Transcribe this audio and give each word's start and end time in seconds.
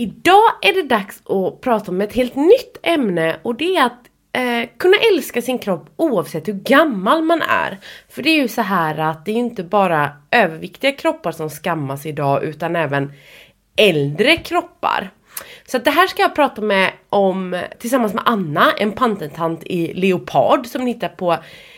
Idag 0.00 0.44
är 0.62 0.72
det 0.72 0.82
dags 0.82 1.22
att 1.26 1.60
prata 1.60 1.90
om 1.90 2.00
ett 2.00 2.12
helt 2.12 2.34
nytt 2.34 2.78
ämne 2.82 3.36
och 3.42 3.54
det 3.54 3.76
är 3.76 3.86
att 3.86 4.00
eh, 4.32 4.68
kunna 4.76 4.96
älska 5.12 5.42
sin 5.42 5.58
kropp 5.58 5.90
oavsett 5.96 6.48
hur 6.48 6.52
gammal 6.52 7.22
man 7.22 7.42
är. 7.42 7.78
För 8.08 8.22
det 8.22 8.30
är 8.30 8.42
ju 8.42 8.48
så 8.48 8.62
här 8.62 8.98
att 8.98 9.24
det 9.24 9.30
är 9.30 9.36
inte 9.36 9.64
bara 9.64 10.12
överviktiga 10.30 10.92
kroppar 10.92 11.32
som 11.32 11.50
skammas 11.50 12.06
idag 12.06 12.44
utan 12.44 12.76
även 12.76 13.12
äldre 13.76 14.36
kroppar. 14.36 15.10
Så 15.66 15.76
att 15.76 15.84
det 15.84 15.90
här 15.90 16.06
ska 16.06 16.22
jag 16.22 16.34
prata 16.34 16.62
med 16.62 16.92
om 17.08 17.62
tillsammans 17.78 18.14
med 18.14 18.22
Anna, 18.26 18.72
en 18.72 18.92
pantentant 18.92 19.62
i 19.64 19.94
leopard 19.94 20.66
som 20.66 20.84
ni 20.84 20.92
hittar 20.92 21.08
på 21.08 21.36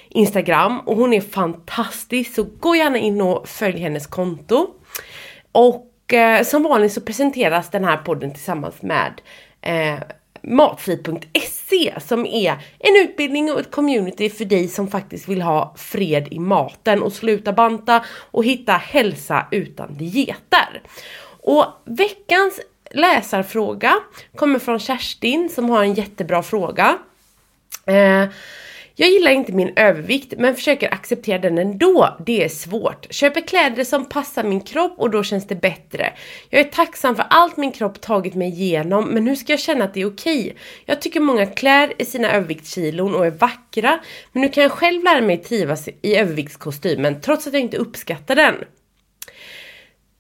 Instagram 0.08 0.80
och 0.80 0.96
hon 0.96 1.12
är 1.12 1.20
fantastisk 1.20 2.34
så 2.34 2.46
gå 2.60 2.76
gärna 2.76 2.98
in 2.98 3.20
och 3.20 3.48
följ 3.48 3.78
hennes 3.78 4.06
konto. 4.06 4.66
Och 5.52 5.89
eh, 6.12 6.44
som 6.44 6.62
vanligt 6.62 6.92
så 6.92 7.00
presenteras 7.00 7.70
den 7.70 7.84
här 7.84 7.96
podden 7.96 8.32
tillsammans 8.34 8.82
med 8.82 9.20
eh, 9.62 9.98
matfri.se 10.42 11.94
som 12.00 12.26
är 12.26 12.50
en 12.78 12.96
utbildning 12.96 13.52
och 13.52 13.60
ett 13.60 13.70
community 13.70 14.30
för 14.30 14.44
dig 14.44 14.68
som 14.68 14.88
faktiskt 14.88 15.28
vill 15.28 15.42
ha 15.42 15.74
fred 15.76 16.28
i 16.30 16.38
maten 16.38 17.02
och 17.02 17.12
sluta 17.12 17.52
banta 17.52 18.04
och 18.10 18.44
hitta 18.44 18.72
hälsa 18.72 19.46
utan 19.50 19.94
dieter. 19.94 20.82
Och 21.42 21.66
veckans 21.84 22.60
läsarfråga 22.90 23.94
kommer 24.36 24.58
från 24.58 24.78
Kerstin 24.78 25.48
som 25.48 25.70
har 25.70 25.82
en 25.82 25.94
jättebra 25.94 26.42
fråga. 26.42 26.98
Eh, 27.86 28.28
jag 28.94 29.08
gillar 29.08 29.30
inte 29.30 29.52
min 29.52 29.72
övervikt 29.76 30.34
men 30.38 30.54
försöker 30.54 30.94
acceptera 30.94 31.38
den 31.38 31.58
ändå. 31.58 32.16
Det 32.26 32.44
är 32.44 32.48
svårt. 32.48 33.06
Köper 33.10 33.40
kläder 33.40 33.84
som 33.84 34.08
passar 34.08 34.44
min 34.44 34.60
kropp 34.60 34.94
och 34.98 35.10
då 35.10 35.22
känns 35.22 35.46
det 35.46 35.54
bättre. 35.54 36.12
Jag 36.50 36.60
är 36.60 36.64
tacksam 36.64 37.16
för 37.16 37.26
allt 37.30 37.56
min 37.56 37.72
kropp 37.72 38.00
tagit 38.00 38.34
mig 38.34 38.48
igenom 38.48 39.08
men 39.08 39.26
hur 39.26 39.34
ska 39.34 39.52
jag 39.52 39.60
känna 39.60 39.84
att 39.84 39.94
det 39.94 40.00
är 40.00 40.06
okej? 40.08 40.56
Jag 40.84 41.00
tycker 41.02 41.20
många 41.20 41.46
klär 41.46 41.92
i 41.98 42.04
sina 42.04 42.32
överviktskilon 42.32 43.14
och 43.14 43.26
är 43.26 43.30
vackra 43.30 44.00
men 44.32 44.42
nu 44.42 44.48
kan 44.48 44.62
jag 44.62 44.72
själv 44.72 45.04
lära 45.04 45.20
mig 45.20 45.36
trivas 45.36 45.88
i 46.02 46.16
överviktskostymen 46.16 47.20
trots 47.20 47.46
att 47.46 47.52
jag 47.52 47.62
inte 47.62 47.76
uppskattar 47.76 48.36
den. 48.36 48.54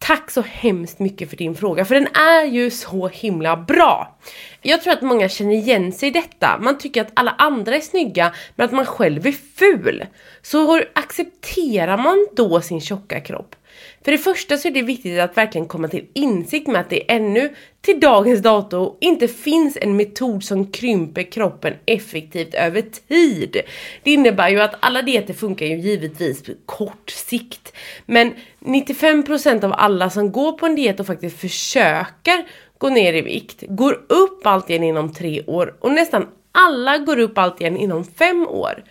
Tack 0.02 0.30
så 0.30 0.40
hemskt 0.40 0.98
mycket 0.98 1.30
för 1.30 1.36
din 1.36 1.54
fråga, 1.54 1.84
för 1.84 1.94
den 1.94 2.06
är 2.06 2.44
ju 2.44 2.70
så 2.70 3.08
himla 3.08 3.56
bra. 3.56 4.18
Jag 4.62 4.82
tror 4.82 4.92
att 4.92 5.02
många 5.02 5.28
känner 5.28 5.54
igen 5.54 5.92
sig 5.92 6.08
i 6.08 6.12
detta. 6.12 6.58
Man 6.60 6.78
tycker 6.78 7.00
att 7.00 7.10
alla 7.14 7.30
andra 7.30 7.76
är 7.76 7.80
snygga, 7.80 8.32
men 8.56 8.66
att 8.66 8.72
man 8.72 8.86
själv 8.86 9.26
är 9.26 9.32
ful. 9.32 10.06
Så 10.42 10.72
hur 10.72 10.90
accepterar 10.94 11.96
man 11.96 12.28
då 12.36 12.60
sin 12.60 12.80
tjocka 12.80 13.20
kropp? 13.20 13.56
För 14.04 14.12
det 14.12 14.18
första 14.18 14.56
så 14.56 14.68
är 14.68 14.72
det 14.72 14.82
viktigt 14.82 15.20
att 15.20 15.36
verkligen 15.36 15.68
komma 15.68 15.88
till 15.88 16.06
insikt 16.12 16.66
med 16.66 16.80
att 16.80 16.90
det 16.90 17.10
ännu 17.12 17.54
till 17.80 18.00
dagens 18.00 18.42
dato 18.42 18.96
inte 19.00 19.28
finns 19.28 19.78
en 19.80 19.96
metod 19.96 20.44
som 20.44 20.72
krymper 20.72 21.22
kroppen 21.22 21.74
effektivt 21.86 22.54
över 22.54 22.84
tid. 23.08 23.60
Det 24.02 24.12
innebär 24.12 24.48
ju 24.48 24.60
att 24.60 24.74
alla 24.80 25.02
dieter 25.02 25.34
funkar 25.34 25.66
ju 25.66 25.76
givetvis 25.76 26.42
på 26.42 26.52
kort 26.66 27.10
sikt. 27.10 27.76
Men 28.06 28.34
95% 28.60 29.64
av 29.64 29.72
alla 29.76 30.10
som 30.10 30.32
går 30.32 30.52
på 30.52 30.66
en 30.66 30.74
diet 30.74 31.00
och 31.00 31.06
faktiskt 31.06 31.40
försöker 31.40 32.46
gå 32.78 32.88
ner 32.88 33.12
i 33.12 33.20
vikt 33.20 33.64
går 33.68 33.92
upp 34.08 34.46
allt 34.46 34.70
igen 34.70 34.84
inom 34.84 35.12
tre 35.12 35.42
år 35.46 35.74
och 35.80 35.92
nästan 35.92 36.26
alla 36.52 36.98
går 36.98 37.18
upp 37.18 37.38
allt 37.38 37.60
igen 37.60 37.76
inom 37.76 38.04
fem 38.04 38.46
år. 38.48 38.84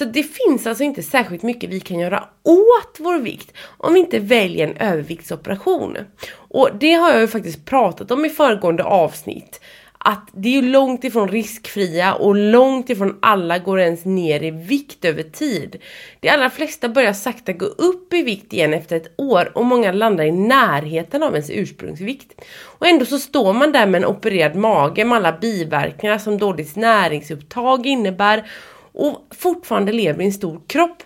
Så 0.00 0.06
det 0.06 0.22
finns 0.22 0.66
alltså 0.66 0.84
inte 0.84 1.02
särskilt 1.02 1.42
mycket 1.42 1.70
vi 1.70 1.80
kan 1.80 1.98
göra 1.98 2.24
åt 2.42 2.96
vår 2.98 3.18
vikt 3.18 3.52
om 3.78 3.94
vi 3.94 4.00
inte 4.00 4.18
väljer 4.18 4.68
en 4.68 4.76
överviktsoperation. 4.76 5.96
Och 6.32 6.68
det 6.80 6.92
har 6.92 7.10
jag 7.10 7.20
ju 7.20 7.28
faktiskt 7.28 7.64
pratat 7.64 8.10
om 8.10 8.24
i 8.24 8.28
föregående 8.28 8.84
avsnitt. 8.84 9.60
Att 9.98 10.28
det 10.32 10.48
är 10.48 10.52
ju 10.52 10.62
långt 10.62 11.04
ifrån 11.04 11.28
riskfria 11.28 12.14
och 12.14 12.36
långt 12.36 12.90
ifrån 12.90 13.18
alla 13.22 13.58
går 13.58 13.80
ens 13.80 14.04
ner 14.04 14.42
i 14.42 14.50
vikt 14.50 15.04
över 15.04 15.22
tid. 15.22 15.76
De 16.20 16.28
allra 16.28 16.50
flesta 16.50 16.88
börjar 16.88 17.12
sakta 17.12 17.52
gå 17.52 17.66
upp 17.66 18.12
i 18.14 18.22
vikt 18.22 18.52
igen 18.52 18.74
efter 18.74 18.96
ett 18.96 19.14
år 19.16 19.52
och 19.54 19.64
många 19.64 19.92
landar 19.92 20.24
i 20.24 20.32
närheten 20.32 21.22
av 21.22 21.32
ens 21.32 21.50
ursprungsvikt. 21.50 22.40
Och 22.62 22.86
ändå 22.86 23.04
så 23.04 23.18
står 23.18 23.52
man 23.52 23.72
där 23.72 23.86
med 23.86 24.02
en 24.02 24.08
opererad 24.08 24.56
mage 24.56 25.04
med 25.04 25.16
alla 25.16 25.32
biverkningar 25.32 26.18
som 26.18 26.38
dåligt 26.38 26.76
näringsupptag 26.76 27.86
innebär 27.86 28.44
och 28.92 29.26
fortfarande 29.30 29.92
lever 29.92 30.22
i 30.22 30.26
en 30.26 30.32
stor 30.32 30.60
kropp. 30.66 31.02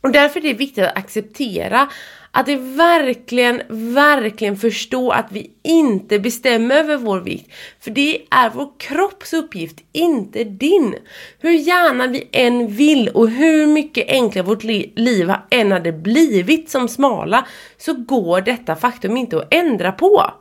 Och 0.00 0.12
därför 0.12 0.40
är 0.40 0.44
det 0.44 0.54
viktigt 0.54 0.84
att 0.84 0.96
acceptera 0.96 1.88
att 2.30 2.46
det 2.46 2.56
verkligen, 2.56 3.62
verkligen 3.94 4.56
förstå 4.56 5.10
att 5.10 5.26
vi 5.30 5.50
inte 5.62 6.18
bestämmer 6.18 6.74
över 6.74 6.96
vår 6.96 7.20
vikt. 7.20 7.52
För 7.80 7.90
det 7.90 8.22
är 8.30 8.50
vår 8.50 8.68
kropps 8.78 9.32
uppgift, 9.32 9.78
inte 9.92 10.44
din. 10.44 10.94
Hur 11.38 11.50
gärna 11.50 12.06
vi 12.06 12.28
än 12.32 12.68
vill 12.68 13.08
och 13.08 13.28
hur 13.28 13.66
mycket 13.66 14.08
enklare 14.08 14.46
vårt 14.46 14.64
liv 14.64 15.32
än 15.50 15.72
hade 15.72 15.92
blivit 15.92 16.70
som 16.70 16.88
smala 16.88 17.46
så 17.78 17.94
går 17.94 18.40
detta 18.40 18.76
faktum 18.76 19.16
inte 19.16 19.36
att 19.36 19.54
ändra 19.54 19.92
på. 19.92 20.32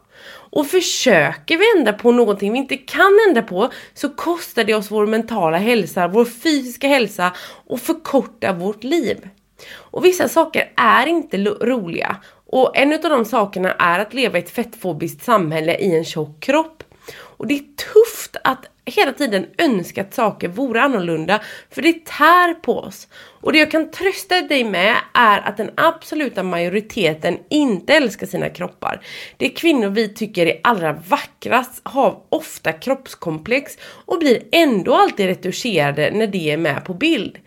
Och 0.52 0.68
försöker 0.68 1.58
vi 1.58 1.80
ändra 1.80 1.94
på 1.94 2.12
någonting 2.12 2.52
vi 2.52 2.58
inte 2.58 2.78
kan 2.78 3.20
ändra 3.28 3.42
på 3.42 3.72
så 3.94 4.10
kostar 4.10 4.64
det 4.64 4.74
oss 4.74 4.92
vår 4.92 5.08
mentala 5.08 5.58
hälsa, 5.58 6.08
vår 6.08 6.26
fysiska 6.26 6.88
hälsa 6.88 7.34
och 7.68 7.80
förkortar 7.80 8.54
vårt 8.54 8.84
liv. 8.84 9.30
Och 9.74 10.06
vissa 10.06 10.30
saker 10.30 10.72
är 10.76 11.08
inte 11.08 11.38
roliga. 11.38 12.16
Och 12.46 12.78
en 12.78 12.94
av 12.94 13.00
de 13.00 13.26
sakerna 13.26 13.72
är 13.72 14.00
att 14.00 14.14
leva 14.14 14.38
i 14.38 14.42
ett 14.42 14.50
fettfobiskt 14.50 15.24
samhälle 15.24 15.76
i 15.78 15.96
en 15.96 16.06
tjock 16.06 16.40
kropp. 16.40 16.84
Och 17.14 17.48
det 17.48 17.54
är 17.54 17.94
tufft 17.94 18.36
att 18.44 18.66
hela 18.92 19.14
tiden 19.14 19.46
önskat 19.58 20.12
att 20.12 20.14
saker 20.14 20.48
vore 20.48 20.82
annorlunda 20.82 21.42
för 21.70 21.82
det 21.82 22.06
tär 22.06 22.54
på 22.54 22.80
oss. 22.80 23.08
Och 23.42 23.54
det 23.54 23.60
jag 23.60 23.72
kan 23.72 23.92
trösta 23.92 24.42
dig 24.42 24.64
med 24.64 24.96
är 25.14 25.40
att 25.40 25.58
den 25.58 25.70
absoluta 25.78 26.44
majoriteten 26.44 27.38
inte 27.50 27.94
älskar 27.94 28.28
sina 28.28 28.50
kroppar. 28.50 29.02
De 29.38 29.50
kvinnor 29.50 29.90
vi 29.90 30.14
tycker 30.14 30.46
är 30.46 30.60
allra 30.64 30.94
vackrast 30.94 31.82
har 31.84 32.22
ofta 32.30 32.72
kroppskomplex 32.72 33.78
och 34.06 34.20
blir 34.20 34.44
ändå 34.52 34.96
alltid 34.96 35.26
retuscherade 35.26 36.12
när 36.12 36.28
de 36.28 36.52
är 36.52 36.58
med 36.58 36.86
på 36.86 36.94
bild. 36.94 37.38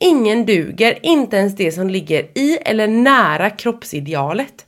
Ingen 0.00 0.46
duger, 0.46 0.98
inte 1.02 1.36
ens 1.36 1.56
det 1.56 1.72
som 1.72 1.90
ligger 1.90 2.38
i 2.38 2.58
eller 2.64 2.86
nära 2.86 3.50
kroppsidealet. 3.50 4.66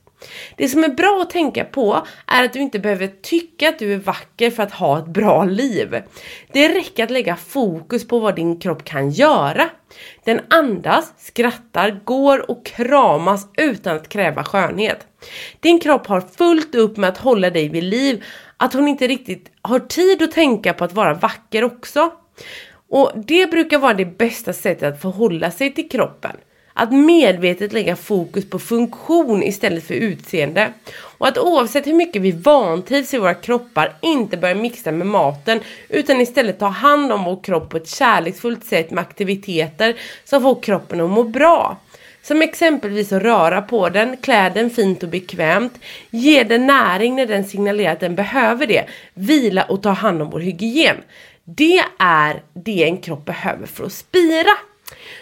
Det 0.55 0.67
som 0.67 0.83
är 0.83 0.89
bra 0.89 1.19
att 1.21 1.29
tänka 1.29 1.65
på 1.65 2.05
är 2.27 2.45
att 2.45 2.53
du 2.53 2.59
inte 2.59 2.79
behöver 2.79 3.07
tycka 3.07 3.69
att 3.69 3.79
du 3.79 3.93
är 3.93 3.97
vacker 3.97 4.51
för 4.51 4.63
att 4.63 4.71
ha 4.71 4.99
ett 4.99 5.07
bra 5.07 5.45
liv. 5.45 6.01
Det 6.53 6.69
räcker 6.69 7.03
att 7.03 7.11
lägga 7.11 7.35
fokus 7.35 8.07
på 8.07 8.19
vad 8.19 8.35
din 8.35 8.59
kropp 8.59 8.83
kan 8.83 9.09
göra. 9.09 9.69
Den 10.23 10.41
andas, 10.49 11.13
skrattar, 11.17 12.01
går 12.03 12.51
och 12.51 12.65
kramas 12.65 13.47
utan 13.57 13.95
att 13.95 14.09
kräva 14.09 14.43
skönhet. 14.43 15.07
Din 15.59 15.79
kropp 15.79 16.07
har 16.07 16.21
fullt 16.21 16.75
upp 16.75 16.97
med 16.97 17.09
att 17.09 17.17
hålla 17.17 17.49
dig 17.49 17.69
vid 17.69 17.83
liv, 17.83 18.23
att 18.57 18.73
hon 18.73 18.87
inte 18.87 19.07
riktigt 19.07 19.51
har 19.61 19.79
tid 19.79 20.21
att 20.21 20.31
tänka 20.31 20.73
på 20.73 20.83
att 20.83 20.93
vara 20.93 21.13
vacker 21.13 21.63
också. 21.63 22.11
Och 22.89 23.11
det 23.15 23.51
brukar 23.51 23.77
vara 23.77 23.93
det 23.93 24.17
bästa 24.17 24.53
sättet 24.53 24.93
att 24.93 25.01
förhålla 25.01 25.51
sig 25.51 25.73
till 25.73 25.89
kroppen. 25.89 26.35
Att 26.79 26.91
medvetet 26.91 27.73
lägga 27.73 27.95
fokus 27.95 28.49
på 28.49 28.59
funktion 28.59 29.43
istället 29.43 29.87
för 29.87 29.93
utseende. 29.93 30.73
Och 31.17 31.27
att 31.27 31.37
oavsett 31.37 31.87
hur 31.87 31.93
mycket 31.93 32.21
vi 32.21 32.31
vantrivs 32.31 33.13
i 33.13 33.17
våra 33.17 33.33
kroppar 33.33 33.93
inte 34.01 34.37
börja 34.37 34.55
mixa 34.55 34.91
med 34.91 35.07
maten 35.07 35.59
utan 35.89 36.21
istället 36.21 36.59
ta 36.59 36.67
hand 36.67 37.11
om 37.11 37.23
vår 37.23 37.43
kropp 37.43 37.69
på 37.69 37.77
ett 37.77 37.89
kärleksfullt 37.89 38.65
sätt 38.65 38.91
med 38.91 39.01
aktiviteter 39.01 39.95
som 40.23 40.41
får 40.41 40.61
kroppen 40.61 41.01
att 41.01 41.09
må 41.09 41.23
bra. 41.23 41.77
Som 42.21 42.41
exempelvis 42.41 43.11
att 43.11 43.23
röra 43.23 43.61
på 43.61 43.89
den, 43.89 44.17
klä 44.17 44.49
den 44.49 44.69
fint 44.69 45.03
och 45.03 45.09
bekvämt, 45.09 45.79
ge 46.09 46.43
den 46.43 46.67
näring 46.67 47.15
när 47.15 47.25
den 47.25 47.45
signalerar 47.45 47.93
att 47.93 47.99
den 47.99 48.15
behöver 48.15 48.67
det, 48.67 48.85
vila 49.13 49.63
och 49.63 49.83
ta 49.83 49.89
hand 49.89 50.21
om 50.21 50.29
vår 50.29 50.39
hygien. 50.39 50.97
Det 51.43 51.83
är 51.99 52.41
det 52.53 52.83
en 52.83 52.97
kropp 52.97 53.25
behöver 53.25 53.65
för 53.67 53.85
att 53.85 53.93
spira. 53.93 54.51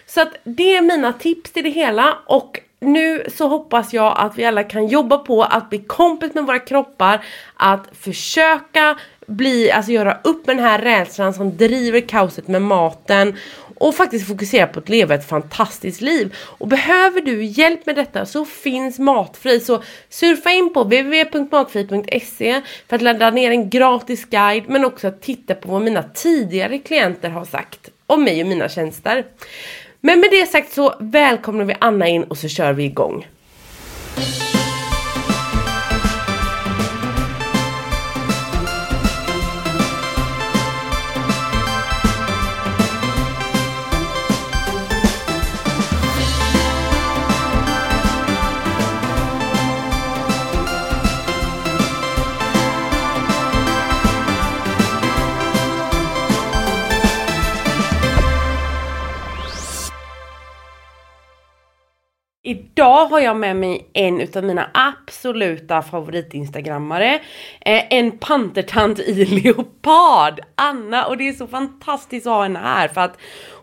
Så 0.06 0.22
att 0.22 0.34
det 0.44 0.76
är 0.76 0.82
mina 0.82 1.14
tips 1.14 1.52
till 1.52 1.64
det 1.64 1.70
hela 1.70 2.18
och 2.26 2.60
nu 2.80 3.24
så 3.36 3.48
hoppas 3.48 3.94
jag 3.94 4.16
att 4.18 4.38
vi 4.38 4.46
alla 4.46 4.64
kan 4.64 4.88
jobba 4.88 5.18
på 5.18 5.44
att 5.44 5.70
bli 5.70 5.80
kompis 5.80 6.34
med 6.34 6.46
våra 6.46 6.60
kroppar, 6.60 7.26
att 7.56 7.88
försöka 7.92 8.98
bli, 9.28 9.72
alltså 9.72 9.92
göra 9.92 10.20
upp 10.24 10.48
med 10.48 10.56
den 10.56 10.66
här 10.66 10.80
rädslan 10.80 11.34
som 11.34 11.58
driver 11.58 12.00
kaoset 12.00 12.48
med 12.48 12.62
maten 12.62 13.36
och 13.78 13.96
faktiskt 13.96 14.28
fokusera 14.28 14.68
på 14.68 14.80
att 14.80 14.90
leva 14.90 15.16
ett 15.16 15.30
fantastiskt 15.30 16.02
liv. 16.02 16.36
Och 16.38 16.68
behöver 16.68 17.22
du 17.22 17.44
hjälp 17.44 17.86
med 17.86 17.96
detta 17.96 18.26
så 18.26 18.46
finns 18.46 19.00
Matfri. 19.00 19.60
Så 19.60 19.84
surfa 20.10 20.52
in 20.52 20.74
på 20.74 20.84
www.matfri.se 20.84 22.62
för 22.88 22.96
att 22.96 23.02
ladda 23.02 23.32
ner 23.32 23.52
en 23.52 23.70
gratis 23.70 24.26
guide 24.26 24.64
men 24.68 24.86
också 24.86 25.08
att 25.08 25.22
titta 25.22 25.56
på 25.56 25.72
vad 25.72 25.82
mina 25.82 26.04
tidigare 26.04 26.80
klienter 26.80 27.30
har 27.30 27.46
sagt 27.46 27.90
om 28.08 28.24
mig 28.24 28.42
och 28.42 28.48
mina 28.48 28.70
tjänster. 28.70 29.26
Men 30.02 30.20
med 30.20 30.30
det 30.32 30.46
sagt 30.46 30.74
så 30.74 30.96
välkomnar 31.00 31.66
vi 31.66 31.76
Anna 31.80 32.08
in 32.08 32.24
och 32.24 32.38
så 32.38 32.48
kör 32.48 32.74
vi 32.74 32.84
igång. 32.84 33.26
Idag 62.78 63.06
har 63.06 63.20
jag 63.20 63.38
med 63.38 63.56
mig 63.56 63.90
en 63.94 64.22
utav 64.22 64.44
mina 64.44 64.70
absoluta 64.74 65.82
favoritinstagrammare. 65.82 67.14
Eh, 67.62 67.84
en 67.90 68.18
pantertant 68.18 69.00
i 69.00 69.26
leopard, 69.44 70.40
Anna 70.56 71.06
och 71.06 71.18
det 71.18 71.28
är 71.28 71.34
så 71.34 71.48
fantastiskt 71.48 72.28
att 72.28 72.34
ha 72.34 72.44
henne 72.44 72.60
här 72.60 72.88
för 72.88 73.02
att 73.02 73.18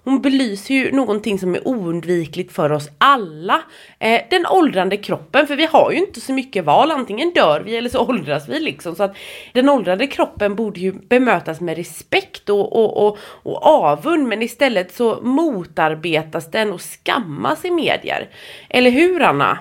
hon 0.05 0.23
belyser 0.23 0.75
ju 0.75 0.93
någonting 0.93 1.39
som 1.39 1.55
är 1.55 1.69
oundvikligt 1.69 2.53
för 2.53 2.73
oss 2.73 2.89
alla. 2.99 3.63
Eh, 3.99 4.21
den 4.31 4.47
åldrande 4.47 4.97
kroppen, 4.97 5.47
för 5.47 5.57
vi 5.57 5.67
har 5.67 5.93
ju 5.93 5.99
inte 5.99 6.21
så 6.21 6.33
mycket 6.33 6.65
val, 6.65 6.91
antingen 6.91 7.33
dör 7.33 7.61
vi 7.61 7.77
eller 7.77 7.89
så 7.89 8.07
åldras 8.07 8.49
vi 8.49 8.61
liksom. 8.61 8.95
Så 8.95 9.03
att 9.03 9.17
den 9.53 9.69
åldrande 9.69 10.07
kroppen 10.07 10.55
borde 10.55 10.81
ju 10.81 10.93
bemötas 10.93 11.61
med 11.61 11.77
respekt 11.77 12.51
och, 12.51 12.77
och, 12.77 13.07
och, 13.07 13.19
och 13.43 13.67
avund, 13.67 14.29
men 14.29 14.43
istället 14.43 14.95
så 14.95 15.21
motarbetas 15.23 16.51
den 16.51 16.73
och 16.73 16.81
skammas 16.81 17.65
i 17.65 17.71
medier. 17.71 18.29
Eller 18.71 18.91
hur 18.91 19.23
Anna? 19.23 19.59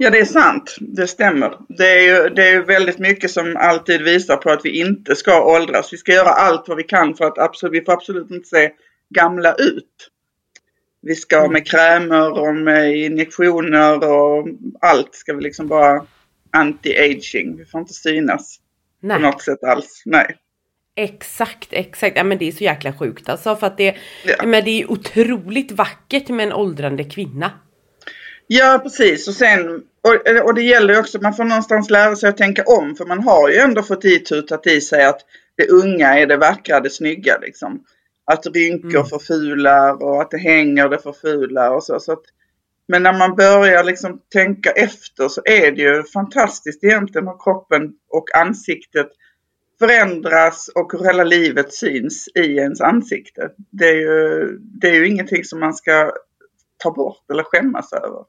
Ja, 0.00 0.10
det 0.10 0.18
är 0.18 0.24
sant. 0.24 0.76
Det 0.80 1.06
stämmer. 1.06 1.52
Det 1.68 1.86
är 1.86 2.02
ju 2.02 2.28
det 2.28 2.48
är 2.48 2.60
väldigt 2.60 2.98
mycket 2.98 3.30
som 3.30 3.56
alltid 3.56 4.02
visar 4.02 4.36
på 4.36 4.50
att 4.50 4.64
vi 4.64 4.80
inte 4.80 5.16
ska 5.16 5.44
åldras. 5.44 5.92
Vi 5.92 5.96
ska 5.96 6.12
göra 6.12 6.28
allt 6.28 6.68
vad 6.68 6.76
vi 6.76 6.82
kan 6.82 7.14
för 7.14 7.24
att 7.24 7.38
absolut, 7.38 7.72
vi 7.74 7.84
får 7.84 7.92
absolut 7.92 8.30
inte 8.30 8.48
se 8.48 8.70
gamla 9.14 9.54
ut. 9.54 10.10
Vi 11.00 11.14
ska 11.14 11.38
mm. 11.38 11.52
med 11.52 11.66
krämer 11.66 12.40
och 12.40 12.56
med 12.56 12.96
injektioner 12.96 14.08
och 14.08 14.48
allt 14.80 15.14
ska 15.14 15.34
vi 15.34 15.42
liksom 15.42 15.68
bara 15.68 16.06
anti-aging. 16.52 17.56
Vi 17.56 17.64
får 17.64 17.80
inte 17.80 17.94
synas 17.94 18.60
Nej. 19.00 19.16
på 19.16 19.22
något 19.22 19.42
sätt 19.42 19.64
alls. 19.64 20.02
Nej. 20.04 20.36
Exakt, 20.96 21.68
exakt. 21.70 22.16
Ja 22.16 22.24
men 22.24 22.38
det 22.38 22.48
är 22.48 22.52
så 22.52 22.64
jäkla 22.64 22.92
sjukt 22.92 23.28
alltså 23.28 23.56
för 23.56 23.66
att 23.66 23.76
det, 23.76 23.96
ja. 24.24 24.46
men 24.46 24.64
det 24.64 24.82
är 24.82 24.90
otroligt 24.90 25.72
vackert 25.72 26.28
med 26.28 26.46
en 26.46 26.52
åldrande 26.52 27.04
kvinna. 27.04 27.50
Ja 28.46 28.80
precis 28.82 29.28
och 29.28 29.34
sen 29.34 29.82
och, 30.02 30.44
och 30.44 30.54
det 30.54 30.62
gäller 30.62 30.94
ju 30.94 31.00
också, 31.00 31.20
man 31.20 31.34
får 31.34 31.44
någonstans 31.44 31.90
lära 31.90 32.16
sig 32.16 32.28
att 32.28 32.36
tänka 32.36 32.62
om 32.62 32.96
för 32.96 33.06
man 33.06 33.22
har 33.22 33.48
ju 33.48 33.56
ändå 33.56 33.82
fått 33.82 34.04
itutat 34.04 34.66
i 34.66 34.80
sig 34.80 35.04
att 35.04 35.20
det 35.56 35.68
unga 35.68 36.18
är 36.18 36.26
det 36.26 36.36
vackra, 36.36 36.80
det 36.80 36.90
snygga 36.90 37.38
liksom. 37.38 37.84
Att 38.32 38.46
rynkor 38.46 38.90
mm. 38.90 39.06
förfular 39.06 40.02
och 40.02 40.22
att 40.22 40.30
det 40.30 40.38
hänger 40.38 40.88
det 40.88 40.98
förfular 40.98 41.70
och 41.70 41.84
så. 41.84 42.00
så 42.00 42.12
att, 42.12 42.22
men 42.88 43.02
när 43.02 43.18
man 43.18 43.36
börjar 43.36 43.84
liksom 43.84 44.20
tänka 44.32 44.70
efter 44.70 45.28
så 45.28 45.42
är 45.44 45.72
det 45.72 45.82
ju 45.82 46.02
fantastiskt 46.02 46.84
egentligen 46.84 47.28
hur 47.28 47.38
kroppen 47.44 47.92
och 48.08 48.36
ansiktet 48.36 49.08
förändras 49.78 50.68
och 50.74 50.92
hur 50.92 51.04
hela 51.04 51.24
livet 51.24 51.72
syns 51.72 52.28
i 52.34 52.56
ens 52.56 52.80
ansikte. 52.80 53.50
Det 53.70 53.88
är 53.88 53.94
ju, 53.94 54.58
det 54.60 54.88
är 54.88 54.94
ju 54.94 55.08
ingenting 55.08 55.44
som 55.44 55.60
man 55.60 55.74
ska 55.74 56.12
ta 56.76 56.90
bort 56.90 57.30
eller 57.30 57.42
skämmas 57.42 57.92
över. 57.92 58.24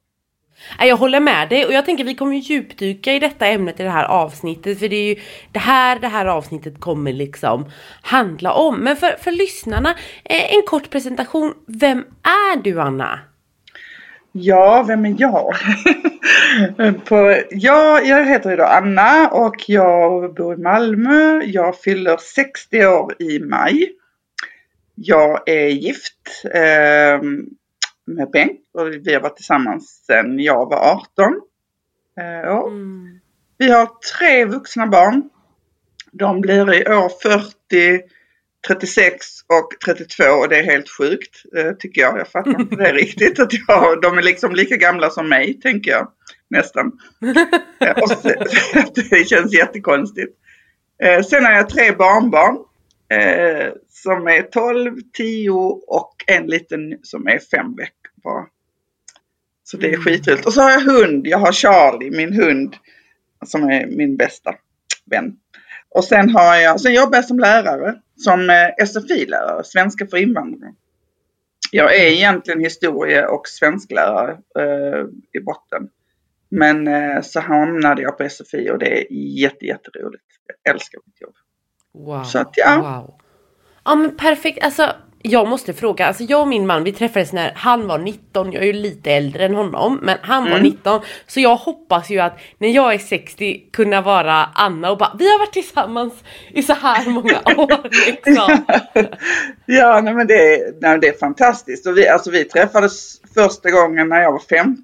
Jag 0.80 0.98
håller 0.98 1.20
med 1.20 1.50
dig 1.50 1.66
och 1.66 1.74
jag 1.74 1.86
tänker 1.86 2.04
vi 2.04 2.16
kommer 2.16 2.36
djupdyka 2.36 3.14
i 3.14 3.20
detta 3.20 3.48
ämnet 3.48 3.80
i 3.80 3.84
det 3.84 3.90
här 3.90 4.06
avsnittet 4.06 4.80
för 4.80 4.90
det 4.90 4.96
är 4.96 5.16
ju 5.16 5.16
det 5.52 5.60
här 5.60 6.00
det 6.00 6.08
här 6.08 6.26
avsnittet 6.26 6.80
kommer 6.80 7.14
liksom 7.14 7.72
handla 8.02 8.54
om. 8.54 8.80
Men 8.80 8.96
för, 8.96 9.16
för 9.20 9.32
lyssnarna, 9.32 9.90
eh, 10.24 10.56
en 10.56 10.62
kort 10.66 10.90
presentation. 10.90 11.54
Vem 11.68 11.98
är 12.24 12.64
du 12.64 12.82
Anna? 12.82 13.20
Ja, 14.32 14.86
vem 14.88 15.06
är 15.06 15.16
jag? 15.18 15.54
På, 17.06 17.44
ja, 17.50 18.02
jag 18.02 18.26
heter 18.26 18.50
ju 18.50 18.56
då 18.56 18.64
Anna 18.64 19.30
och 19.30 19.56
jag 19.68 20.36
bor 20.36 20.54
i 20.54 20.58
Malmö. 20.58 21.44
Jag 21.44 21.80
fyller 21.80 22.18
60 22.18 22.86
år 22.86 23.14
i 23.20 23.40
maj. 23.40 23.92
Jag 24.96 25.50
är 25.50 25.68
gift. 25.68 26.44
Eh, 26.54 27.22
med 28.16 28.32
Bengt 28.32 28.62
och 28.74 28.88
vi 28.88 29.14
har 29.14 29.22
varit 29.22 29.36
tillsammans 29.36 30.06
sedan 30.06 30.40
jag 30.40 30.70
var 30.70 31.02
18 31.18 31.42
eh, 32.20 32.58
år. 32.58 32.68
Mm. 32.68 33.20
Vi 33.58 33.72
har 33.72 33.90
tre 34.18 34.46
vuxna 34.46 34.88
barn. 34.88 35.30
De 36.12 36.42
blir 36.42 36.74
i 36.74 36.94
år 36.94 37.12
40, 37.22 38.02
36 38.68 39.26
och 39.48 39.70
32 39.86 40.24
och 40.24 40.50
det 40.50 40.60
är 40.60 40.64
helt 40.64 40.90
sjukt 40.90 41.44
eh, 41.58 41.72
tycker 41.72 42.02
jag. 42.02 42.20
Jag 42.20 42.28
fattar 42.28 42.62
inte 42.62 42.76
det 42.76 42.92
riktigt. 42.94 43.40
Att 43.40 43.54
jag, 43.68 44.02
de 44.02 44.18
är 44.18 44.22
liksom 44.22 44.56
lika 44.56 44.76
gamla 44.76 45.10
som 45.10 45.30
mig 45.30 45.60
tänker 45.60 45.92
jag. 45.92 46.12
Nästan. 46.50 46.92
Eh, 47.82 47.92
och 47.92 48.10
så, 48.10 48.30
det 49.10 49.28
känns 49.28 49.54
jättekonstigt. 49.54 50.36
Sen 51.30 51.46
har 51.46 51.52
jag 51.52 51.70
tre 51.70 51.92
barnbarn. 51.92 52.58
som 53.90 54.28
är 54.28 54.42
12, 54.42 54.96
10 55.14 55.50
och 55.88 56.16
en 56.28 56.48
liten 56.48 56.98
som 57.04 57.28
är 57.28 57.40
fem 57.40 57.76
veckor 57.76 57.99
bara. 58.24 58.46
Så 59.64 59.78
det 59.78 59.88
är 59.88 59.94
mm. 59.94 60.02
skitroligt. 60.02 60.46
Och 60.46 60.54
så 60.54 60.62
har 60.62 60.72
jag 60.72 60.82
hund. 60.82 61.28
Jag 61.28 61.38
har 61.38 61.52
Charlie, 61.52 62.12
min 62.12 62.34
hund, 62.34 62.76
som 63.46 63.64
är 63.64 63.88
min 63.88 64.18
bästa 64.18 64.56
vän. 65.06 65.36
Och 65.90 66.04
sen 66.04 66.30
har 66.30 66.56
jag, 66.56 66.82
sen 66.82 66.94
jobbar 66.94 67.18
jag 67.18 67.26
som 67.26 67.40
lärare, 67.40 67.96
som 68.16 68.50
eh, 68.50 68.86
SFI-lärare, 68.86 69.64
svenska 69.64 70.08
för 70.08 70.18
invandrare. 70.18 70.74
Jag 71.72 71.96
är 71.96 72.08
egentligen 72.08 72.60
historie 72.60 73.26
och 73.26 73.48
svensklärare 73.48 74.32
eh, 74.60 75.06
i 75.34 75.44
botten. 75.44 75.90
Men 76.50 76.88
eh, 76.88 77.22
så 77.22 77.40
hamnade 77.40 78.02
jag 78.02 78.18
på 78.18 78.30
SFI 78.30 78.70
och 78.72 78.80
det 78.80 79.02
är 79.02 79.08
jätte, 79.42 79.66
jätteroligt. 79.66 80.24
Jag 80.48 80.74
älskar 80.74 81.00
mitt 81.06 81.22
jobb. 81.22 81.36
Wow. 81.94 82.24
Så 82.24 82.40
att 82.40 82.54
ja. 82.56 82.78
Wow. 82.78 83.20
Ja 83.86 83.96
men 83.96 84.18
perfekt. 84.18 84.64
Alltså 84.64 84.96
jag 85.22 85.48
måste 85.48 85.74
fråga, 85.74 86.08
alltså 86.08 86.24
jag 86.24 86.42
och 86.42 86.48
min 86.48 86.68
man 86.68 86.84
vi 86.84 86.92
träffades 86.92 87.34
när 87.34 87.52
han 87.56 87.88
var 87.88 87.98
19, 87.98 88.52
jag 88.52 88.64
är 88.64 88.68
ju 88.68 88.74
lite 88.74 89.12
äldre 89.12 89.46
än 89.46 89.56
honom, 89.56 90.00
men 90.02 90.18
han 90.22 90.42
mm. 90.42 90.54
var 90.54 90.60
19. 90.60 91.02
Så 91.28 91.40
jag 91.40 91.56
hoppas 91.56 92.10
ju 92.10 92.20
att 92.20 92.40
när 92.58 92.70
jag 92.70 92.94
är 92.94 92.98
60 92.98 93.70
kunna 93.74 94.02
vara 94.02 94.50
Anna 94.56 94.92
och 94.92 94.98
bara, 94.98 95.16
vi 95.20 95.32
har 95.32 95.40
varit 95.40 95.54
tillsammans 95.54 96.14
i 96.50 96.64
så 96.64 96.74
här 96.74 97.10
många 97.10 97.40
år 97.58 97.90
liksom. 98.06 98.66
ja, 99.66 100.02
nej, 100.04 100.14
men 100.14 100.28
det, 100.28 100.56
är, 100.56 100.74
nej, 100.82 101.00
det 101.00 101.08
är 101.08 101.18
fantastiskt. 101.18 101.88
Och 101.88 101.98
vi, 101.98 102.08
alltså, 102.08 102.32
vi 102.32 102.44
träffades 102.44 103.22
första 103.34 103.72
gången 103.72 104.10
när 104.10 104.22
jag 104.22 104.32
var 104.32 104.40
15 104.40 104.84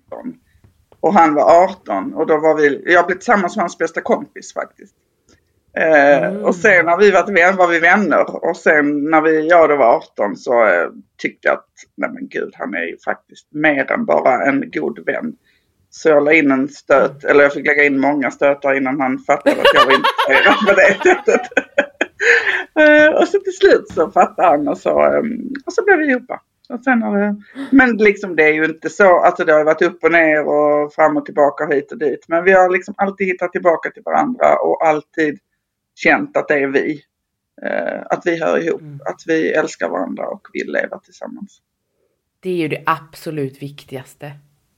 och 0.99 1.13
han 1.13 1.33
var 1.33 1.63
18 1.63 2.13
och 2.13 2.27
då 2.27 2.37
var 2.37 2.55
vi, 2.55 2.93
jag 2.93 3.07
blev 3.07 3.15
tillsammans 3.15 3.55
med 3.55 3.63
hans 3.63 3.77
bästa 3.77 4.01
kompis 4.01 4.53
faktiskt. 4.53 4.95
Mm. 5.75 6.43
Och 6.43 6.55
sen 6.55 6.85
när 6.85 6.97
vi 6.97 7.11
var, 7.11 7.57
var 7.57 7.67
vi 7.67 7.79
vänner 7.79 8.45
och 8.45 8.57
sen 8.57 9.09
när 9.09 9.21
vi, 9.21 9.47
jag 9.47 9.69
då 9.69 9.75
var 9.75 9.95
18 9.95 10.35
så 10.35 10.65
eh, 10.65 10.89
tyckte 11.17 11.47
jag 11.47 11.53
att 11.53 11.69
nej 11.97 12.09
men 12.13 12.27
gud 12.27 12.53
han 12.53 12.73
är 12.73 12.83
ju 12.83 12.97
faktiskt 13.05 13.47
mer 13.53 13.91
än 13.91 14.05
bara 14.05 14.45
en 14.45 14.71
god 14.71 15.05
vän. 15.05 15.35
Så 15.89 16.09
jag 16.09 16.23
la 16.23 16.33
in 16.33 16.51
en 16.51 16.67
stöt, 16.67 17.23
eller 17.23 17.43
jag 17.43 17.53
fick 17.53 17.67
lägga 17.67 17.83
in 17.83 17.99
många 17.99 18.31
stötar 18.31 18.77
innan 18.77 19.01
han 19.01 19.19
fattade 19.19 19.61
att 19.61 19.73
jag 19.73 19.85
var 19.85 19.93
intresserad 19.93 20.67
på 20.67 20.73
det 20.73 21.09
sättet. 21.09 21.41
Eh, 22.79 23.07
och 23.07 23.27
så 23.27 23.39
till 23.39 23.53
slut 23.53 23.87
så 23.89 24.11
fattade 24.11 24.47
han 24.47 24.67
och 24.67 24.77
så, 24.77 25.01
ehm, 25.01 25.53
och 25.65 25.73
så 25.73 25.83
blev 25.83 25.97
vi 25.97 26.05
ihop. 26.05 26.31
Och 26.69 26.83
sen 26.83 27.01
har 27.01 27.19
det, 27.19 27.35
men 27.71 27.97
liksom 27.97 28.35
det 28.35 28.43
är 28.43 28.53
ju 28.53 28.65
inte 28.65 28.89
så, 28.89 29.19
alltså 29.19 29.45
det 29.45 29.53
har 29.53 29.63
varit 29.63 29.81
upp 29.81 30.03
och 30.03 30.11
ner 30.11 30.47
och 30.47 30.93
fram 30.93 31.17
och 31.17 31.25
tillbaka 31.25 31.65
hit 31.65 31.91
och 31.91 31.97
dit. 31.97 32.25
Men 32.27 32.43
vi 32.43 32.51
har 32.51 32.69
liksom 32.69 32.93
alltid 32.97 33.27
hittat 33.27 33.51
tillbaka 33.51 33.89
till 33.89 34.03
varandra 34.05 34.55
och 34.55 34.87
alltid 34.87 35.39
känt 35.95 36.37
att 36.37 36.47
det 36.47 36.53
är 36.53 36.67
vi. 36.67 37.01
Eh, 37.61 38.01
att 38.09 38.21
vi 38.25 38.39
hör 38.39 38.59
ihop, 38.59 38.81
mm. 38.81 38.99
att 39.05 39.21
vi 39.27 39.51
älskar 39.51 39.89
varandra 39.89 40.27
och 40.27 40.47
vill 40.53 40.71
leva 40.71 40.99
tillsammans. 40.99 41.61
Det 42.39 42.49
är 42.49 42.55
ju 42.55 42.67
det 42.67 42.83
absolut 42.85 43.61
viktigaste. 43.61 44.31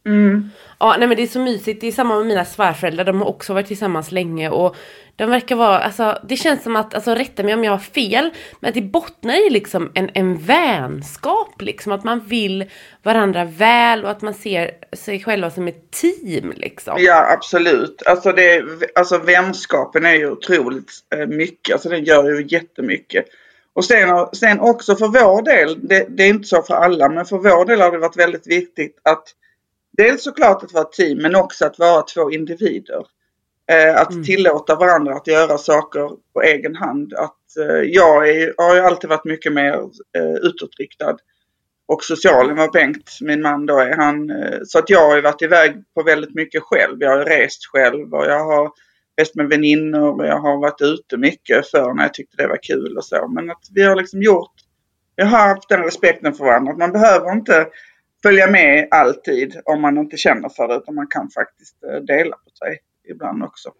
Mm. 0.05 0.49
Ja, 0.79 0.95
nej 0.99 1.07
men 1.07 1.17
det 1.17 1.23
är 1.23 1.27
så 1.27 1.39
mysigt. 1.39 1.81
Det 1.81 1.87
är 1.87 1.91
samma 1.91 2.17
med 2.17 2.27
mina 2.27 2.45
svärföräldrar. 2.45 3.05
De 3.05 3.21
har 3.21 3.27
också 3.27 3.53
varit 3.53 3.67
tillsammans 3.67 4.11
länge 4.11 4.49
och 4.49 4.75
de 5.17 5.29
verkar 5.29 5.55
vara, 5.55 5.79
alltså 5.79 6.17
det 6.29 6.35
känns 6.35 6.63
som 6.63 6.75
att, 6.75 6.93
alltså 6.93 7.15
rätta 7.15 7.43
mig 7.43 7.53
om 7.53 7.63
jag 7.63 7.71
har 7.71 7.77
fel, 7.77 8.31
men 8.59 8.69
att 8.69 8.75
det 8.75 8.81
bottnar 8.81 9.47
i 9.47 9.49
liksom 9.49 9.91
en, 9.93 10.09
en 10.13 10.37
vänskap 10.37 11.61
liksom. 11.61 11.91
Att 11.91 12.03
man 12.03 12.19
vill 12.19 12.65
varandra 13.03 13.45
väl 13.45 14.03
och 14.03 14.11
att 14.11 14.21
man 14.21 14.33
ser 14.33 14.71
sig 14.95 15.19
själva 15.19 15.49
som 15.49 15.67
ett 15.67 15.91
team 15.91 16.53
liksom. 16.55 16.95
Ja, 16.99 17.33
absolut. 17.33 18.03
Alltså, 18.05 18.31
det, 18.31 18.63
alltså 18.95 19.17
vänskapen 19.17 20.05
är 20.05 20.13
ju 20.13 20.31
otroligt 20.31 20.91
eh, 21.15 21.27
mycket. 21.27 21.73
Alltså 21.73 21.89
den 21.89 22.03
gör 22.03 22.29
ju 22.29 22.45
jättemycket. 22.47 23.25
Och 23.73 23.85
sen, 23.85 24.27
sen 24.33 24.59
också 24.59 24.95
för 24.95 25.07
vår 25.07 25.41
del, 25.41 25.87
det, 25.87 26.05
det 26.09 26.23
är 26.23 26.29
inte 26.29 26.47
så 26.47 26.61
för 26.61 26.73
alla, 26.73 27.09
men 27.09 27.25
för 27.25 27.37
vår 27.37 27.65
del 27.65 27.81
har 27.81 27.91
det 27.91 27.97
varit 27.97 28.17
väldigt 28.17 28.47
viktigt 28.47 28.99
att 29.03 29.23
dels 29.97 30.23
såklart 30.23 30.63
att 30.63 30.73
vara 30.73 30.83
ett 30.83 30.91
team 30.91 31.17
men 31.17 31.35
också 31.35 31.65
att 31.65 31.79
vara 31.79 32.01
två 32.01 32.31
individer. 32.31 33.05
Eh, 33.71 34.01
att 34.01 34.11
mm. 34.11 34.23
tillåta 34.23 34.75
varandra 34.75 35.15
att 35.15 35.27
göra 35.27 35.57
saker 35.57 36.09
på 36.33 36.41
egen 36.41 36.75
hand. 36.75 37.13
Att, 37.13 37.57
eh, 37.59 37.81
jag 37.83 38.29
är, 38.29 38.53
har 38.57 38.75
ju 38.75 38.81
alltid 38.81 39.09
varit 39.09 39.25
mycket 39.25 39.53
mer 39.53 39.73
eh, 40.17 40.35
utåtriktad 40.41 41.17
och 41.87 42.03
social 42.03 42.49
än 42.49 42.55
vad 42.55 42.71
Bengt, 42.71 43.17
min 43.21 43.41
man 43.41 43.65
då 43.65 43.79
är. 43.79 43.97
Han, 43.97 44.29
eh, 44.29 44.59
så 44.65 44.79
att 44.79 44.89
jag 44.89 45.09
har 45.09 45.15
ju 45.15 45.21
varit 45.21 45.41
iväg 45.41 45.83
på 45.95 46.03
väldigt 46.03 46.35
mycket 46.35 46.63
själv. 46.63 46.97
Jag 46.99 47.17
har 47.17 47.25
rest 47.25 47.65
själv 47.65 48.13
och 48.13 48.25
jag 48.25 48.45
har 48.45 48.71
rest 49.17 49.35
med 49.35 49.49
väninnor 49.49 50.21
och 50.21 50.27
jag 50.27 50.39
har 50.39 50.57
varit 50.57 50.81
ute 50.81 51.17
mycket 51.17 51.67
för 51.67 51.93
när 51.93 52.03
jag 52.03 52.13
tyckte 52.13 52.37
det 52.37 52.47
var 52.47 52.59
kul 52.63 52.97
och 52.97 53.05
så. 53.05 53.27
Men 53.27 53.51
att 53.51 53.63
vi 53.73 53.83
har 53.83 53.95
liksom 53.95 54.21
gjort, 54.21 54.53
jag 55.15 55.25
har 55.25 55.47
haft 55.47 55.69
den 55.69 55.83
respekten 55.83 56.33
för 56.33 56.45
varandra. 56.45 56.71
Att 56.71 56.77
man 56.77 56.91
behöver 56.91 57.31
inte 57.31 57.67
följa 58.23 58.47
med 58.51 58.87
alltid 58.91 59.61
om 59.65 59.81
man 59.81 59.97
inte 59.97 60.17
känner 60.17 60.49
för 60.49 60.67
det 60.67 60.75
utan 60.75 60.95
man 60.95 61.07
kan 61.07 61.29
faktiskt 61.29 61.83
eh, 61.83 61.99
dela 61.99 62.35
på 62.35 62.49
sig 62.49 62.79
ibland 63.09 63.43
också. 63.43 63.71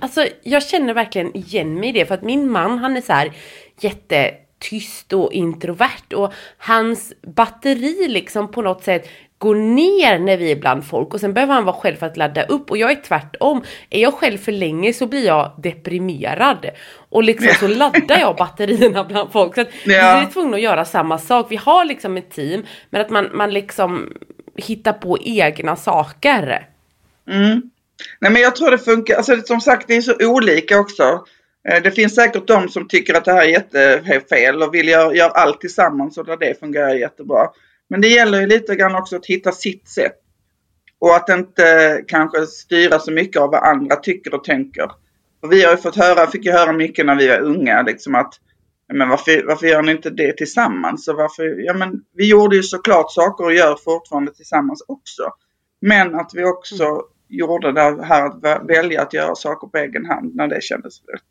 Alltså 0.00 0.26
jag 0.42 0.62
känner 0.62 0.94
verkligen 0.94 1.36
igen 1.36 1.80
mig 1.80 1.88
i 1.88 1.92
det 1.92 2.06
för 2.06 2.14
att 2.14 2.22
min 2.22 2.50
man 2.50 2.78
han 2.78 2.96
är 2.96 3.00
så 3.00 3.12
här 3.12 3.32
jättetyst 3.80 5.12
och 5.12 5.32
introvert 5.32 6.14
och 6.14 6.32
hans 6.58 7.12
batteri 7.22 8.08
liksom 8.08 8.50
på 8.50 8.62
något 8.62 8.84
sätt 8.84 9.08
går 9.42 9.54
ner 9.54 10.18
när 10.18 10.36
vi 10.36 10.52
är 10.52 10.56
bland 10.56 10.84
folk 10.84 11.14
och 11.14 11.20
sen 11.20 11.34
behöver 11.34 11.54
han 11.54 11.64
vara 11.64 11.76
själv 11.76 11.96
för 11.96 12.06
att 12.06 12.16
ladda 12.16 12.42
upp 12.42 12.70
och 12.70 12.78
jag 12.78 12.90
är 12.90 13.02
tvärtom. 13.02 13.62
Är 13.90 14.00
jag 14.00 14.14
själv 14.14 14.38
för 14.38 14.52
länge 14.52 14.92
så 14.92 15.06
blir 15.06 15.26
jag 15.26 15.52
deprimerad 15.58 16.70
och 17.08 17.24
liksom 17.24 17.48
så 17.48 17.68
laddar 17.68 18.18
jag 18.18 18.36
batterierna 18.36 19.04
bland 19.08 19.32
folk. 19.32 19.54
Så 19.54 19.60
att 19.60 19.68
ja. 19.68 20.18
vi 20.20 20.26
är 20.26 20.32
tvungna 20.32 20.56
att 20.56 20.62
göra 20.62 20.84
samma 20.84 21.18
sak. 21.18 21.46
Vi 21.50 21.56
har 21.56 21.84
liksom 21.84 22.16
ett 22.16 22.30
team 22.30 22.66
men 22.90 23.00
att 23.00 23.10
man, 23.10 23.28
man 23.32 23.50
liksom 23.52 24.12
hittar 24.56 24.92
på 24.92 25.18
egna 25.20 25.76
saker. 25.76 26.68
Mm. 27.28 27.70
Nej 28.20 28.32
men 28.32 28.42
jag 28.42 28.56
tror 28.56 28.70
det 28.70 28.78
funkar, 28.78 29.16
alltså 29.16 29.36
som 29.44 29.60
sagt 29.60 29.88
det 29.88 29.96
är 29.96 30.00
så 30.00 30.14
olika 30.20 30.78
också. 30.78 31.24
Eh, 31.68 31.82
det 31.82 31.90
finns 31.90 32.14
säkert 32.14 32.46
de 32.46 32.68
som 32.68 32.88
tycker 32.88 33.14
att 33.14 33.24
det 33.24 33.32
här 33.32 33.42
är 33.42 33.48
jättefel 33.48 34.62
och 34.62 34.74
vill 34.74 34.88
göra, 34.88 35.14
gör 35.14 35.28
allt 35.28 35.60
tillsammans 35.60 36.18
och 36.18 36.24
där 36.24 36.36
det 36.36 36.60
fungerar 36.60 36.94
jättebra. 36.94 37.48
Men 37.88 38.00
det 38.00 38.08
gäller 38.08 38.40
ju 38.40 38.46
lite 38.46 38.76
grann 38.76 38.94
också 38.94 39.16
att 39.16 39.26
hitta 39.26 39.52
sitt 39.52 39.88
sätt. 39.88 40.18
Och 40.98 41.16
att 41.16 41.28
inte 41.28 42.00
kanske 42.08 42.46
styra 42.46 42.98
så 42.98 43.12
mycket 43.12 43.42
av 43.42 43.50
vad 43.50 43.62
andra 43.62 43.96
tycker 43.96 44.34
och 44.34 44.44
tänker. 44.44 44.90
Och 45.42 45.52
vi 45.52 45.64
har 45.64 45.70
ju 45.70 45.76
fått 45.76 45.96
höra, 45.96 46.26
fick 46.26 46.44
ju 46.44 46.52
höra 46.52 46.72
mycket 46.72 47.06
när 47.06 47.16
vi 47.16 47.28
var 47.28 47.40
unga, 47.40 47.82
liksom 47.82 48.14
att 48.14 48.34
men 48.92 49.08
varför, 49.08 49.44
varför 49.46 49.66
gör 49.66 49.82
ni 49.82 49.92
inte 49.92 50.10
det 50.10 50.36
tillsammans? 50.36 51.08
Och 51.08 51.16
varför, 51.16 51.64
ja, 51.66 51.74
men 51.74 52.02
vi 52.14 52.30
gjorde 52.30 52.56
ju 52.56 52.62
såklart 52.62 53.12
saker 53.12 53.44
och 53.44 53.54
gör 53.54 53.76
fortfarande 53.76 54.34
tillsammans 54.34 54.84
också. 54.88 55.32
Men 55.80 56.14
att 56.14 56.30
vi 56.34 56.44
också 56.44 56.84
mm 56.84 57.02
gjorde 57.32 57.72
det 57.72 58.04
här 58.04 58.26
att 58.26 58.68
välja 58.68 59.02
att 59.02 59.12
göra 59.12 59.34
saker 59.34 59.66
på 59.66 59.78
egen 59.78 60.06
hand 60.06 60.34
när 60.34 60.48
det 60.48 60.62
kändes 60.62 61.00
rätt. 61.12 61.22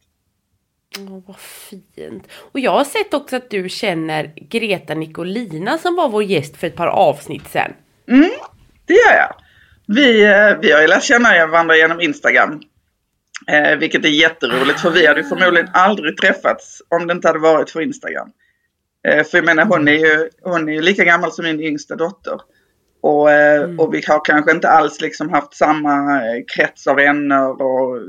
Åh, 0.99 1.23
vad 1.27 1.39
fint. 1.39 2.27
Och 2.51 2.59
jag 2.59 2.71
har 2.71 2.83
sett 2.83 3.13
också 3.13 3.35
att 3.35 3.49
du 3.49 3.69
känner 3.69 4.33
Greta 4.49 4.93
Nicolina 4.93 5.77
som 5.77 5.95
var 5.95 6.09
vår 6.09 6.23
gäst 6.23 6.57
för 6.57 6.67
ett 6.67 6.75
par 6.75 6.87
avsnitt 6.87 7.47
sedan. 7.47 7.73
Mm, 8.07 8.29
det 8.85 8.93
gör 8.93 9.15
jag. 9.15 9.35
Vi, 9.87 10.23
eh, 10.23 10.59
vi 10.61 10.71
har 10.71 10.81
ju 10.81 10.87
lärt 10.87 11.03
känna 11.03 11.47
varandra 11.47 11.77
genom 11.77 12.01
Instagram. 12.01 12.61
Eh, 13.47 13.77
vilket 13.77 14.05
är 14.05 14.09
jätteroligt 14.09 14.79
för 14.79 14.89
vi 14.89 15.07
hade 15.07 15.23
förmodligen 15.23 15.69
aldrig 15.73 16.17
träffats 16.17 16.81
om 16.89 17.07
det 17.07 17.13
inte 17.13 17.27
hade 17.27 17.39
varit 17.39 17.69
för 17.69 17.81
Instagram. 17.81 18.31
Eh, 19.07 19.23
för 19.23 19.37
jag 19.37 19.45
menar 19.45 19.65
hon 19.65 19.87
är 19.87 19.91
ju, 19.91 20.29
hon 20.41 20.69
är 20.69 20.73
ju 20.73 20.81
lika 20.81 21.03
gammal 21.03 21.31
som 21.31 21.45
min 21.45 21.61
yngsta 21.61 21.95
dotter. 21.95 22.41
Och, 23.01 23.31
eh, 23.31 23.63
mm. 23.63 23.79
och 23.79 23.93
vi 23.93 24.01
har 24.07 24.25
kanske 24.25 24.51
inte 24.51 24.69
alls 24.69 25.01
liksom 25.01 25.29
haft 25.29 25.53
samma 25.53 26.15
eh, 26.15 26.43
krets 26.55 26.87
av 26.87 26.95
vänner 26.95 27.61
och 27.61 27.99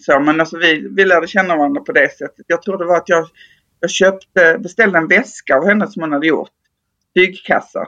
så. 0.00 0.20
Men 0.20 0.40
alltså 0.40 0.58
vi, 0.58 0.88
vi 0.96 1.04
lärde 1.04 1.26
känna 1.26 1.56
varandra 1.56 1.80
på 1.80 1.92
det 1.92 2.08
sättet. 2.18 2.44
Jag 2.48 2.62
tror 2.62 2.78
det 2.78 2.84
var 2.84 2.96
att 2.96 3.08
jag, 3.08 3.28
jag 3.80 3.90
köpte, 3.90 4.58
beställde 4.58 4.98
en 4.98 5.08
väska 5.08 5.56
av 5.56 5.66
henne 5.66 5.86
som 5.86 6.02
hon 6.02 6.12
hade 6.12 6.26
gjort. 6.26 6.50
Tygkassa. 7.14 7.86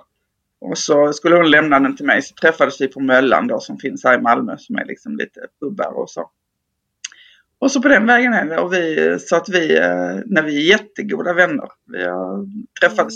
Och 0.61 0.79
så 0.79 1.13
skulle 1.13 1.37
hon 1.37 1.51
lämna 1.51 1.81
den 1.81 1.97
till 1.97 2.07
mig. 2.07 2.23
Så 2.23 2.35
träffades 2.35 2.81
vi 2.81 2.89
på 2.89 3.01
Möllan 3.01 3.47
då 3.47 3.61
som 3.61 3.79
finns 3.79 4.05
här 4.05 4.19
i 4.19 4.23
Malmö 4.23 4.57
som 4.59 4.77
är 4.77 4.85
liksom 4.85 5.17
lite 5.17 5.41
pubbar 5.61 5.99
och 5.99 6.11
så. 6.11 6.31
Och 7.59 7.71
så 7.71 7.83
på 7.83 7.89
den 7.89 8.07
vägen 8.07 8.33
är 8.33 8.45
det. 8.45 8.59
Och 8.59 8.73
vi, 8.73 9.17
så 9.21 9.37
att 9.37 9.49
vi, 9.49 9.79
eh, 9.79 10.21
när 10.27 10.43
vi 10.43 10.57
är 10.57 10.71
jättegoda 10.71 11.33
vänner. 11.33 11.69
Vi 11.87 12.07
träffades, 12.81 13.15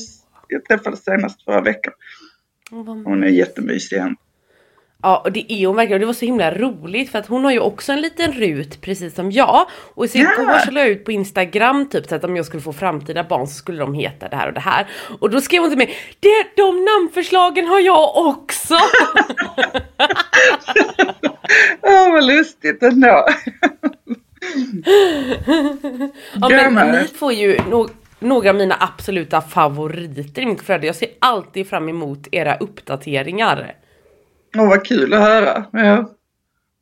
jag 0.49 0.65
träffades 0.65 1.05
senast 1.05 1.45
förra 1.45 1.61
veckan. 1.61 1.93
Hon 2.71 3.23
är 3.23 3.29
jättemysig 3.29 3.97
igen. 3.97 4.17
Ja, 5.03 5.23
och 5.25 5.33
det 5.33 5.53
är 5.53 5.67
hon 5.67 5.77
verkligen. 5.77 6.01
Det 6.01 6.07
var 6.07 6.13
så 6.13 6.25
himla 6.25 6.55
roligt 6.55 7.11
för 7.11 7.19
att 7.19 7.27
hon 7.27 7.45
har 7.45 7.53
ju 7.53 7.61
också 7.61 7.93
en 7.93 8.01
liten 8.01 8.33
rut 8.33 8.81
precis 8.81 9.15
som 9.15 9.33
jag. 9.33 9.67
Och 9.71 10.11
så 10.11 10.19
igår 10.19 10.33
ja. 10.39 10.61
så 10.65 10.71
la 10.71 10.81
jag 10.81 10.89
ut 10.89 11.05
på 11.05 11.13
Instagram 11.13 11.89
typ 11.89 12.07
så 12.07 12.15
att 12.15 12.25
om 12.25 12.37
jag 12.37 12.47
skulle 12.47 12.63
få 12.63 12.73
framtida 12.73 13.25
barn 13.25 13.47
så 13.47 13.55
skulle 13.55 13.79
de 13.79 13.95
heta 13.95 14.29
det 14.29 14.37
här 14.37 14.49
och 14.49 14.55
det 14.55 14.61
här. 14.61 14.87
Och 15.21 15.31
då 15.31 15.41
skrev 15.41 15.61
hon 15.61 15.71
till 15.71 15.79
mig, 15.79 15.97
det, 16.21 16.47
de 16.57 16.85
namnförslagen 16.85 17.67
har 17.67 17.81
jag 17.81 18.17
också! 18.17 18.75
Ja, 21.83 22.11
vad 22.13 22.25
lustigt 22.25 22.83
ändå. 22.83 23.27
ja, 26.35 26.71
men 26.71 26.89
ni 26.89 27.09
får 27.09 27.33
ju 27.33 27.61
nog 27.71 27.91
några 28.19 28.51
av 28.51 28.57
mina 28.57 28.77
absoluta 28.81 29.41
favoriter 29.41 30.43
i 30.43 30.47
mitt 30.47 30.63
flöde. 30.63 30.87
Jag 30.87 30.97
ser 30.97 31.09
alltid 31.19 31.69
fram 31.69 31.89
emot 31.89 32.29
era 32.33 32.57
uppdateringar. 32.57 33.75
Åh 34.57 34.69
vad 34.69 34.87
kul 34.87 35.15
att 35.15 35.21
höra. 35.21 35.65
Ja. 35.73 36.11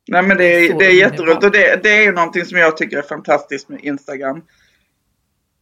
Nej 0.07 0.23
men 0.23 0.37
det 0.37 0.45
är, 0.45 0.79
det 0.79 0.85
är 0.85 0.99
jätteroligt 0.99 1.43
och 1.43 1.51
det, 1.51 1.83
det 1.83 1.89
är 1.89 2.01
ju 2.01 2.11
någonting 2.11 2.45
som 2.45 2.57
jag 2.57 2.77
tycker 2.77 2.97
är 2.97 3.01
fantastiskt 3.01 3.69
med 3.69 3.79
Instagram. 3.83 4.41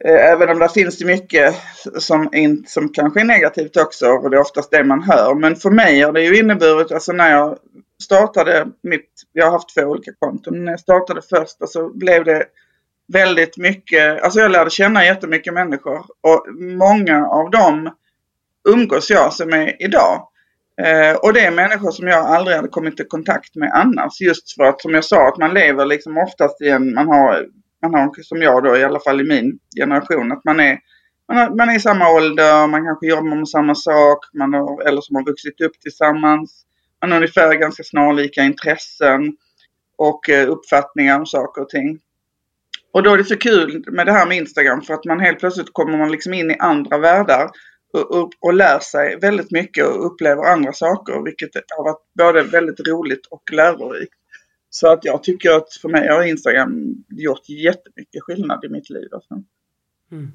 Eh, 0.06 0.32
även 0.32 0.50
om 0.50 0.60
det 0.60 0.70
finns 0.70 0.98
det 0.98 1.06
mycket 1.06 1.56
som, 1.98 2.34
in, 2.34 2.64
som 2.68 2.90
kanske 2.90 3.20
är 3.20 3.26
negativt 3.26 3.78
också 3.78 4.08
och 4.08 4.30
det 4.30 4.38
är 4.38 4.42
oftast 4.42 4.72
det 4.72 4.84
man 4.84 5.04
hör. 5.04 5.36
Men 5.36 5.56
för 5.56 5.70
mig 5.70 6.02
har 6.02 6.14
det 6.14 6.22
ju 6.22 6.40
inneburit, 6.40 6.92
alltså 6.92 7.12
när 7.12 7.32
jag 7.32 7.58
startade 8.04 8.68
mitt, 8.84 9.10
jag 9.34 9.46
har 9.46 9.52
haft 9.52 9.76
två 9.76 9.82
olika 9.82 10.12
konton, 10.20 10.66
när 10.66 10.72
jag 10.72 10.80
startade 10.80 11.22
första 11.22 11.68
så 11.68 11.90
blev 11.90 12.24
det 12.26 12.46
väldigt 13.14 13.58
mycket, 13.58 14.24
alltså 14.24 14.40
jag 14.40 14.52
lärde 14.52 14.70
känna 14.70 15.06
jättemycket 15.06 15.54
människor 15.54 16.06
och 16.22 16.46
många 16.60 17.28
av 17.28 17.52
dem 17.52 17.92
umgås 18.70 19.10
jag 19.10 19.34
som 19.34 19.54
är 19.54 19.84
idag. 19.84 20.28
Eh, 20.82 21.16
och 21.16 21.34
det 21.34 21.40
är 21.40 21.52
människor 21.52 21.92
som 21.92 22.08
jag 22.08 22.26
aldrig 22.26 22.56
hade 22.56 22.68
kommit 22.68 23.00
i 23.00 23.04
kontakt 23.04 23.56
med 23.56 23.72
annars. 23.74 24.22
Just 24.22 24.56
för 24.56 24.64
att 24.64 24.82
som 24.82 24.94
jag 24.94 25.06
sa 25.06 25.28
att 25.28 25.38
man 25.38 25.54
lever 25.54 25.86
liksom 25.86 26.18
oftast 26.18 26.62
i 26.62 26.70
en, 26.70 26.94
man 26.94 27.08
har, 27.08 27.46
man 27.82 27.94
har 27.94 28.24
som 28.24 28.42
jag 28.42 28.64
då 28.64 28.78
i 28.78 28.84
alla 28.84 29.00
fall 29.00 29.22
i 29.22 29.24
min 29.24 29.60
generation, 29.78 30.32
att 30.32 30.44
man 30.44 30.60
är 30.60 30.80
man, 31.28 31.38
har, 31.38 31.50
man 31.50 31.70
är 31.70 31.76
i 31.76 31.80
samma 31.80 32.10
ålder, 32.10 32.68
man 32.68 32.86
kanske 32.86 33.08
jobbar 33.08 33.36
med 33.36 33.50
samma 33.50 33.76
sak, 33.76 34.20
man 34.34 34.54
har, 34.54 34.88
eller 34.88 35.02
som 35.02 35.16
har 35.16 35.26
vuxit 35.26 35.62
upp 35.62 35.80
tillsammans. 35.82 36.66
Man 37.02 37.12
har 37.12 37.18
ungefär 37.18 37.54
ganska 37.54 37.84
snarlika 37.84 38.44
intressen 38.44 39.38
och 39.98 40.30
eh, 40.30 40.50
uppfattningar 40.50 41.20
om 41.20 41.26
saker 41.26 41.62
och 41.62 41.70
ting. 41.70 42.00
Och 42.94 43.04
då 43.04 43.14
är 43.14 43.18
det 43.18 43.24
så 43.24 43.38
kul 43.38 43.84
med 43.88 44.06
det 44.06 44.12
här 44.12 44.26
med 44.26 44.38
Instagram 44.38 44.82
för 44.82 44.94
att 44.94 45.06
man 45.06 45.20
helt 45.20 45.40
plötsligt 45.40 45.74
kommer 45.74 45.98
man 45.98 46.12
liksom 46.12 46.34
in 46.34 46.52
i 46.52 46.58
andra 46.60 46.98
världar 46.98 47.50
och, 47.94 48.12
och, 48.12 48.32
och 48.40 48.54
lär 48.54 48.80
sig 48.80 49.20
väldigt 49.20 49.52
mycket 49.52 49.86
och 49.86 50.06
upplever 50.06 50.44
andra 50.44 50.74
saker 50.74 51.24
vilket 51.26 51.50
har 51.78 51.84
varit 51.84 52.14
både 52.18 52.44
väldigt 52.44 52.88
roligt 52.88 53.26
och 53.26 53.44
lärorikt. 53.52 54.14
Så 54.70 54.88
att 54.88 55.06
jag 55.06 55.24
tycker 55.24 55.52
att 55.52 55.74
för 55.82 55.90
mig 55.90 56.08
har 56.08 56.24
Instagram 56.24 56.96
gjort 57.10 57.50
jättemycket 57.50 58.24
skillnad 58.24 58.66
i 58.66 58.70
mitt 58.70 58.90
liv. 58.90 59.08
Alltså. 59.12 59.34
Mm. 60.12 60.32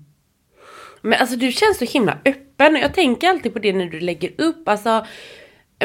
Men 1.00 1.21
alltså 1.21 1.37
du 1.37 1.53
känns 1.53 1.79
så 1.79 1.85
himla 1.85 2.19
öppen 2.25 2.75
och 2.75 2.81
jag 2.81 2.95
tänker 2.95 3.29
alltid 3.29 3.53
på 3.53 3.59
det 3.59 3.73
när 3.73 3.87
du 3.87 4.00
lägger 4.00 4.33
upp. 4.38 4.69
Alltså 4.69 5.07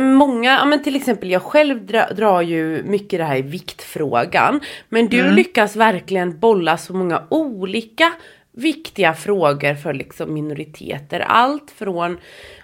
Många, 0.02 0.52
ja 0.52 0.66
men 0.66 0.84
till 0.84 0.96
exempel 0.96 1.32
jag 1.32 1.42
själv 1.42 1.86
dra, 1.86 2.06
drar 2.06 2.42
ju 2.42 2.84
mycket 2.84 3.20
det 3.20 3.24
här 3.24 3.38
i 3.38 3.42
viktfrågan. 3.42 4.60
Men 4.90 5.08
du 5.08 5.20
mm. 5.20 5.36
lyckas 5.36 5.76
verkligen 5.76 6.40
bolla 6.40 6.78
så 6.78 6.94
många 6.94 7.24
olika 7.30 8.14
viktiga 8.56 9.14
frågor 9.14 9.76
för 9.76 9.94
liksom 9.94 10.34
minoriteter. 10.34 11.20
Allt 11.20 11.72
från 11.72 12.18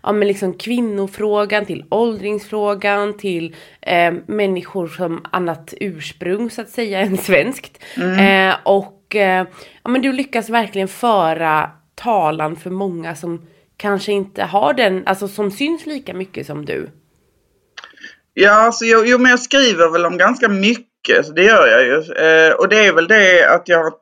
ja, 0.04 0.12
men 0.12 0.28
liksom 0.28 0.54
kvinnofrågan 0.54 1.66
till 1.66 1.86
åldringsfrågan 1.90 3.18
till 3.18 3.56
eh, 3.82 4.14
människor 4.26 4.88
som 4.88 5.26
annat 5.32 5.74
ursprung 5.80 6.50
så 6.50 6.62
att 6.62 6.70
säga 6.70 7.00
än 7.06 7.18
svenskt. 7.18 7.84
Mm. 7.98 8.50
Eh, 8.50 8.56
och 8.64 9.16
eh, 9.16 9.48
ja, 9.84 9.90
men 9.90 10.02
du 10.02 10.14
lyckas 10.14 10.50
verkligen 10.50 10.88
föra 10.88 11.72
talan 11.96 12.56
för 12.56 12.70
många 12.70 13.16
som 13.16 13.48
kanske 13.78 14.12
inte 14.12 14.44
har 14.44 14.74
den, 14.74 15.04
alltså 15.06 15.28
som 15.28 15.52
syns 15.52 15.86
lika 15.86 16.14
mycket 16.14 16.48
som 16.48 16.66
du. 16.66 16.90
Ja, 18.42 18.52
alltså, 18.52 18.86
jo, 18.86 19.04
jo, 19.06 19.18
men 19.18 19.30
jag 19.30 19.40
skriver 19.40 19.90
väl 19.90 20.06
om 20.06 20.18
ganska 20.18 20.50
mycket, 20.50 21.26
så 21.26 21.34
det 21.34 21.44
gör 21.44 21.68
jag 21.68 21.84
ju. 21.84 22.14
Eh, 22.14 22.54
och 22.54 22.70
det 22.70 22.86
är 22.86 22.94
väl 22.94 23.08
det 23.08 23.50
att 23.50 23.68
jag 23.68 23.94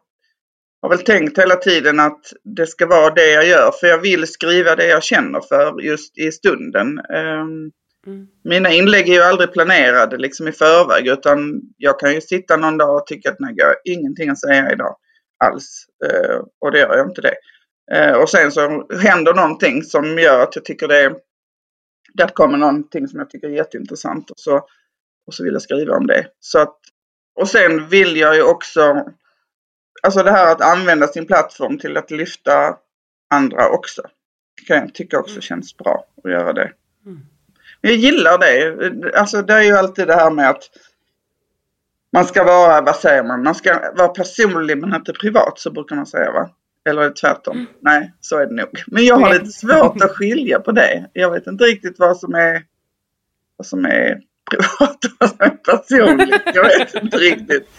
har 0.82 0.90
väl 0.90 1.00
tänkt 1.00 1.40
hela 1.40 1.56
tiden 1.56 2.00
att 2.00 2.20
det 2.44 2.68
ska 2.68 2.86
vara 2.86 3.14
det 3.14 3.32
jag 3.32 3.48
gör. 3.48 3.72
För 3.80 3.88
jag 3.88 3.98
vill 3.98 4.28
skriva 4.28 4.76
det 4.76 4.88
jag 4.88 5.04
känner 5.04 5.42
för 5.42 5.82
just 5.82 6.18
i 6.18 6.32
stunden. 6.32 7.00
Eh, 7.14 7.42
mm. 8.08 8.28
Mina 8.44 8.72
inlägg 8.72 9.10
är 9.10 9.14
ju 9.14 9.22
aldrig 9.22 9.54
planerade 9.54 10.18
liksom 10.18 10.48
i 10.48 10.52
förväg 10.52 11.08
utan 11.08 11.62
jag 11.78 12.00
kan 12.00 12.14
ju 12.14 12.22
sitta 12.22 12.58
någon 12.58 12.78
dag 12.78 12.96
och 12.96 13.08
tycka 13.08 13.30
att 13.30 13.40
nej, 13.40 13.54
jag 13.56 13.66
har 13.66 13.76
ingenting 13.84 14.30
att 14.30 14.40
säga 14.40 14.72
idag 14.72 14.96
alls. 15.46 15.86
Eh, 16.06 16.38
och 16.62 16.72
det 16.72 16.80
gör 16.80 16.98
jag 16.98 17.10
inte 17.10 17.22
det. 17.22 17.36
Eh, 17.92 18.14
och 18.14 18.30
sen 18.30 18.52
så 18.52 18.88
händer 19.02 19.34
någonting 19.34 19.84
som 19.84 20.20
gör 20.20 20.44
att 20.44 20.56
jag 20.56 20.66
tycker 20.66 20.88
det 20.88 20.98
är 20.98 21.16
där 22.18 22.28
kommer 22.28 22.58
någonting 22.58 23.08
som 23.08 23.20
jag 23.20 23.30
tycker 23.30 23.48
är 23.48 23.52
jätteintressant 23.52 24.30
och 24.32 24.40
så, 24.40 24.58
och 25.28 25.34
så 25.34 25.44
vill 25.44 25.54
jag 25.54 25.62
skriva 25.62 25.96
om 25.96 26.08
det. 26.08 26.28
Så 26.40 26.60
att, 26.60 26.78
och 27.36 27.48
sen 27.48 27.88
vill 27.88 28.18
jag 28.18 28.36
ju 28.36 28.44
också, 28.44 29.06
alltså 30.04 30.24
det 30.24 30.32
här 30.32 30.52
att 30.52 30.62
använda 30.62 31.08
sin 31.08 31.26
plattform 31.26 31.78
till 31.78 31.98
att 31.98 32.12
lyfta 32.12 32.78
andra 33.30 33.70
också. 33.70 34.02
Kan 34.68 34.78
jag 34.78 34.94
tycka 34.94 35.20
också 35.20 35.32
mm. 35.32 35.42
känns 35.42 35.78
bra 35.78 36.06
att 36.24 36.32
göra 36.32 36.54
det. 36.54 36.72
Mm. 37.06 37.20
Jag 37.82 37.94
gillar 37.94 38.38
det. 38.38 39.20
Alltså 39.20 39.42
det 39.42 39.54
är 39.54 39.62
ju 39.62 39.78
alltid 39.78 40.08
det 40.08 40.16
här 40.16 40.32
med 40.32 40.50
att 40.50 40.64
man 42.14 42.26
ska 42.26 42.44
vara, 42.44 42.82
vad 42.82 42.96
säger 42.96 43.24
man, 43.24 43.44
man 43.44 43.56
ska 43.56 43.94
vara 43.96 44.08
personlig 44.08 44.78
men 44.78 44.94
inte 44.94 45.14
privat 45.14 45.60
så 45.60 45.72
brukar 45.72 45.96
man 45.96 46.06
säga 46.06 46.32
va? 46.32 46.50
Eller 46.88 47.10
tvärtom? 47.10 47.58
Mm. 47.58 47.68
Nej, 47.82 48.14
så 48.20 48.38
är 48.38 48.46
det 48.46 48.56
nog. 48.56 48.84
Men 48.88 49.06
jag 49.06 49.16
har 49.16 49.34
lite 49.34 49.46
svårt 49.46 50.02
att 50.02 50.12
skilja 50.12 50.60
på 50.60 50.72
det. 50.72 51.10
Jag 51.14 51.32
vet 51.32 51.48
inte 51.48 51.64
riktigt 51.64 52.00
vad 52.00 52.18
som 52.18 52.36
är, 52.36 52.64
vad 53.58 53.66
som 53.66 53.86
är 53.86 54.22
privat 54.52 55.06
och 55.06 55.12
vad 55.20 55.30
som 55.30 55.40
är 55.40 55.50
personligt. 55.50 56.42
Jag 56.46 56.64
vet 56.64 57.04
inte 57.04 57.18
riktigt. 57.18 57.70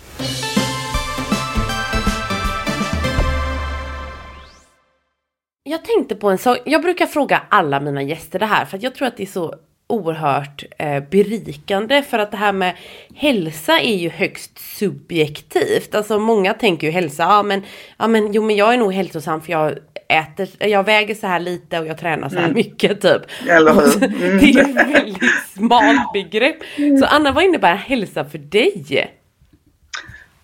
Jag 5.62 5.84
tänkte 5.84 6.14
på 6.14 6.30
en 6.30 6.38
sak. 6.38 6.58
Jag 6.64 6.82
brukar 6.82 7.06
fråga 7.06 7.42
alla 7.48 7.80
mina 7.80 8.02
gäster 8.02 8.38
det 8.38 8.46
här 8.46 8.64
för 8.64 8.76
att 8.76 8.82
jag 8.82 8.94
tror 8.94 9.08
att 9.08 9.16
det 9.16 9.22
är 9.22 9.26
så 9.26 9.54
oerhört 9.88 10.64
eh, 10.78 11.02
berikande 11.10 12.02
för 12.02 12.18
att 12.18 12.30
det 12.30 12.36
här 12.36 12.52
med 12.52 12.76
hälsa 13.14 13.80
är 13.80 13.96
ju 13.96 14.08
högst 14.08 14.58
subjektivt. 14.58 15.94
Alltså 15.94 16.18
många 16.18 16.54
tänker 16.54 16.86
ju 16.86 16.90
hälsa, 16.90 17.22
ja 17.22 17.42
men, 17.42 17.62
ja 17.98 18.06
men 18.06 18.32
jo 18.32 18.42
men 18.42 18.56
jag 18.56 18.74
är 18.74 18.78
nog 18.78 18.92
hälsosam 18.92 19.40
för 19.40 19.52
jag 19.52 19.78
äter, 20.08 20.48
jag 20.58 20.84
väger 20.84 21.14
så 21.14 21.26
här 21.26 21.40
lite 21.40 21.78
och 21.78 21.86
jag 21.86 21.98
tränar 21.98 22.28
så 22.28 22.36
här 22.36 22.44
mm. 22.44 22.54
mycket 22.54 23.00
typ. 23.00 23.22
Eller 23.48 23.72
hur? 23.72 24.04
Mm. 24.04 24.38
Det 24.38 24.44
är 24.44 24.52
ju 24.52 24.60
ett 24.60 24.94
väldigt 24.94 25.22
smalt 25.56 26.12
begrepp. 26.12 26.56
Så 27.00 27.06
Anna, 27.06 27.32
vad 27.32 27.44
innebär 27.44 27.74
hälsa 27.74 28.24
för 28.24 28.38
dig? 28.38 29.14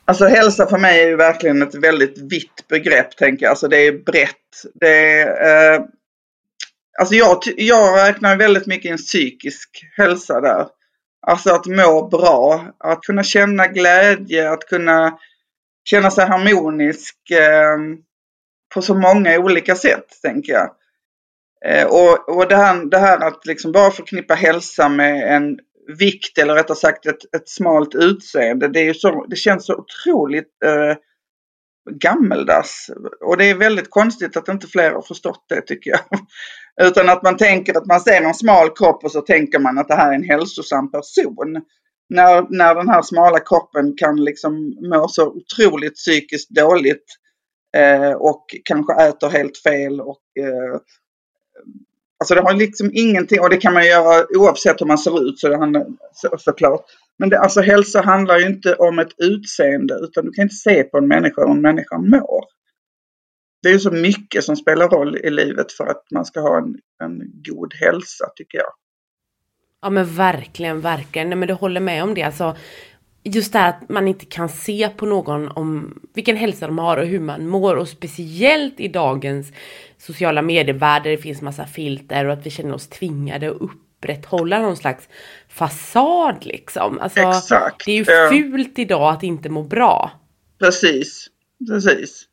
Alltså 0.04 0.26
hälsa 0.26 0.66
för 0.66 0.78
mig 0.78 1.02
är 1.02 1.08
ju 1.08 1.16
verkligen 1.16 1.62
ett 1.62 1.74
väldigt 1.74 2.18
vitt 2.18 2.68
begrepp 2.68 3.16
tänker 3.16 3.46
jag. 3.46 3.50
Alltså 3.50 3.68
det 3.68 3.86
är 3.86 3.92
brett. 3.92 4.30
Det 4.74 5.20
är, 5.20 5.74
eh, 5.74 5.80
alltså 6.98 7.14
jag, 7.14 7.38
jag 7.56 8.08
räknar 8.08 8.36
väldigt 8.36 8.66
mycket 8.66 8.90
in 8.90 8.96
psykisk 8.96 9.86
hälsa 9.96 10.40
där. 10.40 10.66
Alltså 11.26 11.50
att 11.50 11.66
må 11.66 12.08
bra, 12.08 12.66
att 12.78 13.00
kunna 13.00 13.22
känna 13.22 13.66
glädje, 13.66 14.50
att 14.50 14.64
kunna 14.64 15.18
känna 15.84 16.10
sig 16.10 16.26
harmonisk 16.26 17.30
eh, 17.30 17.78
på 18.74 18.82
så 18.82 18.94
många 18.94 19.38
olika 19.38 19.74
sätt 19.74 20.06
tänker 20.22 20.52
jag. 20.52 20.70
Eh, 21.66 21.86
och 21.86 22.28
och 22.28 22.48
det, 22.48 22.56
här, 22.56 22.84
det 22.84 22.98
här 22.98 23.18
att 23.18 23.46
liksom 23.46 23.72
bara 23.72 23.90
förknippa 23.90 24.34
hälsa 24.34 24.88
med 24.88 25.36
en 25.36 25.58
vikt 25.98 26.38
eller 26.38 26.54
rättare 26.54 26.76
sagt 26.76 27.06
ett, 27.06 27.34
ett 27.36 27.48
smalt 27.48 27.94
utseende. 27.94 28.68
Det, 28.68 28.80
är 28.80 28.94
så, 28.94 29.26
det 29.28 29.36
känns 29.36 29.66
så 29.66 29.74
otroligt 29.74 30.62
eh, 30.64 30.96
gammeldags. 31.90 32.90
Och 33.20 33.36
det 33.36 33.50
är 33.50 33.54
väldigt 33.54 33.90
konstigt 33.90 34.36
att 34.36 34.48
inte 34.48 34.66
fler 34.66 34.92
har 34.92 35.02
förstått 35.02 35.44
det 35.48 35.60
tycker 35.60 35.90
jag. 35.90 36.00
Utan 36.88 37.08
att 37.08 37.22
man 37.22 37.36
tänker 37.36 37.78
att 37.78 37.86
man 37.86 38.00
ser 38.00 38.22
en 38.22 38.34
smal 38.34 38.70
kropp 38.70 39.04
och 39.04 39.12
så 39.12 39.20
tänker 39.20 39.58
man 39.58 39.78
att 39.78 39.88
det 39.88 39.94
här 39.94 40.10
är 40.10 40.14
en 40.14 40.24
hälsosam 40.24 40.90
person. 40.90 41.62
När, 42.08 42.46
när 42.48 42.74
den 42.74 42.88
här 42.88 43.02
smala 43.02 43.40
kroppen 43.40 43.96
kan 43.96 44.24
liksom 44.24 44.76
må 44.90 45.08
så 45.08 45.26
otroligt 45.26 45.94
psykiskt 45.94 46.50
dåligt 46.50 47.04
eh, 47.76 48.12
och 48.12 48.44
kanske 48.64 48.94
äter 48.94 49.28
helt 49.28 49.58
fel 49.58 50.00
och 50.00 50.22
eh, 50.38 50.80
Alltså 52.18 52.34
det 52.34 52.40
har 52.40 52.54
liksom 52.54 52.90
ingenting, 52.92 53.40
och 53.40 53.50
det 53.50 53.56
kan 53.56 53.74
man 53.74 53.86
göra 53.86 54.26
oavsett 54.36 54.80
hur 54.80 54.86
man 54.86 54.98
ser 54.98 55.28
ut 55.28 55.38
så 55.38 55.48
det 55.48 55.56
handlar, 55.56 55.86
så, 56.12 56.38
såklart. 56.38 56.84
Men 57.18 57.28
det, 57.28 57.38
alltså 57.38 57.60
hälsa 57.60 58.02
handlar 58.02 58.38
ju 58.38 58.46
inte 58.46 58.74
om 58.74 58.98
ett 58.98 59.12
utseende 59.18 59.94
utan 59.94 60.24
du 60.24 60.32
kan 60.32 60.42
inte 60.42 60.54
se 60.54 60.82
på 60.82 60.98
en 60.98 61.08
människa 61.08 61.42
hur 61.42 61.50
en 61.50 61.62
människa 61.62 61.98
mår. 61.98 62.44
Det 63.62 63.68
är 63.68 63.72
ju 63.72 63.78
så 63.78 63.90
mycket 63.90 64.44
som 64.44 64.56
spelar 64.56 64.88
roll 64.88 65.16
i 65.16 65.30
livet 65.30 65.72
för 65.72 65.86
att 65.86 66.02
man 66.14 66.24
ska 66.24 66.40
ha 66.40 66.58
en, 66.58 66.76
en 67.04 67.20
god 67.48 67.74
hälsa 67.74 68.26
tycker 68.36 68.58
jag. 68.58 68.72
Ja 69.82 69.90
men 69.90 70.06
verkligen, 70.06 70.80
verkligen. 70.80 71.28
Nej 71.28 71.38
men 71.38 71.48
du 71.48 71.54
håller 71.54 71.80
med 71.80 72.02
om 72.02 72.14
det. 72.14 72.22
Alltså, 72.22 72.56
just 73.24 73.52
det 73.52 73.58
här 73.58 73.68
att 73.68 73.88
man 73.88 74.08
inte 74.08 74.24
kan 74.24 74.48
se 74.48 74.88
på 74.88 75.06
någon 75.06 75.48
om 75.48 76.00
vilken 76.14 76.36
hälsa 76.36 76.66
de 76.66 76.78
har 76.78 76.96
och 76.96 77.06
hur 77.06 77.20
man 77.20 77.48
mår 77.48 77.76
och 77.76 77.88
speciellt 77.88 78.80
i 78.80 78.88
dagens 78.88 79.52
sociala 79.98 80.42
medievärld 80.42 81.02
där 81.02 81.10
det 81.10 81.16
finns 81.16 81.42
massa 81.42 81.66
filter 81.66 82.24
och 82.24 82.32
att 82.32 82.46
vi 82.46 82.50
känner 82.50 82.74
oss 82.74 82.88
tvingade 82.88 83.50
att 83.50 83.60
upprätthålla 83.60 84.58
någon 84.58 84.76
slags 84.76 85.08
fasad 85.54 86.46
liksom. 86.46 86.98
Alltså, 86.98 87.20
Exakt. 87.20 87.84
Det 87.84 87.90
är 87.90 88.32
ju 88.32 88.42
fult 88.42 88.78
idag 88.78 89.14
att 89.14 89.22
inte 89.22 89.48
må 89.48 89.62
bra. 89.62 90.10
Precis, 90.58 91.26
precis. 91.68 92.24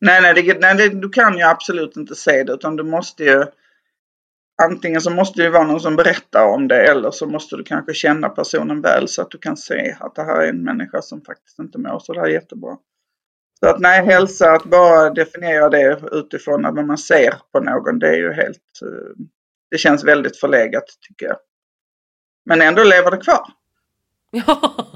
Nej, 0.00 0.22
nej, 0.22 0.34
det, 0.34 0.60
nej 0.60 0.74
det, 0.74 0.88
du 0.88 1.08
kan 1.08 1.38
ju 1.38 1.42
absolut 1.42 1.96
inte 1.96 2.14
se 2.14 2.42
det 2.42 2.52
utan 2.52 2.76
du 2.76 2.82
måste 2.82 3.24
ju 3.24 3.44
antingen 4.62 5.00
så 5.00 5.10
måste 5.10 5.42
det 5.42 5.50
vara 5.50 5.66
någon 5.66 5.80
som 5.80 5.96
berättar 5.96 6.44
om 6.44 6.68
det 6.68 6.86
eller 6.90 7.10
så 7.10 7.26
måste 7.26 7.56
du 7.56 7.64
kanske 7.64 7.94
känna 7.94 8.28
personen 8.28 8.80
väl 8.80 9.08
så 9.08 9.22
att 9.22 9.30
du 9.30 9.38
kan 9.38 9.56
se 9.56 9.96
att 10.00 10.14
det 10.14 10.22
här 10.22 10.42
är 10.42 10.48
en 10.48 10.64
människa 10.64 11.02
som 11.02 11.20
faktiskt 11.20 11.58
inte 11.58 11.78
mår 11.78 11.98
så 11.98 12.12
det 12.12 12.20
här 12.20 12.28
jättebra. 12.28 12.76
Så 13.60 13.68
att 13.68 13.80
nej, 13.80 14.04
hälsa, 14.04 14.52
att 14.52 14.64
bara 14.64 15.10
definiera 15.10 15.68
det 15.68 16.00
utifrån 16.12 16.62
vad 16.62 16.86
man 16.86 16.98
ser 16.98 17.34
på 17.52 17.60
någon, 17.60 17.98
det 17.98 18.08
är 18.08 18.16
ju 18.16 18.32
helt... 18.32 18.82
Eh, 18.82 19.24
det 19.70 19.78
känns 19.78 20.04
väldigt 20.04 20.36
förlegat 20.36 20.84
tycker 21.08 21.26
jag. 21.26 21.36
Men 22.44 22.62
ändå 22.62 22.84
lever 22.84 23.10
det 23.10 23.16
kvar. 23.16 23.46
Ja. 24.30 24.86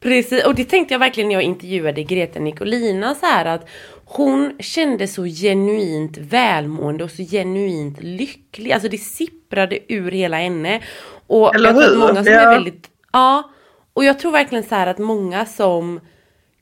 Precis, 0.00 0.44
och 0.44 0.54
det 0.54 0.64
tänkte 0.64 0.94
jag 0.94 0.98
verkligen 0.98 1.28
när 1.28 1.34
jag 1.34 1.42
intervjuade 1.42 2.02
Greta 2.02 2.40
Nicolina 2.40 3.14
så 3.14 3.26
här 3.26 3.44
att 3.44 3.68
hon 4.04 4.56
kände 4.60 5.08
så 5.08 5.24
genuint 5.24 6.18
välmående 6.18 7.04
och 7.04 7.10
så 7.10 7.22
genuint 7.22 8.02
lycklig. 8.02 8.72
Alltså 8.72 8.88
det 8.88 8.98
sipprade 8.98 9.78
ur 9.88 10.10
hela 10.10 10.36
henne. 10.36 10.82
Och 11.26 11.54
Eller 11.54 11.72
hur? 11.72 11.98
Många 11.98 12.24
som 12.24 12.32
ja. 12.32 12.40
är 12.40 12.54
väldigt, 12.54 12.88
ja. 13.12 13.50
Och 13.92 14.04
jag 14.04 14.18
tror 14.18 14.32
verkligen 14.32 14.64
så 14.64 14.74
här 14.74 14.86
att 14.86 14.98
många 14.98 15.46
som 15.46 16.00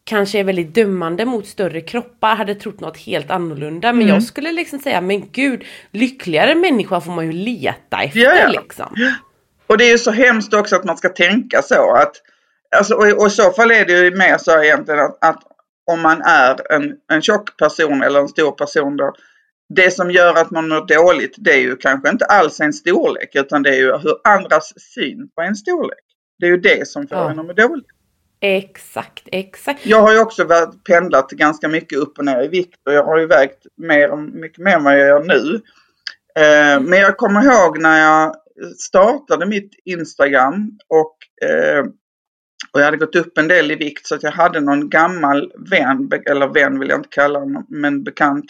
kanske 0.07 0.38
är 0.38 0.45
väldigt 0.45 0.75
dömande 0.75 1.25
mot 1.25 1.47
större 1.47 1.81
kroppar 1.81 2.37
hade 2.37 2.55
trott 2.55 2.81
något 2.81 2.97
helt 2.97 3.31
annorlunda. 3.31 3.92
Men 3.92 4.03
mm. 4.03 4.14
jag 4.14 4.23
skulle 4.23 4.53
liksom 4.53 4.79
säga, 4.79 5.01
men 5.01 5.29
gud, 5.33 5.64
lyckligare 5.90 6.55
människa 6.55 7.01
får 7.01 7.12
man 7.12 7.27
ju 7.27 7.33
leta 7.33 8.03
efter 8.03 8.21
ja, 8.21 8.37
ja. 8.37 8.61
liksom. 8.61 8.97
Och 9.66 9.79
det 9.79 9.85
är 9.85 9.90
ju 9.90 9.99
så 9.99 10.11
hemskt 10.11 10.55
också 10.55 10.77
att 10.77 10.85
man 10.85 10.97
ska 10.97 11.09
tänka 11.09 11.62
så 11.62 11.92
att 11.92 12.16
Alltså, 12.77 12.95
och, 12.95 13.21
och 13.21 13.27
i 13.27 13.31
så 13.31 13.51
fall 13.53 13.71
är 13.71 13.85
det 13.85 13.92
ju 13.92 14.16
mer 14.16 14.38
så 14.38 14.62
egentligen 14.62 15.01
att, 15.01 15.25
att 15.25 15.42
om 15.90 16.01
man 16.01 16.23
är 16.23 16.73
en, 16.73 16.97
en 17.12 17.23
tjock 17.23 17.57
person 17.57 18.03
eller 18.03 18.21
en 18.21 18.29
stor 18.29 18.53
person 18.53 18.97
då. 18.97 19.12
Det 19.75 19.90
som 19.90 20.11
gör 20.11 20.35
att 20.35 20.51
man 20.51 20.69
mår 20.69 20.87
dåligt 20.87 21.35
det 21.38 21.53
är 21.53 21.61
ju 21.61 21.77
kanske 21.77 22.11
inte 22.11 22.25
alls 22.25 22.61
en 22.61 22.73
storlek 22.73 23.35
utan 23.35 23.62
det 23.62 23.71
är 23.71 23.79
ju 23.79 23.92
hur 23.92 24.16
andras 24.25 24.73
syn 24.95 25.29
på 25.35 25.42
en 25.42 25.57
storlek. 25.57 26.05
Det 26.38 26.47
är 26.47 26.51
ju 26.51 26.57
det 26.57 26.88
som 26.88 27.09
får 27.09 27.19
ja. 27.19 27.31
en 27.31 27.38
att 27.38 27.47
må 27.47 27.53
dåligt. 27.53 27.87
Exakt, 28.40 29.29
exakt. 29.33 29.87
Jag 29.87 30.03
har 30.03 30.12
ju 30.12 30.20
också 30.20 30.44
varit, 30.44 30.85
pendlat 30.85 31.31
ganska 31.31 31.68
mycket 31.68 31.99
upp 31.99 32.18
och 32.18 32.25
ner 32.25 32.42
i 32.42 32.49
vikt 32.49 32.81
och 32.87 32.92
jag 32.92 33.05
har 33.05 33.18
ju 33.18 33.27
vägt 33.27 33.66
mer, 33.77 34.16
mycket 34.16 34.59
mer 34.59 34.77
än 34.77 34.85
vad 34.85 34.99
jag 34.99 35.09
gör 35.09 35.25
nu. 35.25 35.55
Eh, 36.42 36.81
men 36.81 36.99
jag 36.99 37.16
kommer 37.16 37.42
ihåg 37.44 37.79
när 37.79 38.01
jag 38.01 38.35
startade 38.79 39.46
mitt 39.46 39.70
Instagram 39.85 40.79
och 40.88 41.46
eh, 41.49 41.85
och 42.72 42.81
jag 42.81 42.85
hade 42.85 42.96
gått 42.96 43.16
upp 43.16 43.38
en 43.38 43.49
del 43.49 43.70
i 43.70 43.75
vikt 43.75 44.07
så 44.07 44.14
att 44.14 44.22
jag 44.22 44.31
hade 44.31 44.61
någon 44.61 44.88
gammal 44.88 45.53
vän, 45.70 46.11
eller 46.31 46.46
vän 46.46 46.79
vill 46.79 46.88
jag 46.88 46.99
inte 46.99 47.09
kalla 47.09 47.38
honom, 47.38 47.66
men 47.68 48.05
bekant, 48.05 48.44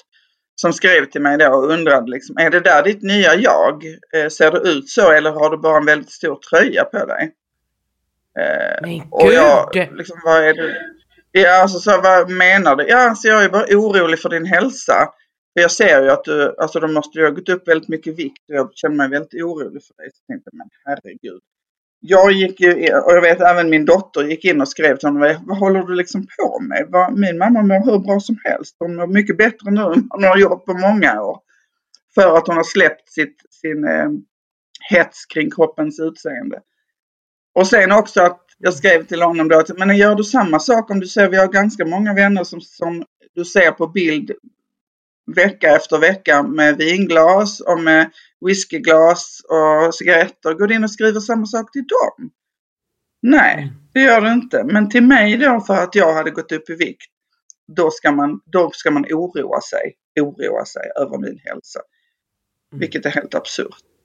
som 0.61 0.73
skrev 0.73 1.05
till 1.05 1.21
mig 1.23 1.39
då 1.39 1.49
och 1.49 1.71
undrade 1.71 2.11
liksom, 2.11 2.37
är 2.37 2.51
det 2.51 2.61
där 2.61 2.83
ditt 2.83 3.03
nya 3.03 3.35
jag? 3.35 3.85
Eh, 4.15 4.29
ser 4.29 4.51
det 4.51 4.71
ut 4.71 4.89
så 4.89 5.13
eller 5.13 5.31
har 5.31 5.51
du 5.51 5.57
bara 5.57 5.77
en 5.77 5.87
väldigt 5.87 6.11
stor 6.11 6.37
tröja 6.37 6.85
på 6.85 7.07
dig? 7.07 7.33
Eh, 8.39 8.77
men 8.83 9.03
och 9.11 9.23
gud! 9.23 9.35
Jag, 9.35 9.97
liksom, 9.97 10.21
vad 10.25 10.45
är 10.45 10.55
det? 10.55 10.77
Ja, 11.33 11.63
alltså 11.63 11.79
så 11.79 12.01
vad 12.01 12.31
menar 12.31 12.77
du? 12.77 12.89
Ja, 12.89 13.09
alltså 13.09 13.29
jag 13.29 13.45
är 13.45 13.49
bara 13.49 13.67
orolig 13.71 14.19
för 14.19 14.29
din 14.29 14.47
hälsa. 14.47 15.09
För 15.55 15.61
jag 15.61 15.71
ser 15.71 16.03
ju 16.03 16.11
att 16.11 16.25
du, 16.25 16.55
alltså 16.59 16.81
då 16.81 16.89
måste 16.89 17.19
du 17.19 17.25
ha 17.25 17.31
gått 17.31 17.49
upp 17.49 17.69
väldigt 17.69 17.89
mycket 17.89 18.19
vikt 18.19 18.51
och 18.51 18.57
jag 18.57 18.71
känner 18.75 18.97
mig 18.97 19.09
väldigt 19.09 19.43
orolig 19.43 19.83
för 19.85 19.95
dig. 19.95 20.11
Så 20.13 20.23
jag 20.27 20.35
tänkte, 20.35 20.51
men 20.53 20.69
herregud 20.85 21.41
jag 22.01 22.33
gick 22.33 22.61
ju, 22.61 22.73
och 22.73 23.13
jag 23.13 23.21
vet 23.21 23.41
även 23.41 23.71
min 23.71 23.85
dotter 23.85 24.25
gick 24.25 24.45
in 24.45 24.61
och 24.61 24.69
skrev 24.69 24.97
till 24.97 25.09
honom, 25.09 25.37
vad 25.47 25.59
håller 25.59 25.83
du 25.83 25.95
liksom 25.95 26.27
på 26.39 26.61
med? 26.61 26.89
Min 27.17 27.39
mamma 27.39 27.63
mår 27.63 27.91
hur 27.91 27.99
bra 27.99 28.21
som 28.21 28.39
helst. 28.45 28.77
Hon 28.79 28.97
mår 28.97 29.07
mycket 29.07 29.39
bättre 29.39 29.71
nu 29.71 29.81
än 29.81 30.09
hon 30.11 30.25
har 30.25 30.37
gjort 30.37 30.65
på 30.65 30.75
många 30.75 31.23
år. 31.23 31.41
För 32.15 32.37
att 32.37 32.47
hon 32.47 32.57
har 32.57 32.65
släppt 32.65 33.09
sitt, 33.09 33.37
sin 33.51 33.85
eh, 33.85 34.09
hets 34.91 35.27
kring 35.27 35.51
kroppens 35.51 36.01
utseende. 36.01 36.61
Och 37.57 37.67
sen 37.67 37.93
också 37.93 38.23
att 38.23 38.41
jag 38.59 38.75
skrev 38.75 39.07
till 39.07 39.23
honom 39.23 39.49
då 39.49 39.59
att, 39.59 39.79
men 39.79 39.97
gör 39.97 40.15
du 40.15 40.25
samma 40.25 40.59
sak 40.59 40.91
om 40.91 41.01
du 41.01 41.07
ser, 41.07 41.29
vi 41.29 41.37
har 41.37 41.47
ganska 41.47 41.85
många 41.85 42.15
vänner 42.15 42.45
som, 42.45 42.61
som 42.61 43.05
du 43.35 43.45
ser 43.45 43.71
på 43.71 43.87
bild 43.87 44.31
vecka 45.37 45.77
efter 45.77 45.99
vecka 45.99 46.43
med 46.43 46.77
vinglas 46.77 47.61
och 47.61 47.81
med 47.81 48.11
whiskyglas 48.41 49.41
och 49.49 49.95
cigaretter. 49.95 50.55
Går 50.55 50.67
du 50.67 50.75
in 50.75 50.85
och 50.85 50.91
skriver 50.91 51.21
samma 51.21 51.47
sak 51.47 51.73
till 51.73 51.85
dem? 51.87 52.31
Nej, 53.23 53.63
mm. 53.63 53.75
det 53.93 54.01
gör 54.01 54.21
du 54.21 54.33
inte. 54.33 54.65
Men 54.65 54.89
till 54.89 55.03
mig 55.03 55.37
då 55.37 55.61
för 55.61 55.75
att 55.75 55.95
jag 55.95 56.15
hade 56.15 56.31
gått 56.31 56.53
upp 56.53 56.71
i 56.71 56.75
vikt, 56.75 57.11
då 57.77 57.91
ska 57.91 58.13
man, 58.13 58.41
då 58.45 58.71
ska 58.71 58.91
man 58.91 59.05
oroa 59.05 59.61
sig, 59.61 59.95
oroa 60.21 60.65
sig 60.65 60.91
över 61.01 61.19
min 61.19 61.39
hälsa. 61.45 61.81
Mm. 62.73 62.81
Vilket 62.81 63.07
är 63.07 63.11
helt 63.11 63.35
absurt. 63.35 63.96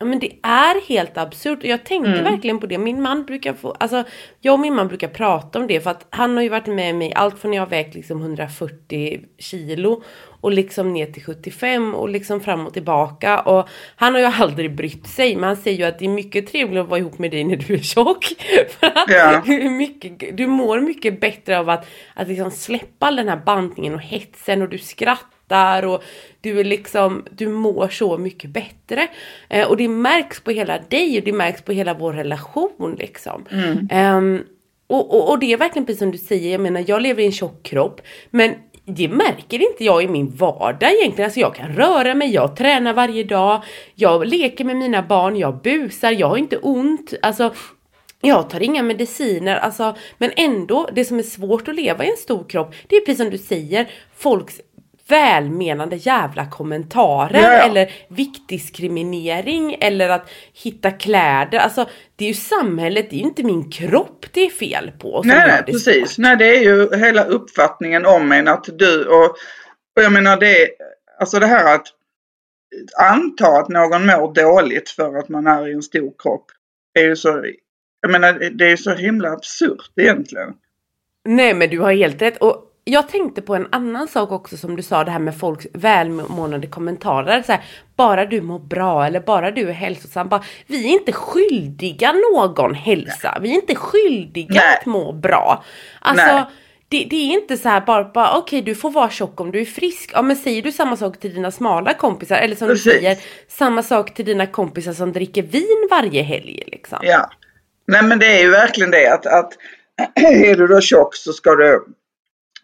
Ja 0.00 0.04
men 0.04 0.18
det 0.18 0.32
är 0.42 0.88
helt 0.88 1.18
absurt 1.18 1.58
och 1.58 1.64
jag 1.64 1.84
tänkte 1.84 2.10
Mm. 2.10 2.24
verkligen 2.24 2.60
på 2.60 2.66
det. 2.66 2.78
Min 2.78 3.02
man 3.02 3.24
brukar 3.24 3.52
få, 3.54 3.70
alltså 3.80 4.04
jag 4.40 4.54
och 4.54 4.60
min 4.60 4.74
man 4.74 4.88
brukar 4.88 5.08
prata 5.08 5.58
om 5.58 5.66
det 5.66 5.80
för 5.80 5.90
att 5.90 6.06
han 6.10 6.36
har 6.36 6.42
ju 6.42 6.48
varit 6.48 6.66
med 6.66 6.94
mig 6.94 7.12
allt 7.14 7.38
från 7.38 7.50
när 7.50 7.58
jag 7.58 7.68
vägt 7.68 7.94
liksom 7.94 8.20
140 8.22 9.20
kilo 9.38 10.02
och 10.40 10.52
liksom 10.52 10.92
ner 10.92 11.06
till 11.06 11.24
75 11.24 11.94
och 11.94 12.08
liksom 12.08 12.40
fram 12.40 12.66
och 12.66 12.72
tillbaka 12.72 13.40
och 13.40 13.68
han 13.96 14.14
har 14.14 14.20
ju 14.20 14.26
aldrig 14.26 14.74
brytt 14.74 15.06
sig 15.06 15.34
men 15.36 15.44
han 15.44 15.56
säger 15.56 15.78
ju 15.78 15.84
att 15.84 15.98
det 15.98 16.04
är 16.04 16.08
mycket 16.08 16.46
trevligt 16.52 16.80
att 16.80 16.88
vara 16.88 17.00
ihop 17.00 17.18
med 17.18 17.30
dig 17.30 17.44
när 17.44 17.56
du 17.56 17.74
är 17.74 17.78
tjock. 17.78 18.24
För 18.80 18.86
att 18.86 19.04
Ja. 19.08 19.42
du, 19.46 19.70
mycket, 19.70 20.36
du 20.36 20.46
mår 20.46 20.80
mycket 20.80 21.20
bättre 21.20 21.58
av 21.58 21.70
att, 21.70 21.86
att 22.14 22.28
liksom 22.28 22.50
släppa 22.50 23.06
all 23.06 23.16
den 23.16 23.28
här 23.28 23.40
bantningen 23.46 23.94
och 23.94 24.00
hetsen 24.00 24.62
och 24.62 24.68
du 24.68 24.78
skrattar 24.78 25.37
och 25.86 26.04
du 26.40 26.60
är 26.60 26.64
liksom, 26.64 27.24
du 27.30 27.48
mår 27.48 27.88
så 27.88 28.18
mycket 28.18 28.50
bättre. 28.50 29.08
Eh, 29.48 29.68
och 29.68 29.76
det 29.76 29.88
märks 29.88 30.40
på 30.40 30.50
hela 30.50 30.78
dig 30.78 31.18
och 31.18 31.24
det 31.24 31.32
märks 31.32 31.62
på 31.62 31.72
hela 31.72 31.94
vår 31.94 32.12
relation 32.12 32.96
liksom. 32.98 33.44
Ehm, 33.90 34.42
och, 34.86 35.14
och, 35.14 35.30
och 35.30 35.38
det 35.38 35.52
är 35.52 35.56
verkligen 35.56 35.86
precis 35.86 35.98
som 35.98 36.10
du 36.10 36.18
säger, 36.18 36.52
jag 36.52 36.60
menar 36.60 36.84
jag 36.86 37.02
lever 37.02 37.22
i 37.22 37.26
en 37.26 37.32
tjock 37.32 37.62
kropp 37.62 38.00
men 38.30 38.54
det 38.84 39.08
märker 39.08 39.70
inte 39.70 39.84
jag 39.84 40.02
i 40.02 40.08
min 40.08 40.30
vardag 40.30 40.92
egentligen. 40.92 41.24
Alltså 41.24 41.40
jag 41.40 41.54
kan 41.54 41.72
röra 41.72 42.14
mig, 42.14 42.30
jag 42.30 42.56
tränar 42.56 42.94
varje 42.94 43.24
dag, 43.24 43.62
jag 43.94 44.26
leker 44.26 44.64
med 44.64 44.76
mina 44.76 45.02
barn, 45.02 45.36
jag 45.36 45.62
busar, 45.62 46.10
jag 46.10 46.28
har 46.28 46.36
inte 46.36 46.56
ont. 46.56 47.14
Alltså 47.22 47.54
jag 48.20 48.50
tar 48.50 48.62
inga 48.62 48.82
mediciner, 48.82 49.56
alltså, 49.56 49.96
men 50.18 50.30
ändå, 50.36 50.88
det 50.92 51.04
som 51.04 51.18
är 51.18 51.22
svårt 51.22 51.68
att 51.68 51.74
leva 51.74 52.04
i 52.04 52.10
en 52.10 52.16
stor 52.16 52.44
kropp, 52.48 52.74
det 52.88 52.96
är 52.96 53.00
precis 53.00 53.18
som 53.18 53.30
du 53.30 53.38
säger, 53.38 53.90
folks 54.16 54.60
välmenande 55.08 55.96
jävla 55.96 56.50
kommentarer 56.50 57.42
Ja, 57.42 57.52
ja. 57.52 57.62
eller 57.62 57.92
viktdiskriminering 58.08 59.76
eller 59.80 60.08
att 60.08 60.30
hitta 60.52 60.90
kläder. 60.90 61.58
Alltså 61.58 61.88
det 62.16 62.24
är 62.24 62.28
ju 62.28 62.34
samhället, 62.34 63.10
det 63.10 63.16
är 63.16 63.20
ju 63.20 63.24
inte 63.24 63.42
min 63.42 63.70
kropp 63.70 64.26
det 64.32 64.40
är 64.40 64.50
fel 64.50 64.92
på. 64.98 65.22
Nej, 65.24 65.44
nej, 65.46 65.62
precis. 65.62 66.10
svårt. 66.10 66.22
Nej, 66.22 66.36
det 66.36 66.56
är 66.56 66.60
ju 66.60 66.96
hela 66.96 67.24
uppfattningen 67.24 68.06
om 68.06 68.32
en 68.32 68.48
att 68.48 68.68
du 68.78 69.04
och, 69.04 69.24
och 69.96 70.02
jag 70.02 70.12
menar 70.12 70.36
det, 70.36 70.68
alltså 71.20 71.38
det 71.38 71.46
här 71.46 71.74
att 71.74 71.86
anta 73.00 73.46
att 73.46 73.68
någon 73.68 74.06
mår 74.06 74.34
dåligt 74.34 74.90
för 74.90 75.18
att 75.18 75.28
man 75.28 75.46
är 75.46 75.68
i 75.68 75.72
en 75.72 75.82
stor 75.82 76.12
kropp 76.18 76.46
är 76.94 77.02
ju 77.02 77.16
så, 77.16 77.44
jag 78.00 78.10
menar 78.10 78.32
det 78.32 78.72
är 78.72 78.76
så 78.76 78.94
himla 78.94 79.30
absurt 79.30 79.92
egentligen. 79.96 80.54
Nej 81.24 81.54
men 81.54 81.70
du 81.70 81.78
har 81.80 81.92
helt 81.92 82.22
rätt. 82.22 82.36
Och 82.36 82.67
jag 82.88 83.08
tänkte 83.08 83.42
på 83.42 83.54
en 83.54 83.66
annan 83.72 84.08
sak 84.08 84.32
också 84.32 84.56
som 84.56 84.76
du 84.76 84.82
sa 84.82 85.04
det 85.04 85.10
här 85.10 85.18
med 85.18 85.38
folks 85.38 85.66
välmående 85.72 86.66
kommentarer. 86.66 87.42
Så 87.42 87.52
här, 87.52 87.64
bara 87.96 88.24
du 88.24 88.40
mår 88.40 88.58
bra 88.58 89.06
eller 89.06 89.20
bara 89.20 89.50
du 89.50 89.68
är 89.68 89.72
hälsosam. 89.72 90.28
Bara, 90.28 90.42
vi 90.66 90.88
är 90.88 90.92
inte 90.92 91.12
skyldiga 91.12 92.12
någon 92.12 92.74
hälsa. 92.74 93.38
Vi 93.42 93.50
är 93.50 93.54
inte 93.54 93.74
skyldiga 93.74 94.60
Nej. 94.60 94.78
att 94.78 94.86
må 94.86 95.12
bra. 95.12 95.64
Alltså 96.00 96.46
det, 96.88 97.06
det 97.10 97.16
är 97.16 97.32
inte 97.32 97.56
så 97.56 97.68
här 97.68 97.80
bara, 97.80 98.04
bara 98.04 98.38
okej 98.38 98.62
du 98.62 98.74
får 98.74 98.90
vara 98.90 99.10
tjock 99.10 99.40
om 99.40 99.50
du 99.50 99.60
är 99.60 99.64
frisk. 99.64 100.10
Ja 100.14 100.22
men 100.22 100.36
säger 100.36 100.62
du 100.62 100.72
samma 100.72 100.96
sak 100.96 101.20
till 101.20 101.34
dina 101.34 101.50
smala 101.50 101.94
kompisar 101.94 102.36
eller 102.36 102.56
som 102.56 102.68
Precis. 102.68 102.84
du 102.84 102.90
säger 102.90 103.18
samma 103.48 103.82
sak 103.82 104.14
till 104.14 104.24
dina 104.24 104.46
kompisar 104.46 104.92
som 104.92 105.12
dricker 105.12 105.42
vin 105.42 105.88
varje 105.90 106.22
helg 106.22 106.62
liksom. 106.66 106.98
Ja. 107.02 107.30
Nej 107.86 108.02
men 108.02 108.18
det 108.18 108.26
är 108.26 108.42
ju 108.42 108.50
verkligen 108.50 108.90
det 108.90 109.12
att, 109.12 109.26
att 109.26 109.52
är 110.14 110.56
du 110.56 110.66
då 110.66 110.80
tjock 110.80 111.16
så 111.16 111.32
ska 111.32 111.54
du, 111.54 111.84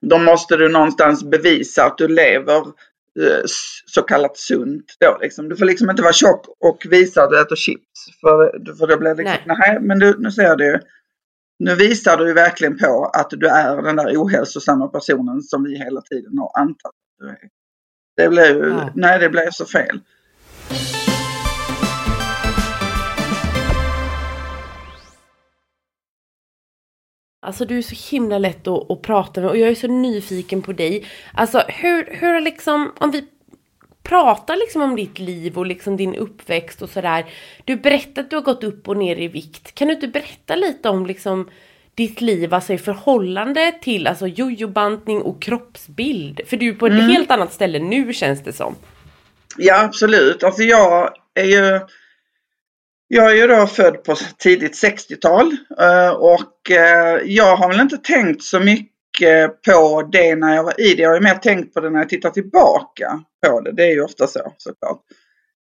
då 0.08 0.18
måste 0.18 0.56
du 0.56 0.68
någonstans 0.68 1.24
bevisa 1.24 1.84
att 1.84 1.98
du 1.98 2.08
lever 2.08 2.58
eh, 3.20 3.42
så 3.86 4.02
kallat 4.02 4.36
sunt 4.36 4.84
då 5.00 5.18
liksom. 5.20 5.48
Du 5.48 5.56
får 5.56 5.64
liksom 5.64 5.90
inte 5.90 6.02
vara 6.02 6.12
tjock 6.12 6.46
och 6.60 6.86
visa 6.90 7.22
att 7.22 7.30
du 7.30 7.40
äter 7.40 7.56
chips. 7.56 8.20
För, 8.20 8.74
för 8.78 8.86
det 8.86 8.96
blir 8.96 9.14
liksom, 9.14 9.36
Nej. 9.46 9.56
nej 9.58 9.78
men 9.80 9.98
du, 9.98 10.18
nu 10.18 10.30
ser 10.32 10.56
du 10.56 10.80
nu 11.58 11.74
visar 11.74 12.16
du 12.16 12.26
ju 12.28 12.34
verkligen 12.34 12.78
på 12.78 13.10
att 13.14 13.30
du 13.30 13.46
är 13.48 13.82
den 13.82 13.96
där 13.96 14.16
ohälsosamma 14.16 14.88
personen 14.88 15.42
som 15.42 15.64
vi 15.64 15.78
hela 15.78 16.00
tiden 16.00 16.38
har 16.38 16.60
antagit 16.60 16.84
att 16.86 17.18
du 17.18 17.28
är. 17.28 17.48
Det 18.16 18.28
blir 18.28 18.54
ju, 18.54 18.68
Ja. 18.68 18.90
nej 18.94 19.18
det 19.18 19.28
blir 19.28 19.50
så 19.50 19.66
fel. 19.66 20.00
Alltså 27.44 27.64
du 27.64 27.78
är 27.78 27.82
så 27.82 28.10
himla 28.10 28.38
lätt 28.38 28.66
att, 28.66 28.90
att 28.90 29.02
prata 29.02 29.40
med 29.40 29.50
och 29.50 29.56
jag 29.58 29.68
är 29.68 29.74
så 29.74 29.86
nyfiken 29.86 30.62
på 30.62 30.72
dig. 30.72 31.04
Alltså 31.34 31.62
hur, 31.68 32.08
hur 32.10 32.40
liksom, 32.40 32.92
om 32.98 33.10
vi 33.10 33.24
pratar 34.02 34.56
liksom 34.56 34.82
om 34.82 34.96
ditt 34.96 35.18
liv 35.18 35.58
och 35.58 35.66
liksom 35.66 35.96
din 35.96 36.14
uppväxt 36.14 36.82
och 36.82 36.90
sådär. 36.90 37.26
Du 37.64 37.76
berättade 37.76 38.20
att 38.20 38.30
du 38.30 38.36
har 38.36 38.42
gått 38.42 38.64
upp 38.64 38.88
och 38.88 38.96
ner 38.96 39.16
i 39.16 39.28
vikt. 39.28 39.74
Kan 39.74 39.88
du 39.88 39.94
inte 39.94 40.08
berätta 40.08 40.56
lite 40.56 40.88
om 40.88 41.06
liksom 41.06 41.50
ditt 41.94 42.20
liv, 42.20 42.54
alltså 42.54 42.72
i 42.72 42.78
förhållande 42.78 43.72
till 43.82 44.06
alltså 44.06 44.26
jojobantning 44.26 45.22
och 45.22 45.42
kroppsbild? 45.42 46.40
För 46.46 46.56
du 46.56 46.68
är 46.68 46.74
på 46.74 46.86
ett 46.86 47.02
helt 47.02 47.30
annat 47.30 47.52
ställe 47.52 47.78
nu 47.78 48.12
känns 48.12 48.44
det 48.44 48.52
som. 48.52 48.74
Ja 49.56 49.84
absolut. 49.84 50.44
Alltså 50.44 50.62
jag 50.62 51.10
är 51.34 51.44
ju 51.44 51.80
jag 53.08 53.30
är 53.30 53.34
ju 53.34 53.46
då 53.46 53.66
född 53.66 54.04
på 54.04 54.16
tidigt 54.38 54.84
60-tal 54.84 55.56
eh, 55.80 56.10
och 56.10 56.70
eh, 56.70 57.20
jag 57.24 57.56
har 57.56 57.68
väl 57.68 57.80
inte 57.80 57.98
tänkt 57.98 58.42
så 58.42 58.60
mycket 58.60 59.62
på 59.62 60.08
det 60.12 60.36
när 60.36 60.54
jag 60.54 60.64
var 60.64 60.80
i 60.80 60.94
det. 60.94 61.02
Jag 61.02 61.10
har 61.10 61.16
ju 61.16 61.22
mer 61.22 61.34
tänkt 61.34 61.74
på 61.74 61.80
det 61.80 61.90
när 61.90 61.98
jag 61.98 62.08
tittar 62.08 62.30
tillbaka 62.30 63.24
på 63.46 63.60
det. 63.60 63.72
Det 63.72 63.82
är 63.82 63.92
ju 63.92 64.02
ofta 64.02 64.26
så 64.26 64.52
såklart. 64.56 65.00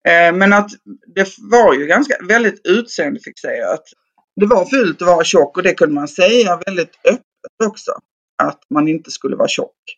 Eh, 0.07 0.35
men 0.35 0.53
att 0.53 0.69
det 1.15 1.27
var 1.51 1.73
ju 1.73 1.85
ganska 1.87 2.17
väldigt 2.27 2.67
utseendefixerat. 2.67 3.83
Det 4.35 4.45
var 4.45 4.65
fult 4.65 5.01
att 5.01 5.07
vara 5.07 5.23
tjock 5.23 5.57
och 5.57 5.63
det 5.63 5.73
kunde 5.73 5.95
man 5.95 6.07
säga 6.07 6.61
väldigt 6.65 6.99
öppet 7.05 7.67
också. 7.67 7.91
Att 8.43 8.59
man 8.69 8.87
inte 8.87 9.11
skulle 9.11 9.35
vara 9.35 9.47
tjock. 9.47 9.97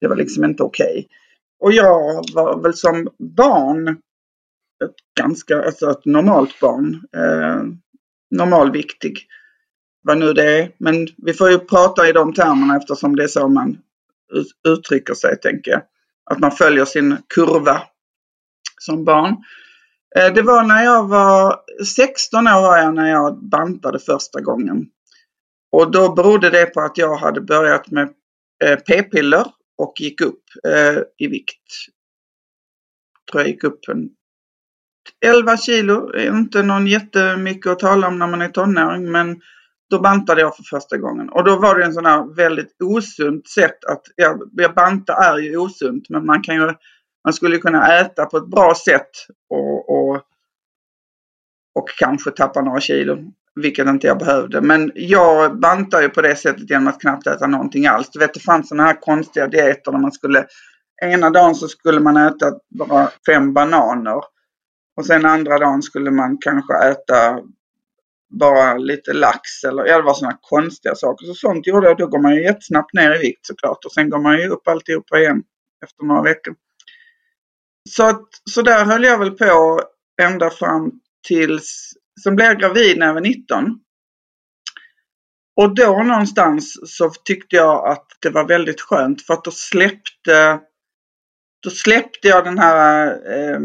Det 0.00 0.08
var 0.08 0.16
liksom 0.16 0.44
inte 0.44 0.62
okej. 0.62 1.08
Och 1.60 1.72
jag 1.72 2.24
var 2.34 2.62
väl 2.62 2.74
som 2.74 3.08
barn 3.18 3.98
ett 4.84 4.96
ganska, 5.20 5.64
alltså 5.64 5.90
ett 5.90 6.04
normalt 6.04 6.60
barn. 6.60 7.02
Eh, 7.16 7.62
normalviktig. 8.30 9.26
Vad 10.02 10.18
nu 10.18 10.32
det 10.32 10.58
är. 10.58 10.72
Men 10.78 11.08
vi 11.16 11.32
får 11.32 11.50
ju 11.50 11.58
prata 11.58 12.08
i 12.08 12.12
de 12.12 12.34
termerna 12.34 12.76
eftersom 12.76 13.16
det 13.16 13.22
är 13.22 13.28
så 13.28 13.48
man 13.48 13.78
uttrycker 14.68 15.14
sig 15.14 15.40
tänker 15.40 15.70
jag. 15.70 15.82
Att 16.30 16.38
man 16.38 16.50
följer 16.50 16.84
sin 16.84 17.16
kurva 17.34 17.82
som 18.80 19.04
barn. 19.04 19.36
Eh, 20.16 20.34
det 20.34 20.42
var 20.42 20.62
när 20.62 20.84
jag 20.84 21.08
var 21.08 21.60
16 21.96 22.46
år 22.46 22.62
var 22.62 22.78
jag 22.78 22.94
när 22.94 23.10
jag 23.10 23.44
bantade 23.44 23.98
första 23.98 24.40
gången. 24.40 24.86
Och 25.72 25.90
då 25.90 26.14
berodde 26.14 26.50
det 26.50 26.66
på 26.66 26.80
att 26.80 26.98
jag 26.98 27.16
hade 27.16 27.40
börjat 27.40 27.90
med 27.90 28.14
eh, 28.64 28.78
p-piller 28.78 29.46
och 29.78 29.94
gick 30.00 30.20
upp 30.20 30.44
eh, 30.68 31.02
i 31.18 31.26
vikt. 31.26 31.66
Tror 33.30 33.42
jag 33.42 33.50
gick 33.50 33.64
upp 33.64 33.88
en 33.88 34.10
11 35.24 35.56
kilo. 35.56 36.12
är 36.14 36.28
inte 36.28 36.62
någon 36.62 36.86
jättemycket 36.86 37.72
att 37.72 37.78
tala 37.78 38.08
om 38.08 38.18
när 38.18 38.26
man 38.26 38.42
är 38.42 38.48
tonåring 38.48 39.12
men 39.12 39.40
då 39.90 40.00
bantade 40.00 40.40
jag 40.40 40.56
för 40.56 40.62
första 40.62 40.96
gången. 40.96 41.28
Och 41.28 41.44
då 41.44 41.56
var 41.56 41.78
det 41.78 41.84
en 41.84 41.92
sån 41.92 42.06
här 42.06 42.34
väldigt 42.34 42.82
osunt 42.82 43.48
sätt 43.48 43.84
att, 43.84 44.02
ja, 44.16 44.38
banta 44.74 45.12
är 45.12 45.38
ju 45.38 45.56
osunt 45.56 46.08
men 46.08 46.26
man 46.26 46.42
kan 46.42 46.54
ju, 46.54 46.72
man 47.24 47.32
skulle 47.32 47.58
kunna 47.58 48.00
äta 48.00 48.26
på 48.26 48.36
ett 48.36 48.50
bra 48.50 48.74
sätt 48.84 49.10
och, 49.50 49.90
och, 49.90 50.16
och 51.74 51.88
kanske 51.98 52.30
tappa 52.30 52.60
några 52.60 52.80
kilo. 52.80 53.18
Vilket 53.54 53.86
inte 53.86 54.06
jag 54.06 54.18
behövde. 54.18 54.60
Men 54.60 54.92
jag 54.94 55.60
bantar 55.60 56.02
ju 56.02 56.08
på 56.08 56.22
det 56.22 56.36
sättet 56.36 56.70
genom 56.70 56.88
att 56.88 57.00
knappt 57.00 57.26
äta 57.26 57.46
någonting 57.46 57.86
alls. 57.86 58.10
Du 58.10 58.18
vet 58.18 58.34
det 58.34 58.40
fanns 58.40 58.68
såna 58.68 58.82
här 58.82 59.00
konstiga 59.00 59.46
dieter 59.46 59.92
där 59.92 59.98
man 59.98 60.12
skulle 60.12 60.46
Ena 61.02 61.30
dagen 61.30 61.54
så 61.54 61.68
skulle 61.68 62.00
man 62.00 62.16
äta 62.16 62.52
bara 62.78 63.10
fem 63.26 63.54
bananer. 63.54 64.20
Och 64.96 65.06
sen 65.06 65.26
andra 65.26 65.58
dagen 65.58 65.82
skulle 65.82 66.10
man 66.10 66.38
kanske 66.40 66.74
äta 66.74 67.40
bara 68.40 68.78
lite 68.78 69.12
lax 69.12 69.64
eller 69.68 69.84
ja, 69.86 69.96
det 69.96 70.02
var 70.02 70.14
sådana 70.14 70.38
konstiga 70.40 70.94
saker. 70.94 71.26
Så 71.26 71.34
sånt 71.34 71.66
gjorde 71.66 71.86
jag. 71.86 71.98
Då 71.98 72.06
går 72.06 72.18
man 72.18 72.34
ju 72.34 72.42
jättesnabbt 72.42 72.94
ner 72.94 73.14
i 73.14 73.18
vikt 73.18 73.46
såklart. 73.46 73.84
Och 73.84 73.92
sen 73.92 74.10
går 74.10 74.18
man 74.18 74.38
ju 74.38 74.48
upp 74.48 74.68
alltihopa 74.68 75.18
igen 75.18 75.42
efter 75.84 76.04
några 76.04 76.22
veckor. 76.22 76.54
Så, 77.90 78.04
att, 78.04 78.28
så 78.50 78.62
där 78.62 78.84
höll 78.84 79.04
jag 79.04 79.18
väl 79.18 79.30
på 79.30 79.82
ända 80.22 80.50
fram 80.50 80.92
tills, 81.28 81.92
sen 82.24 82.36
blev 82.36 82.48
jag 82.48 82.58
gravid 82.58 82.98
när 82.98 83.06
jag 83.06 83.14
var 83.14 83.20
19. 83.20 83.78
Och 85.56 85.74
då 85.74 86.02
någonstans 86.02 86.76
så 86.96 87.10
tyckte 87.10 87.56
jag 87.56 87.88
att 87.88 88.06
det 88.20 88.30
var 88.30 88.48
väldigt 88.48 88.80
skönt 88.80 89.22
för 89.22 89.34
att 89.34 89.44
då 89.44 89.50
släppte, 89.50 90.60
då 91.62 91.70
släppte 91.70 92.28
jag 92.28 92.44
den 92.44 92.58
här 92.58 93.06
eh, 93.08 93.60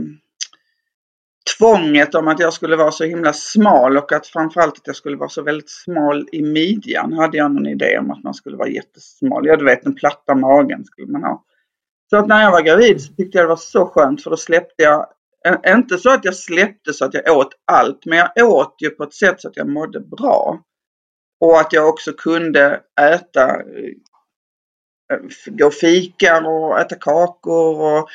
tvånget 1.58 2.16
om 2.16 2.28
att 2.28 2.40
jag 2.40 2.54
skulle 2.54 2.76
vara 2.76 2.92
så 2.92 3.04
himla 3.04 3.34
smal 3.34 3.98
och 3.98 4.12
att 4.12 4.28
framförallt 4.28 4.78
att 4.78 4.88
jag 4.88 4.96
skulle 4.96 5.18
vara 5.18 5.30
så 5.30 5.42
väldigt 5.42 5.70
smal 5.70 6.28
i 6.32 6.42
midjan. 6.42 7.14
Hade 7.14 7.38
jag 7.38 7.52
någon 7.52 7.68
idé 7.68 7.98
om 7.98 8.12
att 8.12 8.24
man 8.24 8.34
skulle 8.34 8.58
vara 8.58 8.70
jättesmal. 8.70 9.46
Ja, 9.46 9.56
du 9.56 9.66
vet 9.66 9.84
den 9.84 9.96
platta 9.96 10.36
magen 10.36 10.86
skulle 10.86 11.12
man 11.12 11.24
ha. 11.24 11.44
Så 12.10 12.18
att 12.18 12.28
när 12.28 12.44
jag 12.44 12.52
var 12.52 12.62
gravid 12.62 13.02
så 13.02 13.14
tyckte 13.14 13.38
jag 13.38 13.46
det 13.46 13.50
var 13.50 13.56
så 13.56 13.86
skönt 13.86 14.24
för 14.24 14.30
då 14.30 14.38
släppte 14.38 14.84
jag 14.84 15.08
inte 15.68 15.98
så 15.98 16.10
att 16.10 16.26
jag 16.26 16.36
släppte 16.36 16.94
så 16.94 17.06
att 17.06 17.14
jag 17.14 17.38
åt 17.38 17.54
allt, 17.72 18.06
men 18.06 18.18
jag 18.36 18.50
åt 18.50 18.76
ju 18.82 18.90
på 18.90 19.04
ett 19.04 19.14
sätt 19.14 19.42
så 19.42 19.48
att 19.48 19.58
jag 19.58 19.70
mådde 19.70 20.00
bra. 20.00 20.62
Och 21.40 21.60
att 21.60 21.74
jag 21.74 21.90
också 21.90 22.14
kunde 22.14 22.82
äta, 23.02 23.50
eh, 23.50 25.20
gå 25.46 25.68
och 25.68 25.74
fika 25.74 26.48
och 26.48 26.80
äta 26.80 26.96
kakor 26.96 27.82
och 27.82 28.10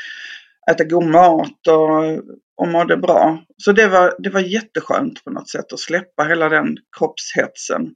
äta 0.71 0.85
god 0.85 1.05
mat 1.05 1.67
och, 1.69 2.25
och 2.57 2.69
mådde 2.69 2.97
bra. 2.97 3.45
Så 3.57 3.73
det 3.73 3.89
var, 3.89 4.15
det 4.19 4.31
var 4.31 4.41
jätteskönt 4.41 5.25
på 5.25 5.31
något 5.31 5.49
sätt 5.49 5.73
att 5.73 5.81
släppa 5.81 6.25
hela 6.25 6.49
den 6.49 6.77
kroppshetsen. 6.99 7.95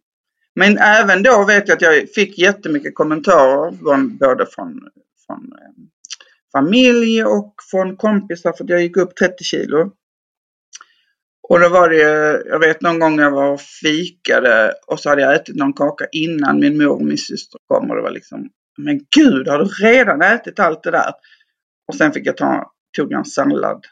Men 0.55 0.79
även 0.79 1.23
då 1.23 1.45
vet 1.45 1.69
jag 1.69 1.77
att 1.77 1.83
jag 1.83 2.09
fick 2.15 2.39
jättemycket 2.39 2.95
kommentarer 2.95 3.71
både 4.19 4.47
från, 4.47 4.81
från 5.27 5.53
eh, 5.53 5.87
familj 6.53 7.25
och 7.25 7.55
från 7.71 7.97
kompisar 7.97 8.53
för 8.53 8.65
att 8.65 8.71
jag 8.71 8.83
gick 8.83 8.97
upp 8.97 9.17
30 9.17 9.45
kilo. 9.45 9.93
Och 11.49 11.61
då 11.61 11.69
var 11.69 11.89
det, 11.89 12.43
jag 12.47 12.59
vet 12.59 12.81
någon 12.81 12.99
gång 12.99 13.19
jag 13.19 13.31
var 13.31 13.53
och 13.53 13.61
fikade 13.61 14.75
och 14.87 15.01
så 15.01 15.09
hade 15.09 15.23
jag 15.23 15.35
ätit 15.35 15.57
någon 15.57 15.73
kaka 15.73 16.07
innan 16.13 16.61
min 16.61 16.79
mor 16.79 16.93
och 16.93 17.05
min 17.05 17.19
syster 17.19 17.61
kom 17.67 17.91
och 17.91 17.97
det 17.97 18.03
var 18.03 18.11
liksom, 18.11 18.49
men 18.79 19.01
gud 19.17 19.49
har 19.49 19.59
du 19.59 19.65
redan 19.65 20.23
ätit 20.23 20.59
allt 20.59 20.83
det 20.83 20.91
där? 20.91 21.13
Och 21.87 21.95
sen 21.95 22.13
fick 22.13 22.27
jag 22.27 22.37
ta, 22.37 22.73
tog 22.97 23.13
en 23.13 23.25
sallad 23.25 23.87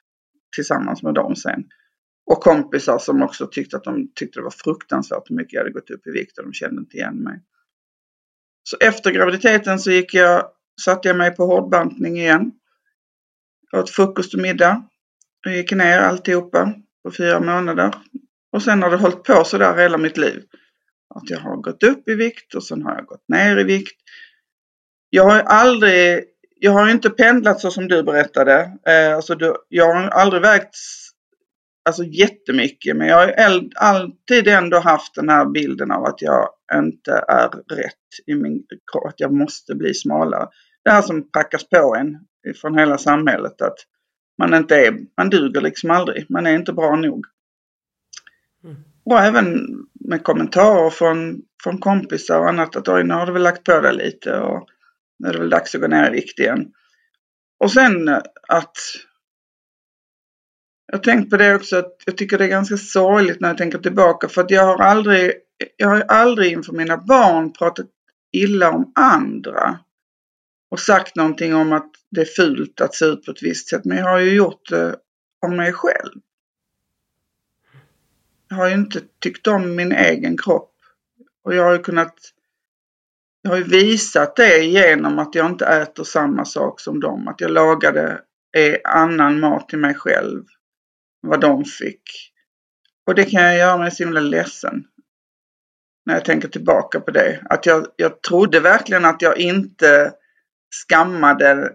tillsammans 0.54 1.02
med 1.02 1.14
dem 1.14 1.36
sen. 1.36 1.64
Och 2.26 2.42
kompisar 2.42 2.98
som 2.98 3.22
också 3.22 3.46
tyckte 3.46 3.76
att 3.76 3.84
de 3.84 4.12
tyckte 4.14 4.38
det 4.40 4.44
var 4.44 4.50
fruktansvärt 4.50 5.30
hur 5.30 5.36
mycket 5.36 5.52
jag 5.52 5.60
hade 5.60 5.72
gått 5.72 5.90
upp 5.90 6.06
i 6.06 6.10
vikt 6.10 6.38
och 6.38 6.44
de 6.44 6.52
kände 6.52 6.80
inte 6.80 6.96
igen 6.96 7.16
mig. 7.16 7.40
Så 8.62 8.76
efter 8.80 9.10
graviditeten 9.10 9.78
så 9.78 9.90
gick 9.90 10.14
jag, 10.14 10.48
satte 10.84 11.08
jag 11.08 11.16
mig 11.16 11.36
på 11.36 11.46
hårdbantning 11.46 12.18
igen. 12.18 12.52
Åt 13.72 13.90
frukost 13.90 14.34
och 14.34 14.40
middag. 14.40 14.88
Jag 15.44 15.56
gick 15.56 15.72
ner 15.72 15.98
alltihopa 15.98 16.74
på 17.04 17.10
fyra 17.10 17.40
månader. 17.40 17.94
Och 18.52 18.62
sen 18.62 18.82
har 18.82 18.90
det 18.90 18.96
hållit 18.96 19.22
på 19.22 19.44
sådär 19.44 19.76
hela 19.76 19.98
mitt 19.98 20.16
liv. 20.16 20.44
Att 21.14 21.30
jag 21.30 21.40
har 21.40 21.56
gått 21.56 21.82
upp 21.82 22.08
i 22.08 22.14
vikt 22.14 22.54
och 22.54 22.64
sen 22.64 22.82
har 22.82 22.94
jag 22.94 23.06
gått 23.06 23.28
ner 23.28 23.58
i 23.58 23.64
vikt. 23.64 24.00
Jag 25.10 25.24
har 25.24 25.40
aldrig, 25.40 26.24
jag 26.64 26.72
har 26.72 26.90
inte 26.90 27.10
pendlat 27.10 27.60
så 27.60 27.70
som 27.70 27.88
du 27.88 28.02
berättade. 28.02 28.78
Eh, 28.86 29.14
alltså 29.14 29.34
du, 29.34 29.54
jag 29.68 29.94
har 29.94 30.08
aldrig 30.08 30.42
vägt 30.42 30.76
alltså 31.84 32.04
jättemycket 32.04 32.96
men 32.96 33.08
jag 33.08 33.16
har 33.16 33.34
alltid 33.76 34.48
ändå 34.48 34.78
haft 34.78 35.14
den 35.14 35.28
här 35.28 35.44
bilden 35.44 35.90
av 35.90 36.04
att 36.04 36.22
jag 36.22 36.48
inte 36.74 37.24
är 37.28 37.48
rätt 37.76 38.26
i 38.26 38.34
min 38.34 38.62
kropp, 38.92 39.06
att 39.06 39.20
jag 39.20 39.32
måste 39.32 39.74
bli 39.74 39.94
smalare. 39.94 40.48
Det 40.84 40.90
här 40.90 41.02
som 41.02 41.30
prackas 41.30 41.68
på 41.68 41.96
en 41.98 42.18
från 42.56 42.78
hela 42.78 42.98
samhället 42.98 43.62
att 43.62 43.78
man 44.38 44.54
inte 44.54 44.76
är, 44.76 44.98
man 45.16 45.30
duger 45.30 45.60
liksom 45.60 45.90
aldrig, 45.90 46.26
man 46.28 46.46
är 46.46 46.54
inte 46.54 46.72
bra 46.72 46.96
nog. 46.96 47.26
Mm. 48.64 48.76
Och 49.04 49.18
även 49.18 49.68
med 49.94 50.22
kommentarer 50.22 50.90
från, 50.90 51.42
från 51.62 51.78
kompisar 51.78 52.38
och 52.38 52.48
annat 52.48 52.76
att 52.76 52.88
oj 52.88 53.04
nu 53.04 53.14
har 53.14 53.26
du 53.26 53.32
väl 53.32 53.42
lagt 53.42 53.64
på 53.64 53.80
dig 53.80 53.94
lite 53.94 54.38
och 54.40 54.68
nu 55.18 55.28
är 55.28 55.32
det 55.32 55.38
väl 55.38 55.50
dags 55.50 55.74
att 55.74 55.80
gå 55.80 55.86
ner 55.86 56.08
i 56.08 56.10
vikt 56.10 56.38
igen. 56.38 56.72
Och 57.58 57.72
sen 57.72 58.08
att 58.48 58.76
jag 60.86 60.98
har 60.98 61.02
tänkt 61.02 61.30
på 61.30 61.36
det 61.36 61.54
också 61.54 61.76
att 61.76 61.96
jag 62.06 62.16
tycker 62.16 62.38
det 62.38 62.44
är 62.44 62.48
ganska 62.48 62.76
sorgligt 62.76 63.40
när 63.40 63.48
jag 63.48 63.58
tänker 63.58 63.78
tillbaka 63.78 64.28
för 64.28 64.42
att 64.42 64.50
jag 64.50 64.64
har 64.64 64.78
aldrig, 64.78 65.32
jag 65.76 65.88
har 65.88 66.00
aldrig 66.00 66.52
inför 66.52 66.72
mina 66.72 66.96
barn 66.96 67.52
pratat 67.52 67.86
illa 68.32 68.70
om 68.70 68.92
andra 68.94 69.78
och 70.70 70.80
sagt 70.80 71.16
någonting 71.16 71.54
om 71.54 71.72
att 71.72 71.90
det 72.10 72.20
är 72.20 72.24
fult 72.24 72.80
att 72.80 72.94
se 72.94 73.04
ut 73.04 73.24
på 73.24 73.30
ett 73.30 73.42
visst 73.42 73.68
sätt. 73.68 73.84
Men 73.84 73.98
jag 73.98 74.04
har 74.04 74.18
ju 74.18 74.34
gjort 74.34 74.68
det 74.70 74.96
om 75.46 75.56
mig 75.56 75.72
själv. 75.72 76.20
Jag 78.48 78.56
har 78.56 78.68
ju 78.68 78.74
inte 78.74 79.00
tyckt 79.18 79.46
om 79.46 79.76
min 79.76 79.92
egen 79.92 80.36
kropp. 80.36 80.74
Och 81.44 81.54
jag 81.54 81.64
har 81.64 81.72
ju 81.72 81.78
kunnat 81.78 82.14
jag 83.44 83.50
har 83.50 83.58
ju 83.58 83.64
visat 83.64 84.36
det 84.36 84.58
genom 84.58 85.18
att 85.18 85.34
jag 85.34 85.46
inte 85.46 85.66
äter 85.66 86.04
samma 86.04 86.44
sak 86.44 86.80
som 86.80 87.00
dem. 87.00 87.28
Att 87.28 87.40
jag 87.40 87.50
lagade 87.50 88.20
annan 88.84 89.40
mat 89.40 89.68
till 89.68 89.78
mig 89.78 89.94
själv 89.94 90.44
vad 91.20 91.40
de 91.40 91.64
fick. 91.64 92.02
Och 93.06 93.14
det 93.14 93.24
kan 93.24 93.42
jag 93.42 93.56
göra 93.56 93.78
mig 93.78 93.90
så 93.90 94.02
himla 94.02 94.20
ledsen. 94.20 94.84
När 96.06 96.14
jag 96.14 96.24
tänker 96.24 96.48
tillbaka 96.48 97.00
på 97.00 97.10
det. 97.10 97.40
Att 97.44 97.66
jag, 97.66 97.86
jag 97.96 98.22
trodde 98.22 98.60
verkligen 98.60 99.04
att 99.04 99.22
jag 99.22 99.38
inte 99.38 100.12
skammade 100.88 101.72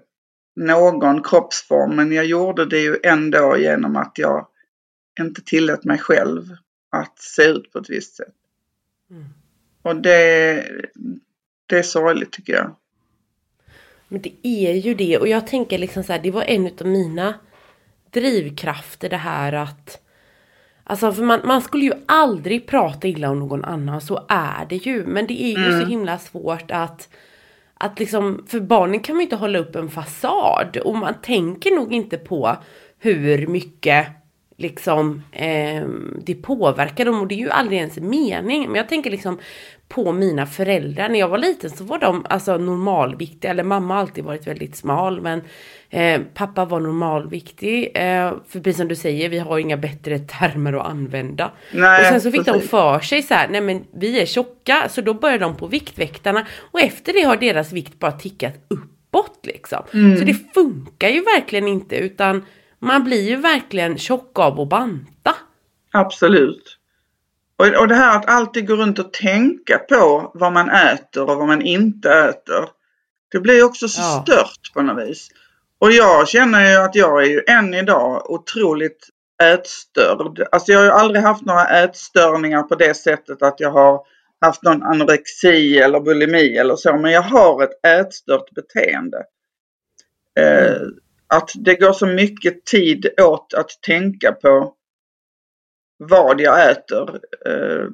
någon 0.55 1.23
kroppsform. 1.23 1.95
Men 1.95 2.12
jag 2.12 2.25
gjorde 2.25 2.65
det 2.65 2.79
ju 2.79 2.97
ändå 3.03 3.58
genom 3.58 3.95
att 3.95 4.13
jag 4.15 4.47
inte 5.19 5.41
tillät 5.41 5.84
mig 5.84 5.97
själv 5.97 6.43
att 6.89 7.19
se 7.19 7.43
ut 7.43 7.71
på 7.71 7.79
ett 7.79 7.89
visst 7.89 8.15
sätt. 8.15 8.36
Mm. 9.12 9.25
Och 9.82 9.95
det, 9.95 10.65
det 11.69 11.79
är 11.79 11.84
sorgligt 11.84 12.32
tycker 12.32 12.53
jag. 12.53 12.75
Men 14.08 14.21
det 14.21 14.34
är 14.43 14.73
ju 14.73 14.93
det 14.93 15.17
och 15.17 15.27
jag 15.27 15.47
tänker 15.47 15.77
liksom 15.77 16.03
så 16.03 16.13
här, 16.13 16.19
det 16.19 16.32
var 16.32 16.43
en 16.43 16.65
av 16.65 16.88
mina 16.88 17.34
drivkrafter 18.12 19.10
det 19.10 19.17
här 19.17 19.53
att 19.53 20.05
Alltså 20.84 21.13
för 21.13 21.23
man, 21.23 21.39
man 21.43 21.62
skulle 21.62 21.86
ju 21.86 21.93
aldrig 22.05 22.67
prata 22.67 23.08
illa 23.08 23.29
om 23.29 23.39
någon 23.39 23.65
annan, 23.65 24.01
så 24.01 24.25
är 24.29 24.65
det 24.69 24.75
ju. 24.75 25.05
Men 25.05 25.27
det 25.27 25.43
är 25.43 25.58
ju 25.58 25.65
mm. 25.65 25.82
så 25.82 25.88
himla 25.88 26.17
svårt 26.17 26.71
att 26.71 27.10
att 27.73 27.99
liksom, 27.99 28.45
för 28.47 28.60
barnen 28.60 28.99
kan 28.99 29.15
man 29.15 29.21
ju 29.21 29.23
inte 29.23 29.36
hålla 29.36 29.60
upp 29.60 29.75
en 29.75 29.89
fasad 29.89 30.77
och 30.77 30.95
man 30.95 31.13
tänker 31.21 31.71
nog 31.71 31.93
inte 31.93 32.17
på 32.17 32.58
hur 32.99 33.47
mycket 33.47 34.08
liksom 34.60 35.24
eh, 35.32 35.88
det 36.26 36.36
påverkar 36.36 37.06
dem 37.06 37.22
och 37.22 37.28
det 37.28 37.36
är 37.36 37.39
ju 37.39 37.50
aldrig 37.50 37.80
ens 37.80 37.98
mening. 37.98 38.67
Men 38.67 38.76
jag 38.76 38.89
tänker 38.89 39.12
liksom 39.12 39.39
på 39.88 40.12
mina 40.12 40.45
föräldrar. 40.45 41.10
När 41.10 41.19
jag 41.19 41.28
var 41.28 41.38
liten 41.38 41.69
så 41.69 41.84
var 41.84 42.00
de 42.00 42.26
alltså 42.30 42.58
normalviktiga, 42.58 43.52
eller 43.52 43.63
mamma 43.63 43.93
har 43.93 44.02
alltid 44.02 44.24
varit 44.24 44.48
väldigt 44.48 44.76
smal 44.76 45.22
men 45.22 45.41
eh, 45.89 46.22
pappa 46.34 46.65
var 46.65 46.80
normalviktig. 46.80 47.91
Eh, 47.95 48.34
för 48.48 48.60
precis 48.60 48.78
som 48.78 48.88
du 48.88 48.95
säger, 48.95 49.30
vi 49.30 49.39
har 49.39 49.60
inga 49.60 49.78
bättre 49.78 50.19
termer 50.19 50.74
att 50.74 50.86
använda. 50.86 51.52
Nej, 51.74 52.02
och 52.02 52.08
sen 52.08 52.22
så 52.22 52.32
fick 52.32 52.45
precis. 52.45 52.62
de 52.62 52.67
för 52.67 53.00
sig 53.00 53.22
så 53.22 53.34
här, 53.34 53.48
nej 53.48 53.62
men 53.62 53.84
vi 53.93 54.22
är 54.22 54.26
tjocka, 54.26 54.89
så 54.89 55.02
då 55.02 55.13
började 55.13 55.43
de 55.43 55.56
på 55.56 55.67
Viktväktarna 55.67 56.48
och 56.72 56.82
efter 56.82 57.13
det 57.13 57.22
har 57.22 57.38
deras 57.38 57.72
vikt 57.72 58.00
bara 58.00 58.12
tickat 58.12 58.56
uppåt 58.67 59.39
liksom. 59.43 59.84
Mm. 59.93 60.17
Så 60.17 60.24
det 60.24 60.54
funkar 60.54 61.10
ju 61.10 61.22
verkligen 61.22 61.67
inte 61.67 61.95
utan 61.95 62.43
man 62.79 63.03
blir 63.03 63.29
ju 63.29 63.35
verkligen 63.35 63.97
tjock 63.97 64.39
av 64.39 64.59
att 64.59 64.69
banta. 64.69 65.35
Absolut. 65.91 66.77
Och, 67.57 67.81
och 67.81 67.87
det 67.87 67.95
här 67.95 68.17
att 68.17 68.29
alltid 68.29 68.67
gå 68.67 68.75
runt 68.75 68.99
och 68.99 69.13
tänka 69.13 69.77
på 69.77 70.31
vad 70.33 70.53
man 70.53 70.69
äter 70.69 71.29
och 71.29 71.37
vad 71.37 71.47
man 71.47 71.61
inte 71.61 72.09
äter. 72.09 72.69
Det 73.31 73.39
blir 73.39 73.63
också 73.63 73.87
så 73.87 74.01
ja. 74.01 74.23
stört 74.25 74.73
på 74.73 74.81
något 74.81 75.07
vis. 75.07 75.29
Och 75.79 75.91
jag 75.91 76.27
känner 76.27 76.71
ju 76.71 76.75
att 76.75 76.95
jag 76.95 77.23
är 77.23 77.27
ju 77.27 77.43
än 77.47 77.73
idag 77.73 78.31
otroligt 78.31 79.09
ätstörd. 79.43 80.47
Alltså 80.51 80.71
jag 80.71 80.79
har 80.79 80.85
ju 80.85 80.91
aldrig 80.91 81.23
haft 81.23 81.45
några 81.45 81.67
ätstörningar 81.67 82.63
på 82.63 82.75
det 82.75 82.93
sättet 82.93 83.41
att 83.41 83.59
jag 83.59 83.71
har 83.71 84.01
haft 84.41 84.63
någon 84.63 84.83
anorexi 84.83 85.77
eller 85.77 85.99
bulimi 85.99 86.57
eller 86.57 86.75
så. 86.75 86.97
Men 86.97 87.11
jag 87.11 87.21
har 87.21 87.63
ett 87.63 87.85
ätstört 87.85 88.51
beteende. 88.55 89.17
Eh, 90.39 90.81
att 91.33 91.51
det 91.55 91.75
går 91.75 91.93
så 91.93 92.05
mycket 92.05 92.65
tid 92.65 93.07
åt 93.21 93.53
att 93.53 93.81
tänka 93.81 94.31
på 94.31 94.73
vad 95.97 96.41
jag 96.41 96.71
äter. 96.71 97.19
Eh, 97.45 97.87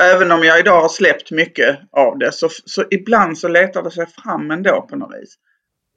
även 0.00 0.32
om 0.32 0.44
jag 0.44 0.60
idag 0.60 0.80
har 0.80 0.88
släppt 0.88 1.30
mycket 1.30 1.78
av 1.90 2.18
det 2.18 2.32
så, 2.32 2.48
så 2.64 2.84
ibland 2.90 3.38
så 3.38 3.48
letar 3.48 3.82
det 3.82 3.90
sig 3.90 4.06
fram 4.06 4.50
ändå 4.50 4.86
på 4.90 4.96
något 4.96 5.20
vis. 5.20 5.34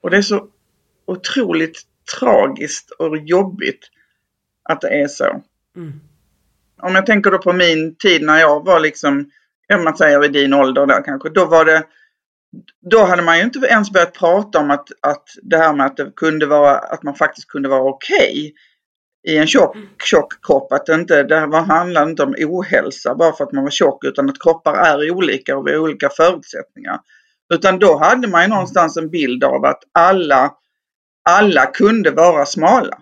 Och 0.01 0.09
det 0.09 0.17
är 0.17 0.21
så 0.21 0.47
otroligt 1.05 1.81
tragiskt 2.19 2.91
och 2.91 3.17
jobbigt 3.17 3.89
att 4.63 4.81
det 4.81 5.01
är 5.01 5.07
så. 5.07 5.43
Mm. 5.75 5.93
Om 6.81 6.95
jag 6.95 7.05
tänker 7.05 7.31
då 7.31 7.37
på 7.37 7.53
min 7.53 7.95
tid 7.95 8.21
när 8.21 8.39
jag 8.39 8.65
var 8.65 8.79
liksom, 8.79 9.31
om 9.73 9.83
man 9.83 9.97
säger 9.97 10.25
i 10.25 10.27
din 10.27 10.53
ålder 10.53 10.85
där 10.85 11.03
kanske, 11.05 11.29
då 11.29 11.45
var 11.45 11.65
det 11.65 11.83
då 12.91 13.03
hade 13.03 13.21
man 13.21 13.37
ju 13.37 13.43
inte 13.43 13.59
ens 13.59 13.91
börjat 13.91 14.13
prata 14.13 14.59
om 14.59 14.71
att, 14.71 14.87
att 15.01 15.23
det 15.41 15.57
här 15.57 15.73
med 15.73 15.85
att 15.85 15.97
det 15.97 16.11
kunde 16.15 16.45
vara, 16.45 16.77
att 16.77 17.03
man 17.03 17.15
faktiskt 17.15 17.47
kunde 17.47 17.69
vara 17.69 17.83
okej 17.83 18.31
okay 18.31 18.53
i 19.27 19.37
en 19.37 19.47
tjock, 19.47 19.75
mm. 19.75 19.87
tjock 20.03 20.45
kropp. 20.45 20.71
Att 20.71 20.85
det 20.85 20.93
inte, 20.93 21.23
det 21.23 21.39
här 21.39 21.61
handlar 21.61 22.09
inte 22.09 22.23
om 22.23 22.35
ohälsa 22.37 23.15
bara 23.15 23.33
för 23.33 23.43
att 23.43 23.51
man 23.51 23.63
var 23.63 23.71
tjock 23.71 24.03
utan 24.03 24.29
att 24.29 24.41
kroppar 24.43 24.73
är 24.73 25.11
olika 25.11 25.57
och 25.57 25.67
vi 25.67 25.71
har 25.71 25.79
olika 25.79 26.09
förutsättningar. 26.09 26.99
Utan 27.53 27.79
då 27.79 27.97
hade 27.97 28.27
man 28.27 28.41
ju 28.41 28.47
någonstans 28.47 28.97
en 28.97 29.09
bild 29.09 29.43
av 29.43 29.65
att 29.65 29.83
alla, 29.91 30.51
alla 31.29 31.65
kunde 31.65 32.11
vara 32.11 32.45
smala. 32.45 32.97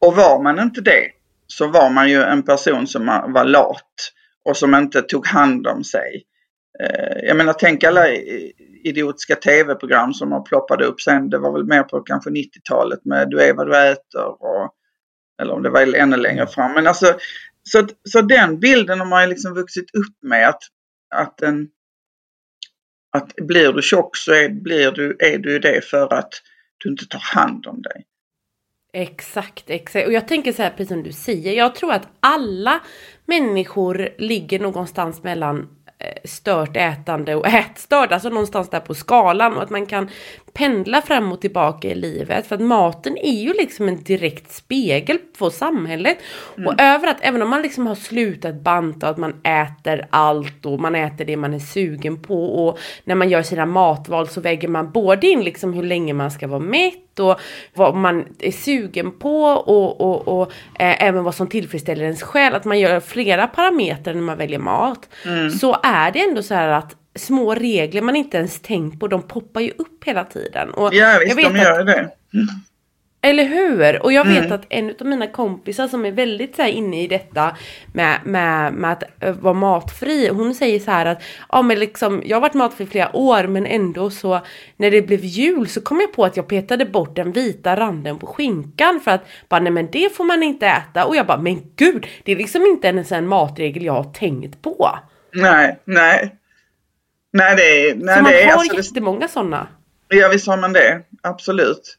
Och 0.00 0.16
var 0.16 0.42
man 0.42 0.58
inte 0.58 0.80
det 0.80 1.10
så 1.46 1.66
var 1.66 1.90
man 1.90 2.10
ju 2.10 2.22
en 2.22 2.42
person 2.42 2.86
som 2.86 3.06
var 3.06 3.44
lat 3.44 4.12
och 4.44 4.56
som 4.56 4.74
inte 4.74 5.02
tog 5.02 5.26
hand 5.26 5.66
om 5.66 5.84
sig. 5.84 6.24
Eh, 6.82 7.18
jag 7.22 7.36
menar 7.36 7.52
tänk 7.52 7.84
alla 7.84 8.08
idiotiska 8.84 9.36
tv-program 9.36 10.14
som 10.14 10.32
har 10.32 10.42
ploppat 10.42 10.80
upp 10.80 11.00
sen. 11.00 11.30
Det 11.30 11.38
var 11.38 11.52
väl 11.52 11.64
mer 11.64 11.82
på 11.82 12.00
kanske 12.00 12.30
90-talet 12.30 13.04
med 13.04 13.30
Du 13.30 13.40
är 13.40 13.54
vad 13.54 13.66
du 13.66 13.76
äter 13.76 14.26
och, 14.26 14.74
eller 15.42 15.52
om 15.52 15.62
det 15.62 15.70
var 15.70 15.94
ännu 15.94 16.16
längre 16.16 16.46
fram. 16.46 16.72
Men 16.72 16.86
alltså, 16.86 17.14
så, 17.62 17.86
så 18.08 18.20
den 18.20 18.60
bilden 18.60 19.00
har 19.00 19.06
man 19.06 19.22
ju 19.22 19.28
liksom 19.28 19.54
vuxit 19.54 19.94
upp 19.94 20.16
med 20.22 20.48
att, 20.48 20.62
att, 21.14 21.42
en, 21.42 21.68
att 23.16 23.32
blir 23.36 23.72
du 23.72 23.82
tjock 23.82 24.16
så 24.16 24.32
är, 24.32 24.48
blir 24.48 24.90
du, 24.90 25.16
är 25.18 25.38
du 25.38 25.58
det 25.58 25.84
för 25.84 26.14
att 26.14 26.32
du 26.78 26.88
inte 26.88 27.06
tar 27.06 27.18
hand 27.18 27.66
om 27.66 27.82
dig. 27.82 28.06
Exakt, 28.92 29.70
exakt. 29.70 30.06
Och 30.06 30.12
jag 30.12 30.28
tänker 30.28 30.52
så 30.52 30.62
här, 30.62 30.70
precis 30.70 30.88
som 30.88 31.02
du 31.02 31.12
säger, 31.12 31.52
jag 31.52 31.74
tror 31.74 31.92
att 31.92 32.08
alla 32.20 32.80
människor 33.26 34.08
ligger 34.18 34.58
någonstans 34.58 35.22
mellan 35.22 35.81
Eh, 36.02 36.12
stört 36.24 36.76
ätande 36.76 37.34
och 37.34 37.46
ätstörd, 37.54 38.12
alltså 38.12 38.28
någonstans 38.28 38.70
där 38.70 38.80
på 38.80 38.94
skalan 38.94 39.56
och 39.56 39.62
att 39.62 39.70
man 39.70 39.86
kan 39.86 40.08
pendla 40.52 41.02
fram 41.02 41.32
och 41.32 41.40
tillbaka 41.40 41.88
i 41.88 41.94
livet. 41.94 42.46
För 42.46 42.54
att 42.54 42.60
maten 42.60 43.18
är 43.18 43.42
ju 43.42 43.52
liksom 43.52 43.88
en 43.88 44.02
direkt 44.02 44.52
spegel 44.52 45.18
på 45.38 45.50
samhället. 45.50 46.18
Mm. 46.56 46.68
Och 46.68 46.80
över 46.80 47.08
att 47.08 47.16
även 47.20 47.42
om 47.42 47.50
man 47.50 47.62
liksom 47.62 47.86
har 47.86 47.94
slutat 47.94 48.54
banta 48.54 49.08
att 49.08 49.18
man 49.18 49.34
äter 49.42 50.06
allt 50.10 50.66
och 50.66 50.80
man 50.80 50.94
äter 50.94 51.24
det 51.24 51.36
man 51.36 51.54
är 51.54 51.58
sugen 51.58 52.22
på 52.22 52.66
och 52.66 52.78
när 53.04 53.14
man 53.14 53.28
gör 53.28 53.42
sina 53.42 53.66
matval 53.66 54.28
så 54.28 54.40
väger 54.40 54.68
man 54.68 54.90
både 54.90 55.26
in 55.26 55.44
liksom 55.44 55.72
hur 55.72 55.82
länge 55.82 56.12
man 56.12 56.30
ska 56.30 56.46
vara 56.46 56.60
mätt 56.60 57.20
och 57.20 57.40
vad 57.74 57.94
man 57.94 58.24
är 58.38 58.52
sugen 58.52 59.18
på 59.18 59.44
och, 59.44 60.00
och, 60.00 60.28
och 60.28 60.52
eh, 60.78 61.02
även 61.02 61.24
vad 61.24 61.34
som 61.34 61.46
tillfredsställer 61.46 62.04
ens 62.04 62.22
själ. 62.22 62.54
Att 62.54 62.64
man 62.64 62.80
gör 62.80 63.00
flera 63.00 63.46
parametrar 63.46 64.14
när 64.14 64.22
man 64.22 64.38
väljer 64.38 64.58
mat. 64.58 65.08
Mm. 65.26 65.50
Så 65.50 65.76
är 65.82 66.10
det 66.10 66.20
ändå 66.20 66.42
så 66.42 66.54
här 66.54 66.68
att 66.68 66.96
små 67.14 67.54
regler 67.54 68.02
man 68.02 68.16
inte 68.16 68.36
ens 68.36 68.60
tänkt 68.60 69.00
på, 69.00 69.08
de 69.08 69.22
poppar 69.22 69.60
ju 69.60 69.70
upp 69.70 70.04
hela 70.04 70.24
tiden. 70.24 70.70
Och 70.70 70.94
ja 70.94 71.18
visst, 71.24 71.36
de 71.36 71.56
gör 71.56 71.80
att, 71.80 71.86
det. 71.86 72.10
Eller 73.24 73.44
hur? 73.44 74.02
Och 74.02 74.12
jag 74.12 74.24
vet 74.24 74.44
mm. 74.44 74.52
att 74.52 74.66
en 74.68 74.94
av 75.00 75.06
mina 75.06 75.26
kompisar 75.26 75.88
som 75.88 76.04
är 76.04 76.12
väldigt 76.12 76.56
så 76.56 76.66
inne 76.66 77.02
i 77.02 77.06
detta 77.06 77.56
med, 77.92 78.18
med, 78.24 78.72
med 78.72 78.92
att 78.92 79.04
uh, 79.24 79.32
vara 79.32 79.54
matfri. 79.54 80.28
Hon 80.28 80.54
säger 80.54 80.80
så 80.80 80.90
här 80.90 81.06
att 81.06 81.22
ja, 81.48 81.62
men 81.62 81.78
liksom, 81.78 82.22
jag 82.24 82.36
har 82.36 82.40
varit 82.40 82.54
matfri 82.54 82.86
flera 82.86 83.16
år 83.16 83.46
men 83.46 83.66
ändå 83.66 84.10
så 84.10 84.40
när 84.76 84.90
det 84.90 85.02
blev 85.02 85.24
jul 85.24 85.68
så 85.68 85.80
kom 85.80 86.00
jag 86.00 86.12
på 86.12 86.24
att 86.24 86.36
jag 86.36 86.48
petade 86.48 86.84
bort 86.84 87.16
den 87.16 87.32
vita 87.32 87.76
randen 87.76 88.18
på 88.18 88.26
skinkan 88.26 89.00
för 89.04 89.10
att 89.10 89.26
bara 89.48 89.60
nej 89.60 89.72
men 89.72 89.88
det 89.92 90.16
får 90.16 90.24
man 90.24 90.42
inte 90.42 90.66
äta. 90.66 91.04
Och 91.04 91.16
jag 91.16 91.26
bara 91.26 91.38
men 91.38 91.62
gud 91.76 92.06
det 92.24 92.32
är 92.32 92.36
liksom 92.36 92.62
inte 92.62 92.88
ens 92.88 93.12
en 93.12 93.28
matregel 93.28 93.84
jag 93.84 93.92
har 93.92 94.12
tänkt 94.12 94.62
på. 94.62 94.98
Nej, 95.34 95.78
nej. 95.84 96.41
Nej, 97.32 97.56
det 97.56 97.90
är... 97.90 97.94
Nej, 97.94 98.16
så 98.16 98.22
man 98.22 98.32
det 98.32 98.44
har 98.44 98.52
alltså, 98.52 98.76
jättemånga 98.76 99.28
sådana. 99.28 99.68
Ja, 100.08 100.28
visst 100.28 100.46
har 100.46 100.56
man 100.56 100.72
det. 100.72 101.02
Absolut. 101.22 101.98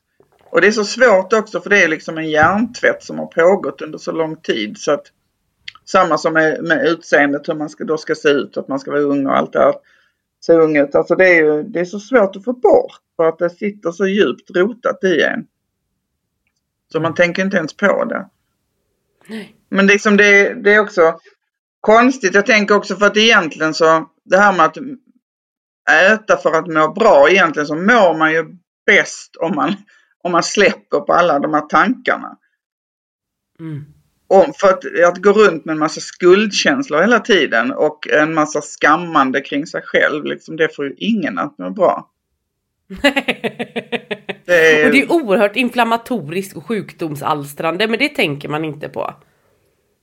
Och 0.49 0.61
det 0.61 0.67
är 0.67 0.71
så 0.71 0.85
svårt 0.85 1.33
också 1.33 1.61
för 1.61 1.69
det 1.69 1.83
är 1.83 1.87
liksom 1.87 2.17
en 2.17 2.29
hjärntvätt 2.29 3.03
som 3.03 3.19
har 3.19 3.25
pågått 3.25 3.81
under 3.81 3.97
så 3.97 4.11
lång 4.11 4.35
tid. 4.35 4.77
Så 4.77 4.91
att, 4.91 5.05
samma 5.85 6.17
som 6.17 6.33
med, 6.33 6.63
med 6.63 6.87
utseendet, 6.87 7.49
hur 7.49 7.53
man 7.53 7.69
ska, 7.69 7.83
då 7.83 7.97
ska 7.97 8.15
se 8.15 8.29
ut, 8.29 8.57
att 8.57 8.67
man 8.67 8.79
ska 8.79 8.91
vara 8.91 9.01
ung 9.01 9.27
och 9.27 9.37
allt 9.37 9.53
det 9.53 9.59
här. 9.59 9.73
Se 10.45 10.53
ung 10.53 10.77
ut. 10.77 10.95
Alltså 10.95 11.15
det 11.15 11.27
är 11.27 11.35
ju 11.35 11.63
det 11.63 11.79
är 11.79 11.85
så 11.85 11.99
svårt 11.99 12.35
att 12.35 12.43
få 12.43 12.53
bort 12.53 13.01
för 13.15 13.27
att 13.27 13.39
det 13.39 13.49
sitter 13.49 13.91
så 13.91 14.07
djupt 14.07 14.51
rotat 14.55 15.03
i 15.03 15.21
en. 15.21 15.45
Så 16.91 16.99
man 16.99 17.13
tänker 17.13 17.43
inte 17.43 17.57
ens 17.57 17.77
på 17.77 18.05
det. 18.05 18.29
Nej. 19.27 19.55
Men 19.69 19.87
liksom 19.87 20.17
det, 20.17 20.53
det 20.53 20.73
är 20.73 20.79
också 20.79 21.19
konstigt. 21.81 22.35
Jag 22.35 22.45
tänker 22.45 22.75
också 22.75 22.95
för 22.95 23.05
att 23.05 23.17
egentligen 23.17 23.73
så, 23.73 24.09
det 24.23 24.37
här 24.37 24.53
med 24.53 24.65
att 24.65 24.77
äta 25.91 26.37
för 26.37 26.51
att 26.51 26.67
må 26.67 26.93
bra, 26.93 27.29
egentligen 27.29 27.67
så 27.67 27.75
mår 27.75 28.17
man 28.17 28.31
ju 28.31 28.45
bäst 28.85 29.35
om 29.35 29.55
man, 29.55 29.75
om 30.23 30.31
man 30.31 30.43
släpper 30.43 30.99
på 30.99 31.13
alla 31.13 31.39
de 31.39 31.53
här 31.53 31.61
tankarna. 31.61 32.37
Mm. 33.59 33.85
Om, 34.27 34.53
för 34.59 34.69
att, 34.69 34.83
att 35.07 35.23
gå 35.23 35.31
runt 35.31 35.65
med 35.65 35.73
en 35.73 35.79
massa 35.79 36.01
skuldkänslor 36.01 37.01
hela 37.01 37.19
tiden 37.19 37.71
och 37.71 38.07
en 38.07 38.33
massa 38.33 38.61
skammande 38.61 39.41
kring 39.41 39.67
sig 39.67 39.81
själv, 39.81 40.25
liksom, 40.25 40.55
det 40.55 40.75
får 40.75 40.85
ju 40.85 40.93
ingen 40.97 41.37
att 41.39 41.57
må 41.57 41.69
bra. 41.69 42.09
det 44.45 44.81
är... 44.81 44.85
Och 44.85 44.91
det 44.91 45.01
är 45.01 45.11
oerhört 45.11 45.55
inflammatoriskt 45.55 46.57
och 46.57 46.65
sjukdomsalstrande, 46.65 47.87
men 47.87 47.99
det 47.99 48.09
tänker 48.09 48.49
man 48.49 48.65
inte 48.65 48.89
på. 48.89 49.13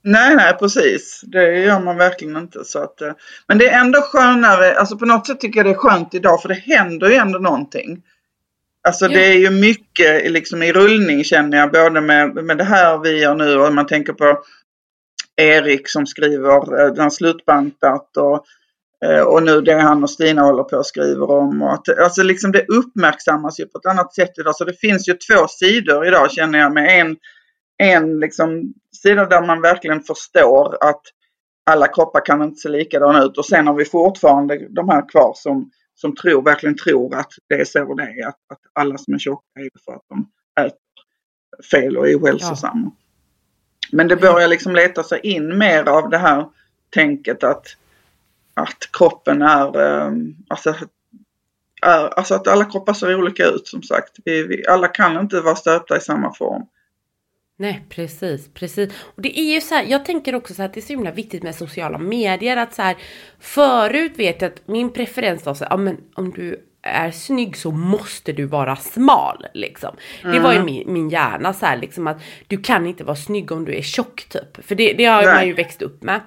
Nej, 0.03 0.35
nej 0.35 0.53
precis. 0.59 1.21
Det 1.23 1.59
gör 1.59 1.79
man 1.79 1.97
verkligen 1.97 2.37
inte. 2.37 2.65
Så 2.65 2.79
att, 2.79 3.01
eh, 3.01 3.11
men 3.47 3.57
det 3.57 3.69
är 3.69 3.81
ändå 3.81 4.01
skönare, 4.01 4.79
alltså 4.79 4.97
på 4.97 5.05
något 5.05 5.27
sätt 5.27 5.39
tycker 5.39 5.59
jag 5.59 5.65
det 5.65 5.71
är 5.71 5.89
skönt 5.89 6.13
idag 6.13 6.41
för 6.41 6.49
det 6.49 6.55
händer 6.55 7.09
ju 7.09 7.15
ändå 7.15 7.39
någonting. 7.39 8.03
Alltså 8.87 9.05
ja. 9.05 9.11
det 9.11 9.25
är 9.25 9.37
ju 9.37 9.49
mycket 9.49 10.31
liksom 10.31 10.63
i 10.63 10.73
rullning 10.73 11.23
känner 11.23 11.57
jag, 11.57 11.71
både 11.71 12.01
med, 12.01 12.35
med 12.35 12.57
det 12.57 12.63
här 12.63 12.97
vi 12.97 13.21
gör 13.21 13.35
nu 13.35 13.55
och 13.55 13.73
man 13.73 13.87
tänker 13.87 14.13
på 14.13 14.43
Erik 15.35 15.89
som 15.89 16.07
skriver 16.07 16.81
eh, 16.81 16.93
den 16.93 17.11
slutbantat 17.11 18.17
och, 18.17 18.45
eh, 19.05 19.21
och 19.21 19.43
nu 19.43 19.61
det 19.61 19.73
han 19.73 20.03
och 20.03 20.09
Stina 20.09 20.41
håller 20.41 20.63
på 20.63 20.77
och 20.77 20.85
skriver 20.85 21.31
om. 21.31 21.61
Och 21.61 21.73
att, 21.73 21.99
alltså 21.99 22.23
liksom 22.23 22.51
det 22.51 22.65
uppmärksammas 22.67 23.59
ju 23.59 23.65
på 23.65 23.77
ett 23.77 23.85
annat 23.85 24.15
sätt 24.15 24.31
idag. 24.37 24.55
Så 24.55 24.65
det 24.65 24.79
finns 24.79 25.09
ju 25.09 25.13
två 25.13 25.47
sidor 25.47 26.07
idag 26.07 26.31
känner 26.31 26.59
jag 26.59 26.73
med 26.73 27.01
en, 27.01 27.17
en 27.81 28.19
liksom 28.19 28.73
sida 29.01 29.25
där 29.25 29.47
man 29.47 29.61
verkligen 29.61 30.01
förstår 30.01 30.77
att 30.83 31.01
alla 31.65 31.87
kroppar 31.87 32.25
kan 32.25 32.43
inte 32.43 32.59
se 32.59 32.69
likadana 32.69 33.23
ut 33.23 33.37
och 33.37 33.45
sen 33.45 33.67
har 33.67 33.73
vi 33.73 33.85
fortfarande 33.85 34.67
de 34.69 34.89
här 34.89 35.09
kvar 35.09 35.33
som, 35.35 35.71
som 35.95 36.15
tror, 36.15 36.41
verkligen 36.41 36.77
tror 36.77 37.15
att 37.15 37.33
det 37.49 37.55
är 37.55 37.65
så 37.65 37.93
det 37.93 38.03
är. 38.03 38.27
Att, 38.27 38.37
att 38.49 38.59
alla 38.73 38.97
som 38.97 39.13
är 39.13 39.19
tjocka 39.19 39.59
är 39.59 39.69
för 39.85 39.93
att 39.93 40.05
de 40.09 40.29
äter 40.61 40.77
fel 41.71 41.97
och 41.97 42.09
är 42.09 42.19
ohälsosamma. 42.19 42.91
Ja. 42.95 42.97
Men 43.91 44.07
det 44.07 44.15
börjar 44.15 44.47
liksom 44.47 44.75
leta 44.75 45.03
sig 45.03 45.19
in 45.23 45.57
mer 45.57 45.89
av 45.89 46.09
det 46.09 46.17
här 46.17 46.45
tänket 46.89 47.43
att, 47.43 47.65
att 48.53 48.89
kroppen 48.93 49.41
är, 49.41 49.79
ehm, 49.79 50.35
alltså, 50.47 50.75
är, 51.81 52.07
alltså 52.17 52.35
att 52.35 52.47
alla 52.47 52.65
kroppar 52.65 52.93
ser 52.93 53.15
olika 53.15 53.45
ut 53.45 53.67
som 53.67 53.83
sagt. 53.83 54.11
Vi, 54.25 54.43
vi, 54.43 54.67
alla 54.67 54.87
kan 54.87 55.19
inte 55.19 55.41
vara 55.41 55.55
stöpta 55.55 55.97
i 55.97 56.01
samma 56.01 56.33
form. 56.33 56.65
Nej, 57.61 57.83
precis, 57.89 58.49
precis. 58.53 58.89
Och 59.15 59.21
det 59.21 59.39
är 59.39 59.53
ju 59.53 59.61
så 59.61 59.75
här, 59.75 59.85
jag 59.87 60.05
tänker 60.05 60.35
också 60.35 60.53
så 60.53 60.61
här 60.61 60.69
att 60.69 60.73
det 60.73 60.79
är 60.79 60.81
så 60.81 60.93
himla 60.93 61.11
viktigt 61.11 61.43
med 61.43 61.55
sociala 61.55 61.97
medier. 61.97 62.57
Att 62.57 62.73
så 62.73 62.81
här, 62.81 62.97
förut 63.39 64.11
vet 64.15 64.41
jag 64.41 64.51
att 64.51 64.67
min 64.67 64.93
preferens 64.93 65.45
var 65.45 65.53
så 65.53 65.63
här, 65.63 65.71
ja 65.71 65.77
men 65.77 65.97
om 66.13 66.31
du 66.31 66.65
är 66.81 67.11
snygg 67.11 67.57
så 67.57 67.71
måste 67.71 68.31
du 68.31 68.45
vara 68.45 68.75
smal 68.75 69.45
liksom. 69.53 69.95
Mm. 70.23 70.35
Det 70.35 70.41
var 70.41 70.51
ju 70.51 70.59
mm. 70.59 70.65
min, 70.65 70.93
min 70.93 71.09
hjärna 71.09 71.53
så 71.53 71.65
här 71.65 71.77
liksom 71.77 72.07
att 72.07 72.21
du 72.47 72.57
kan 72.57 72.87
inte 72.87 73.03
vara 73.03 73.15
snygg 73.15 73.51
om 73.51 73.65
du 73.65 73.75
är 73.75 73.81
tjock 73.81 74.25
typ. 74.29 74.65
För 74.65 74.75
det, 74.75 74.93
det 74.93 75.05
har 75.05 75.23
Nej. 75.23 75.35
man 75.35 75.47
ju 75.47 75.53
växt 75.53 75.81
upp 75.81 76.03
med. 76.03 76.21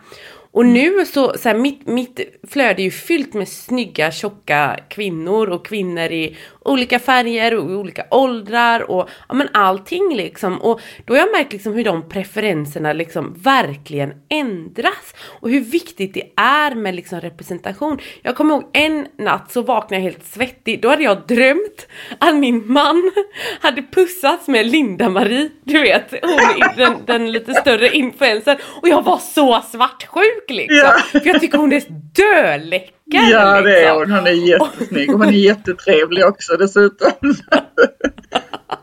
Och 0.55 0.67
nu 0.67 1.05
så, 1.07 1.39
så 1.39 1.49
här, 1.49 1.57
mitt, 1.57 1.87
mitt 1.87 2.21
flöde 2.49 2.83
är 2.83 2.85
ju 2.85 2.91
fyllt 2.91 3.35
med 3.35 3.49
snygga 3.49 4.11
tjocka 4.11 4.81
kvinnor 4.89 5.49
och 5.49 5.67
kvinnor 5.67 6.05
i 6.05 6.37
olika 6.65 6.99
färger 6.99 7.55
och 7.55 7.65
olika 7.65 8.05
åldrar 8.11 8.91
och 8.91 9.09
ja 9.29 9.35
men 9.35 9.49
allting 9.53 10.17
liksom. 10.17 10.63
Och 10.63 10.81
då 11.05 11.13
har 11.15 11.19
jag 11.19 11.33
märkt 11.33 11.53
liksom 11.53 11.75
hur 11.75 11.85
de 11.85 12.09
preferenserna 12.09 12.93
liksom 12.93 13.35
verkligen 13.39 14.13
ändras. 14.29 15.15
Och 15.41 15.51
hur 15.51 15.61
viktigt 15.61 16.15
det 16.15 16.33
är 16.37 16.75
med 16.75 16.95
liksom 16.95 17.21
representation. 17.21 17.99
Jag 18.23 18.37
kommer 18.37 18.55
ihåg 18.55 18.71
en 18.73 19.07
natt 19.19 19.53
så 19.53 19.63
vaknade 19.63 19.95
jag 19.95 20.11
helt 20.11 20.27
svettig. 20.27 20.83
Då 20.83 20.89
hade 20.89 21.03
jag 21.03 21.27
drömt 21.27 21.87
att 22.19 22.37
min 22.37 22.73
man 22.73 23.13
hade 23.61 23.83
pussats 23.83 24.49
med 24.49 24.67
Linda-Marie. 24.67 25.51
Du 25.65 25.83
vet, 25.83 26.11
hon 26.23 26.69
den, 26.77 26.95
den 27.07 27.33
lite 27.33 27.55
större 27.55 27.89
influensen. 27.89 28.57
Och 28.83 28.89
jag 28.89 29.03
var 29.03 29.19
så 29.19 29.63
svartsjuk 29.73 30.51
liksom. 30.51 30.91
För 31.11 31.27
jag 31.27 31.41
tycker 31.41 31.59
hon 31.59 31.73
är 31.73 31.83
döläcker. 32.15 32.94
Ja 33.05 33.61
det 33.63 33.81
är 33.81 33.99
liksom. 33.99 33.99
hon. 33.99 34.11
Hon 34.11 34.27
är 34.27 34.49
jättesnygg. 34.49 35.11
Hon 35.11 35.23
är 35.23 35.31
jättetrevlig 35.31 36.25
också 36.25 36.57
dessutom. 36.57 37.13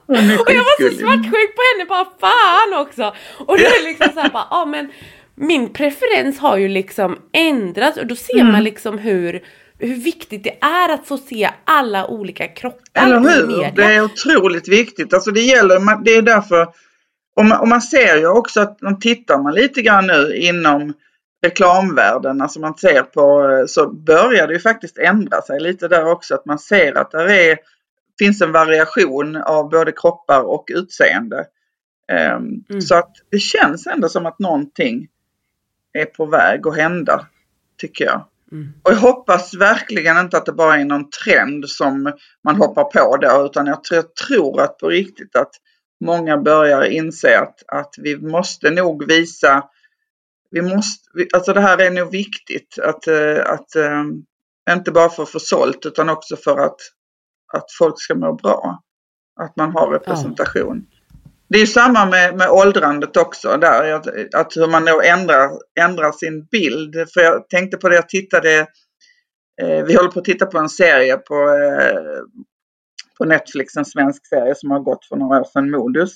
och 0.05 0.15
jag 0.51 0.63
var 0.63 0.89
så 0.89 0.95
svartsjuk 0.97 1.55
på 1.55 1.61
henne, 1.73 1.85
bara 1.89 2.05
fan 2.19 2.81
också. 2.81 3.15
Och 3.39 3.57
då 3.57 3.63
är 3.63 3.83
det 3.83 3.89
liksom 3.89 4.09
såhär 4.13 4.29
bara, 4.29 4.47
ja 4.49 4.65
men 4.65 4.91
min 5.35 5.73
preferens 5.73 6.39
har 6.39 6.57
ju 6.57 6.67
liksom 6.67 7.19
ändrats 7.33 7.97
och 7.97 8.07
då 8.07 8.15
ser 8.15 8.39
mm. 8.39 8.51
man 8.51 8.63
liksom 8.63 8.97
hur 8.97 9.43
hur 9.81 9.95
viktigt 9.95 10.43
det 10.43 10.57
är 10.61 10.93
att 10.93 11.07
få 11.07 11.17
se 11.17 11.49
alla 11.65 12.07
olika 12.07 12.47
kroppar 12.47 13.05
Eller 13.05 13.19
hur? 13.19 13.71
Det 13.75 13.83
är 13.83 14.03
otroligt 14.03 14.67
viktigt. 14.67 15.13
Alltså 15.13 15.31
det 15.31 15.41
gäller, 15.41 16.03
det 16.03 16.11
är 16.11 16.21
därför, 16.21 16.67
och 17.35 17.45
man, 17.45 17.59
och 17.59 17.67
man 17.67 17.81
ser 17.81 18.17
ju 18.17 18.27
också 18.27 18.61
att, 18.61 18.83
om 18.83 18.99
tittar 18.99 19.43
man 19.43 19.53
lite 19.53 19.81
grann 19.81 20.07
nu 20.07 20.35
inom 20.35 20.93
reklamvärlden, 21.41 22.41
alltså 22.41 22.59
man 22.59 22.77
ser 22.77 23.03
på, 23.03 23.65
så 23.67 23.89
börjar 23.89 24.47
det 24.47 24.53
ju 24.53 24.59
faktiskt 24.59 24.97
ändra 24.97 25.41
sig 25.41 25.59
lite 25.59 25.87
där 25.87 26.11
också. 26.11 26.35
Att 26.35 26.45
man 26.45 26.59
ser 26.59 26.97
att 26.97 27.11
det 27.11 27.51
är, 27.51 27.57
finns 28.19 28.41
en 28.41 28.51
variation 28.51 29.35
av 29.35 29.69
både 29.69 29.91
kroppar 29.91 30.41
och 30.41 30.69
utseende. 30.73 31.45
Um, 32.11 32.65
mm. 32.69 32.81
Så 32.81 32.95
att 32.95 33.11
det 33.29 33.39
känns 33.39 33.87
ändå 33.87 34.09
som 34.09 34.25
att 34.25 34.39
någonting 34.39 35.07
är 35.93 36.05
på 36.05 36.25
väg 36.25 36.67
att 36.67 36.75
hända, 36.75 37.27
tycker 37.77 38.05
jag. 38.05 38.25
Mm. 38.51 38.73
Och 38.83 38.91
jag 38.91 38.97
hoppas 38.97 39.53
verkligen 39.53 40.17
inte 40.17 40.37
att 40.37 40.45
det 40.45 40.51
bara 40.51 40.77
är 40.77 40.85
någon 40.85 41.09
trend 41.09 41.69
som 41.69 42.13
man 42.43 42.55
hoppar 42.55 42.83
på 42.83 43.17
då, 43.17 43.45
utan 43.45 43.67
jag 43.67 43.83
tror, 43.83 43.95
jag 43.95 44.15
tror 44.15 44.61
att 44.61 44.77
på 44.77 44.87
riktigt 44.87 45.35
att 45.35 45.51
många 46.05 46.37
börjar 46.37 46.83
inse 46.83 47.39
att, 47.39 47.63
att 47.67 47.95
vi 47.97 48.17
måste 48.17 48.69
nog 48.69 49.07
visa, 49.07 49.63
vi 50.51 50.61
måste, 50.61 51.09
alltså 51.33 51.53
det 51.53 51.61
här 51.61 51.81
är 51.81 51.91
nog 51.91 52.11
viktigt 52.11 52.79
att, 52.79 53.07
eh, 53.07 53.45
att 53.45 53.75
eh, 53.75 54.03
inte 54.75 54.91
bara 54.91 55.09
för 55.09 55.23
att 55.23 55.29
få 55.29 55.39
sålt 55.39 55.85
utan 55.85 56.09
också 56.09 56.35
för 56.35 56.57
att, 56.57 56.77
att 57.53 57.65
folk 57.79 57.95
ska 57.97 58.15
må 58.15 58.33
bra. 58.33 58.83
Att 59.39 59.55
man 59.55 59.71
har 59.71 59.91
representation. 59.91 60.87
Ja. 60.89 60.97
Det 61.49 61.61
är 61.61 61.65
samma 61.65 62.05
med, 62.05 62.37
med 62.37 62.49
åldrandet 62.49 63.17
också 63.17 63.57
där, 63.57 63.93
att, 63.93 64.35
att 64.35 64.57
hur 64.57 64.67
man 64.67 64.85
då 64.85 65.01
ändrar, 65.01 65.49
ändrar 65.79 66.11
sin 66.11 66.45
bild. 66.45 66.95
För 67.13 67.21
jag 67.21 67.49
tänkte 67.49 67.77
på 67.77 67.89
det, 67.89 67.95
jag 67.95 68.09
tittade, 68.09 68.59
eh, 69.61 69.85
vi 69.85 69.95
håller 69.95 70.11
på 70.11 70.19
att 70.19 70.25
titta 70.25 70.45
på 70.45 70.57
en 70.57 70.69
serie 70.69 71.17
på, 71.17 71.35
eh, 71.35 72.21
på 73.17 73.25
Netflix, 73.25 73.77
en 73.77 73.85
svensk 73.85 74.27
serie 74.27 74.55
som 74.55 74.71
har 74.71 74.79
gått 74.79 75.05
för 75.05 75.15
några 75.15 75.39
år 75.39 75.43
sedan, 75.43 75.71
Modus. 75.71 76.11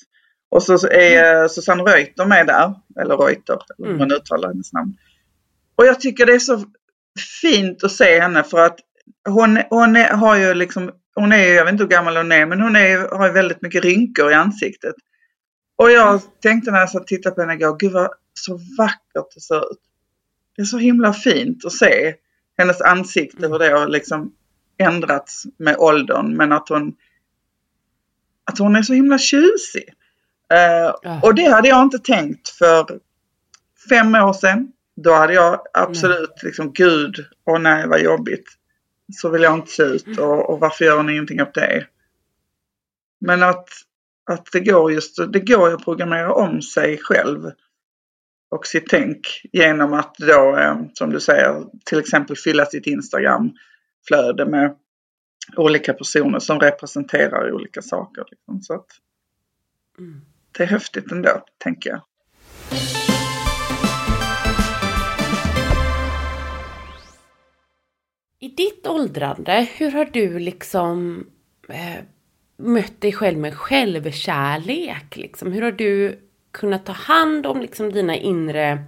Och 0.49 0.63
så 0.63 0.87
är 0.87 1.35
mm. 1.35 1.49
Susanne 1.49 1.83
Reuter 1.83 2.25
med 2.25 2.47
där, 2.47 2.73
eller 2.99 3.17
Reuter, 3.17 3.57
eller 3.77 3.87
hur 3.87 3.97
man 3.97 4.11
mm. 4.11 4.17
uttalar 4.17 4.47
hennes 4.47 4.73
namn. 4.73 4.97
Och 5.75 5.85
jag 5.85 5.99
tycker 5.99 6.25
det 6.25 6.33
är 6.33 6.39
så 6.39 6.63
fint 7.41 7.83
att 7.83 7.91
se 7.91 8.19
henne 8.19 8.43
för 8.43 8.65
att 8.65 8.79
hon, 9.29 9.59
hon 9.69 9.95
är, 9.95 10.09
har 10.09 10.35
ju 10.35 10.53
liksom, 10.53 10.91
hon 11.15 11.31
är, 11.31 11.53
jag 11.53 11.65
vet 11.65 11.71
inte 11.71 11.83
hur 11.83 11.89
gammal 11.89 12.17
hon 12.17 12.31
är, 12.31 12.45
men 12.45 12.61
hon 12.61 12.75
är, 12.75 13.17
har 13.17 13.31
väldigt 13.31 13.61
mycket 13.61 13.83
rynkor 13.83 14.31
i 14.31 14.33
ansiktet. 14.33 14.95
Och 15.77 15.91
jag 15.91 16.21
tänkte 16.41 16.71
när 16.71 16.79
jag 16.79 16.89
satt 16.89 17.01
och 17.01 17.07
tittade 17.07 17.35
på 17.35 17.41
henne 17.41 17.53
igår, 17.53 17.77
gud 17.79 17.91
vad 17.91 18.09
så 18.33 18.59
vackert 18.77 19.33
det 19.35 19.41
ser 19.41 19.71
ut. 19.71 19.79
Det 20.55 20.61
är 20.61 20.65
så 20.65 20.77
himla 20.77 21.13
fint 21.13 21.65
att 21.65 21.73
se 21.73 22.15
hennes 22.57 22.81
ansikte, 22.81 23.47
hur 23.47 23.59
det 23.59 23.69
har 23.69 23.87
liksom 23.87 24.33
ändrats 24.77 25.43
med 25.57 25.77
åldern, 25.77 26.37
men 26.37 26.51
att 26.51 26.69
hon, 26.69 26.95
att 28.43 28.59
hon 28.59 28.75
är 28.75 28.81
så 28.81 28.93
himla 28.93 29.17
tjusig. 29.17 29.93
Uh, 30.53 31.23
Och 31.23 31.35
det 31.35 31.45
hade 31.45 31.67
jag 31.67 31.81
inte 31.81 31.99
tänkt 31.99 32.49
för 32.49 32.99
fem 33.89 34.15
år 34.15 34.33
sedan. 34.33 34.71
Då 34.95 35.13
hade 35.13 35.33
jag 35.33 35.61
absolut 35.73 36.43
liksom, 36.43 36.73
gud, 36.73 37.25
åh 37.45 37.59
nej 37.59 37.87
vad 37.87 38.01
jobbigt. 38.01 38.45
Så 39.13 39.29
vill 39.29 39.41
jag 39.41 39.53
inte 39.53 39.71
se 39.71 39.83
ut 39.83 40.19
och, 40.19 40.49
och 40.49 40.59
varför 40.59 40.85
gör 40.85 41.03
ni 41.03 41.13
ingenting 41.13 41.41
åt 41.41 41.53
det? 41.53 41.87
Men 43.19 43.43
att 43.43 43.69
att 44.25 44.51
det 44.51 44.59
går 44.59 44.91
just 44.91 45.33
det 45.33 45.39
går 45.39 45.73
att 45.73 45.83
programmera 45.83 46.33
om 46.33 46.61
sig 46.61 46.97
själv 46.97 47.51
och 48.49 48.67
sitt 48.67 48.89
tänk 48.89 49.27
genom 49.53 49.93
att 49.93 50.15
då, 50.17 50.57
eh, 50.57 50.81
som 50.93 51.09
du 51.09 51.19
säger, 51.19 51.63
till 51.85 51.99
exempel 51.99 52.35
fylla 52.35 52.65
sitt 52.65 52.87
Instagram-flöde 52.87 54.45
med 54.45 54.75
olika 55.57 55.93
personer 55.93 56.39
som 56.39 56.59
representerar 56.59 57.51
olika 57.51 57.81
saker. 57.81 58.23
Liksom. 58.31 58.61
Så 58.61 58.73
att 58.73 58.87
mm. 59.99 60.21
Det 60.57 60.63
är 60.63 60.67
häftigt 60.67 61.11
ändå, 61.11 61.43
tänker 61.57 61.89
jag. 61.89 62.01
I 68.39 68.47
ditt 68.47 68.87
åldrande, 68.87 69.67
hur 69.77 69.91
har 69.91 70.05
du 70.05 70.39
liksom 70.39 71.25
eh, 71.69 72.03
mött 72.57 73.01
dig 73.01 73.13
själv 73.13 73.39
med 73.39 73.53
självkärlek? 73.53 75.15
Liksom? 75.15 75.51
Hur 75.51 75.61
har 75.61 75.71
du 75.71 76.19
kunnat 76.51 76.85
ta 76.85 76.91
hand 76.91 77.45
om 77.45 77.61
liksom, 77.61 77.91
dina 77.91 78.15
inre 78.15 78.83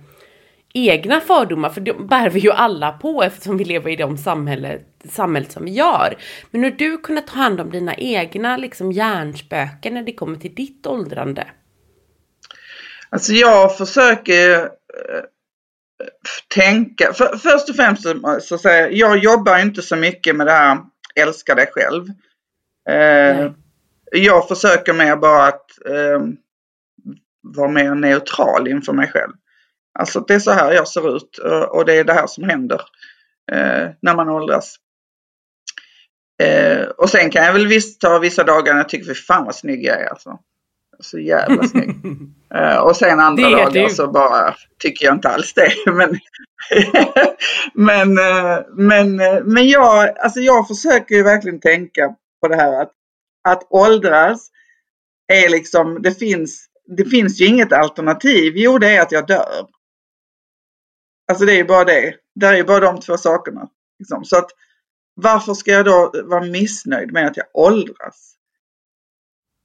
egna 0.74 1.20
fördomar? 1.20 1.70
För 1.70 1.82
de 1.82 2.08
bär 2.08 2.30
vi 2.30 2.40
ju 2.40 2.52
alla 2.52 2.92
på 2.92 3.24
eftersom 3.24 3.58
vi 3.58 3.66
lever 3.66 3.92
i 3.92 3.96
det 3.96 4.18
samhället, 4.18 4.82
samhället 5.10 5.52
som 5.52 5.66
vi 5.66 5.72
gör. 5.72 6.18
Men 6.52 6.64
hur 6.64 6.72
du 6.72 6.98
kunnat 6.98 7.28
ta 7.28 7.36
hand 7.36 7.62
om 7.62 7.72
dina 7.72 7.96
egna 7.96 8.58
liksom, 8.58 8.92
hjärnspöken 8.92 9.94
när 9.94 10.04
det 10.04 10.14
kommer 10.14 10.38
till 10.38 10.56
ditt 10.56 10.88
åldrande? 10.88 11.48
Alltså 13.10 13.34
jag 13.34 13.78
försöker 13.78 14.62
äh, 14.62 14.70
tänka, 16.56 17.14
för, 17.14 17.38
först 17.38 17.70
och 17.70 17.76
främst 17.76 18.04
så, 18.04 18.40
så 18.42 18.58
säger 18.58 18.82
jag, 18.82 18.94
jag 18.94 19.18
jobbar 19.18 19.60
inte 19.60 19.82
så 19.82 19.96
mycket 19.96 20.36
med 20.36 20.48
det 20.48 20.52
här 20.52 20.78
älska 21.16 21.56
dig 21.56 21.68
själv. 21.72 22.06
Eh, 22.90 23.52
jag 24.12 24.48
försöker 24.48 24.94
mer 24.94 25.16
bara 25.16 25.48
att 25.48 25.86
eh, 25.86 26.22
vara 27.42 27.72
mer 27.72 27.96
neutral 27.96 28.68
inför 28.68 28.94
mig 28.94 29.08
själv. 29.08 29.34
Alltså 30.00 30.20
det 30.20 30.34
är 30.34 30.40
så 30.40 30.52
här 30.52 30.72
jag 30.72 30.88
ser 30.88 31.16
ut 31.16 31.38
och 31.70 31.86
det 31.86 31.94
är 31.94 32.04
det 32.04 32.14
här 32.14 32.28
som 32.28 32.44
händer 32.44 32.82
eh, 33.52 33.90
när 34.02 34.16
man 34.16 34.30
åldras. 34.30 34.76
Eh, 36.44 36.86
och 36.88 37.10
sen 37.10 37.30
kan 37.30 37.46
jag 37.46 37.54
väl 37.54 37.68
visst 37.68 38.02
ta 38.02 38.20
vissa 38.20 38.44
dagar 38.44 38.74
när 38.74 38.80
jag 38.80 38.90
tycker, 38.90 39.06
för 39.06 39.14
fan 39.14 39.46
vad 39.46 39.56
snygg 39.56 39.86
jag 39.86 40.02
är 40.02 40.10
alltså. 40.10 40.40
Så 41.00 41.20
jävla 41.20 41.64
snygg. 41.64 41.96
och 42.84 42.96
sen 42.96 43.20
andra 43.20 43.50
dagar 43.50 43.72
du. 43.72 43.90
så 43.90 44.08
bara 44.08 44.56
tycker 44.80 45.06
jag 45.06 45.16
inte 45.16 45.30
alls 45.30 45.54
det. 45.54 45.72
men, 45.94 46.20
men, 47.74 48.14
men, 48.74 49.16
men 49.54 49.68
jag, 49.68 50.18
alltså 50.20 50.40
jag 50.40 50.68
försöker 50.68 51.16
ju 51.16 51.24
verkligen 51.24 51.60
tänka 51.60 52.16
på 52.42 52.48
det 52.48 52.56
här 52.56 52.82
att, 52.82 52.92
att 53.48 53.68
åldras 53.70 54.50
är 55.28 55.50
liksom, 55.50 56.02
det 56.02 56.12
finns, 56.12 56.66
det 56.98 57.06
finns 57.06 57.42
ju 57.42 57.46
inget 57.46 57.74
alternativ. 57.74 58.54
Jo, 58.56 58.78
det 58.78 58.96
är 58.96 59.02
att 59.02 59.12
jag 59.12 59.28
dör. 59.28 59.68
Alltså 61.28 61.46
det 61.46 61.54
är 61.54 61.58
ju 61.58 61.64
bara 61.64 61.84
det. 61.84 62.16
Det 62.36 62.46
är 62.46 62.56
ju 62.56 62.64
bara 62.64 62.80
de 62.80 63.00
två 63.00 63.18
sakerna. 63.18 63.70
Liksom. 64.00 64.26
Så 64.26 64.38
att 64.38 64.52
varför 65.14 65.54
ska 65.54 65.72
jag 65.72 65.86
då 65.86 66.12
vara 66.26 66.44
missnöjd 66.44 67.12
med 67.14 67.28
att 67.28 67.38
jag 67.38 67.46
åldras? 67.54 68.34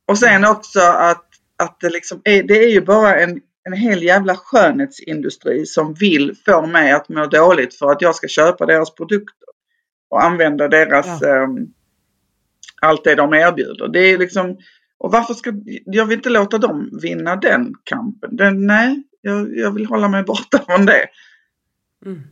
Och 0.08 0.18
sen 0.18 0.44
också 0.44 0.80
att, 0.80 1.24
att 1.56 1.80
det 1.80 1.90
liksom 1.90 2.20
är, 2.24 2.42
det 2.42 2.64
är 2.64 2.68
ju 2.68 2.80
bara 2.80 3.20
en, 3.20 3.40
en 3.64 3.72
hel 3.72 4.02
jävla 4.02 4.36
skönhetsindustri 4.36 5.66
som 5.66 5.94
vill 5.94 6.34
få 6.44 6.66
mig 6.66 6.92
att 6.92 7.08
må 7.08 7.26
dåligt 7.26 7.74
för 7.74 7.90
att 7.90 8.02
jag 8.02 8.14
ska 8.14 8.28
köpa 8.28 8.66
deras 8.66 8.94
produkter 8.94 9.48
och 10.10 10.24
använda 10.24 10.68
deras 10.68 11.20
ja. 11.20 11.44
um, 11.44 11.74
allt 12.80 13.04
det 13.04 13.14
de 13.14 13.34
erbjuder. 13.34 13.88
Det 13.88 14.00
är 14.00 14.18
liksom, 14.18 14.58
och 14.98 15.12
varför 15.12 15.34
ska, 15.34 15.52
jag 15.84 16.06
vill 16.06 16.18
inte 16.18 16.30
låta 16.30 16.58
dem 16.58 16.98
vinna 17.02 17.36
den 17.36 17.74
kampen. 17.84 18.36
Den, 18.36 18.66
nej, 18.66 19.02
jag, 19.20 19.56
jag 19.56 19.70
vill 19.70 19.86
hålla 19.86 20.08
mig 20.08 20.22
borta 20.22 20.58
från 20.66 20.86
det. 20.86 21.06
Mm. 22.06 22.22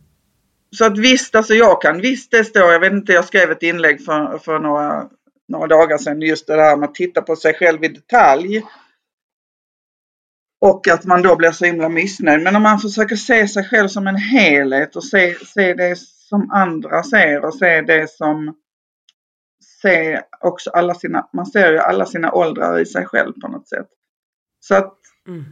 Så 0.77 0.85
att 0.85 0.99
visst, 0.99 1.35
alltså 1.35 1.55
jag 1.55 1.83
kan 1.83 2.01
visst 2.01 2.31
det 2.31 2.45
står, 2.45 2.73
jag 2.73 2.81
vet 2.81 2.93
inte, 2.93 3.13
jag 3.13 3.25
skrev 3.25 3.51
ett 3.51 3.63
inlägg 3.63 4.05
för, 4.05 4.39
för 4.39 4.59
några, 4.59 5.09
några 5.49 5.67
dagar 5.67 5.99
sedan 5.99 6.21
just 6.21 6.47
det 6.47 6.57
där 6.57 6.77
med 6.77 6.89
att 6.89 6.95
titta 6.95 7.23
på 7.23 7.37
sig 7.37 7.55
själv 7.55 7.85
i 7.85 7.89
detalj. 7.89 8.63
Och 10.61 10.89
att 10.89 11.05
man 11.05 11.23
då 11.23 11.37
blir 11.37 11.51
så 11.51 11.65
himla 11.65 11.89
missnöjd. 11.89 12.43
Men 12.43 12.57
om 12.57 12.63
man 12.63 12.79
försöker 12.79 13.17
se 13.17 13.49
sig 13.49 13.65
själv 13.65 13.89
som 13.89 14.07
en 14.07 14.17
helhet 14.17 14.97
och 14.97 15.05
se, 15.05 15.35
se 15.35 15.75
det 15.75 15.99
som 15.99 16.51
andra 16.51 17.03
ser 17.03 17.45
och 17.45 17.55
se 17.55 17.81
det 17.81 18.11
som 18.11 18.55
se 19.83 20.23
också 20.41 20.71
alla 20.71 20.95
sina, 20.95 21.29
man 21.33 21.47
ser 21.47 21.73
ju 21.73 21.79
alla 21.79 22.07
sina 22.07 22.33
åldrar 22.33 22.79
i 22.79 22.87
sig 22.87 23.07
själv 23.07 23.33
på 23.33 23.49
något 23.49 23.69
sätt. 23.69 23.89
Så 24.61 24.75
att, 24.75 24.99
mm 25.29 25.45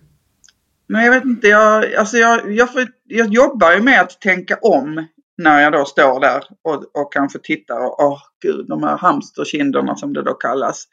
men 0.88 1.04
jag 1.04 1.12
vet 1.12 1.24
inte, 1.24 1.48
jag, 1.48 1.94
alltså 1.94 2.16
jag, 2.16 2.52
jag, 2.52 2.72
får, 2.72 2.86
jag 3.04 3.28
jobbar 3.28 3.72
ju 3.72 3.82
med 3.82 4.00
att 4.00 4.20
tänka 4.20 4.58
om 4.62 5.06
när 5.36 5.60
jag 5.60 5.72
då 5.72 5.84
står 5.84 6.20
där 6.20 6.44
och, 6.62 6.96
och 6.96 7.12
kanske 7.12 7.38
tittar 7.38 7.80
och, 7.86 8.00
åh 8.00 8.22
gud, 8.42 8.66
de 8.68 8.82
här 8.82 8.96
hamsterkinderna 8.96 9.96
som 9.96 10.12
det 10.12 10.22
då 10.22 10.34
kallas. 10.34 10.88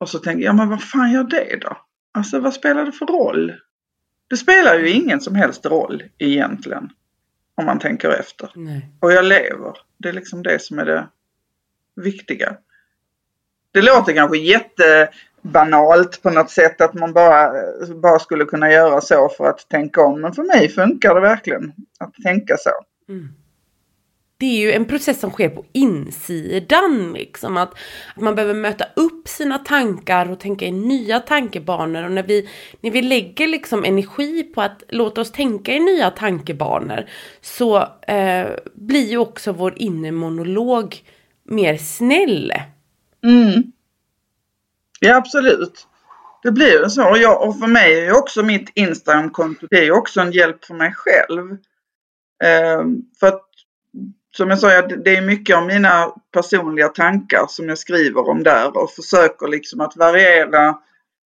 Och 0.00 0.08
så 0.08 0.18
tänker 0.18 0.44
jag, 0.44 0.54
men 0.54 0.68
vad 0.68 0.82
fan 0.82 1.12
gör 1.12 1.24
det 1.24 1.58
då? 1.60 1.76
Alltså 2.12 2.40
vad 2.40 2.54
spelar 2.54 2.84
det 2.84 2.92
för 2.92 3.06
roll? 3.06 3.52
Det 4.28 4.36
spelar 4.36 4.78
ju 4.78 4.90
ingen 4.90 5.20
som 5.20 5.34
helst 5.34 5.66
roll 5.66 6.02
egentligen. 6.18 6.90
Om 7.54 7.66
man 7.66 7.78
tänker 7.78 8.10
efter. 8.10 8.50
Nej. 8.54 8.88
Och 9.00 9.12
jag 9.12 9.24
lever. 9.24 9.76
Det 9.98 10.08
är 10.08 10.12
liksom 10.12 10.42
det 10.42 10.62
som 10.62 10.78
är 10.78 10.84
det 10.84 11.08
viktiga. 11.96 12.56
Det 13.72 13.82
låter 13.82 14.12
kanske 14.12 14.38
jättebanalt 14.38 16.22
på 16.22 16.30
något 16.30 16.50
sätt 16.50 16.80
att 16.80 16.94
man 16.94 17.12
bara, 17.12 17.52
bara 18.02 18.18
skulle 18.18 18.44
kunna 18.44 18.72
göra 18.72 19.00
så 19.00 19.28
för 19.28 19.44
att 19.48 19.68
tänka 19.68 20.00
om. 20.00 20.20
Men 20.20 20.32
för 20.32 20.42
mig 20.42 20.68
funkar 20.68 21.14
det 21.14 21.20
verkligen 21.20 21.72
att 21.98 22.14
tänka 22.24 22.56
så. 22.56 22.70
Mm. 23.08 23.28
Det 24.42 24.46
är 24.46 24.60
ju 24.60 24.72
en 24.72 24.84
process 24.84 25.20
som 25.20 25.30
sker 25.30 25.48
på 25.48 25.64
insidan. 25.72 27.12
Liksom. 27.12 27.56
Att, 27.56 27.74
att 28.16 28.22
man 28.22 28.34
behöver 28.34 28.54
möta 28.54 28.84
upp 28.96 29.28
sina 29.28 29.58
tankar 29.58 30.30
och 30.30 30.40
tänka 30.40 30.64
i 30.64 30.72
nya 30.72 31.20
tankebanor. 31.20 32.04
Och 32.04 32.12
när 32.12 32.22
vi, 32.22 32.48
när 32.80 32.90
vi 32.90 33.02
lägger 33.02 33.46
liksom 33.46 33.84
energi 33.84 34.42
på 34.42 34.62
att 34.62 34.82
låta 34.88 35.20
oss 35.20 35.32
tänka 35.32 35.72
i 35.72 35.80
nya 35.80 36.10
tankebanor 36.10 37.04
så 37.40 37.76
eh, 38.08 38.46
blir 38.74 39.10
ju 39.10 39.18
också 39.18 39.52
vår 39.52 39.74
inre 39.76 40.12
monolog 40.12 40.96
mer 41.44 41.76
snäll. 41.76 42.52
Mm. 43.26 43.62
Ja 45.00 45.16
absolut. 45.16 45.86
Det 46.42 46.52
blir 46.52 46.82
ju 46.82 46.88
så. 46.88 47.10
Och, 47.10 47.18
jag, 47.18 47.48
och 47.48 47.58
för 47.58 47.66
mig 47.66 48.06
är 48.06 48.12
också 48.12 48.42
mitt 48.42 48.70
Instagramkonto, 48.74 49.66
det 49.70 49.86
är 49.86 49.92
också 49.92 50.20
en 50.20 50.32
hjälp 50.32 50.64
för 50.64 50.74
mig 50.74 50.92
själv. 50.94 51.50
Eh, 52.44 52.82
för 53.20 53.26
att 53.26 53.48
som 54.36 54.50
jag 54.50 54.58
sa, 54.58 54.82
det 54.82 55.16
är 55.16 55.22
mycket 55.22 55.56
av 55.56 55.66
mina 55.66 56.12
personliga 56.32 56.88
tankar 56.88 57.46
som 57.48 57.68
jag 57.68 57.78
skriver 57.78 58.28
om 58.28 58.42
där 58.42 58.76
och 58.76 58.90
försöker 58.90 59.48
liksom 59.48 59.80
att 59.80 59.96
variera 59.96 60.78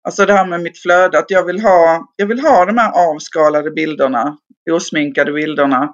Alltså 0.07 0.27
det 0.27 0.33
här 0.33 0.47
med 0.47 0.61
mitt 0.61 0.79
flöde, 0.79 1.19
att 1.19 1.31
jag 1.31 1.45
vill 1.45 1.61
ha, 1.61 2.13
jag 2.17 2.27
vill 2.27 2.41
ha 2.41 2.65
de 2.65 2.79
här 2.79 3.11
avskalade 3.11 3.71
bilderna, 3.71 4.39
osminkade 4.71 5.33
bilderna. 5.33 5.93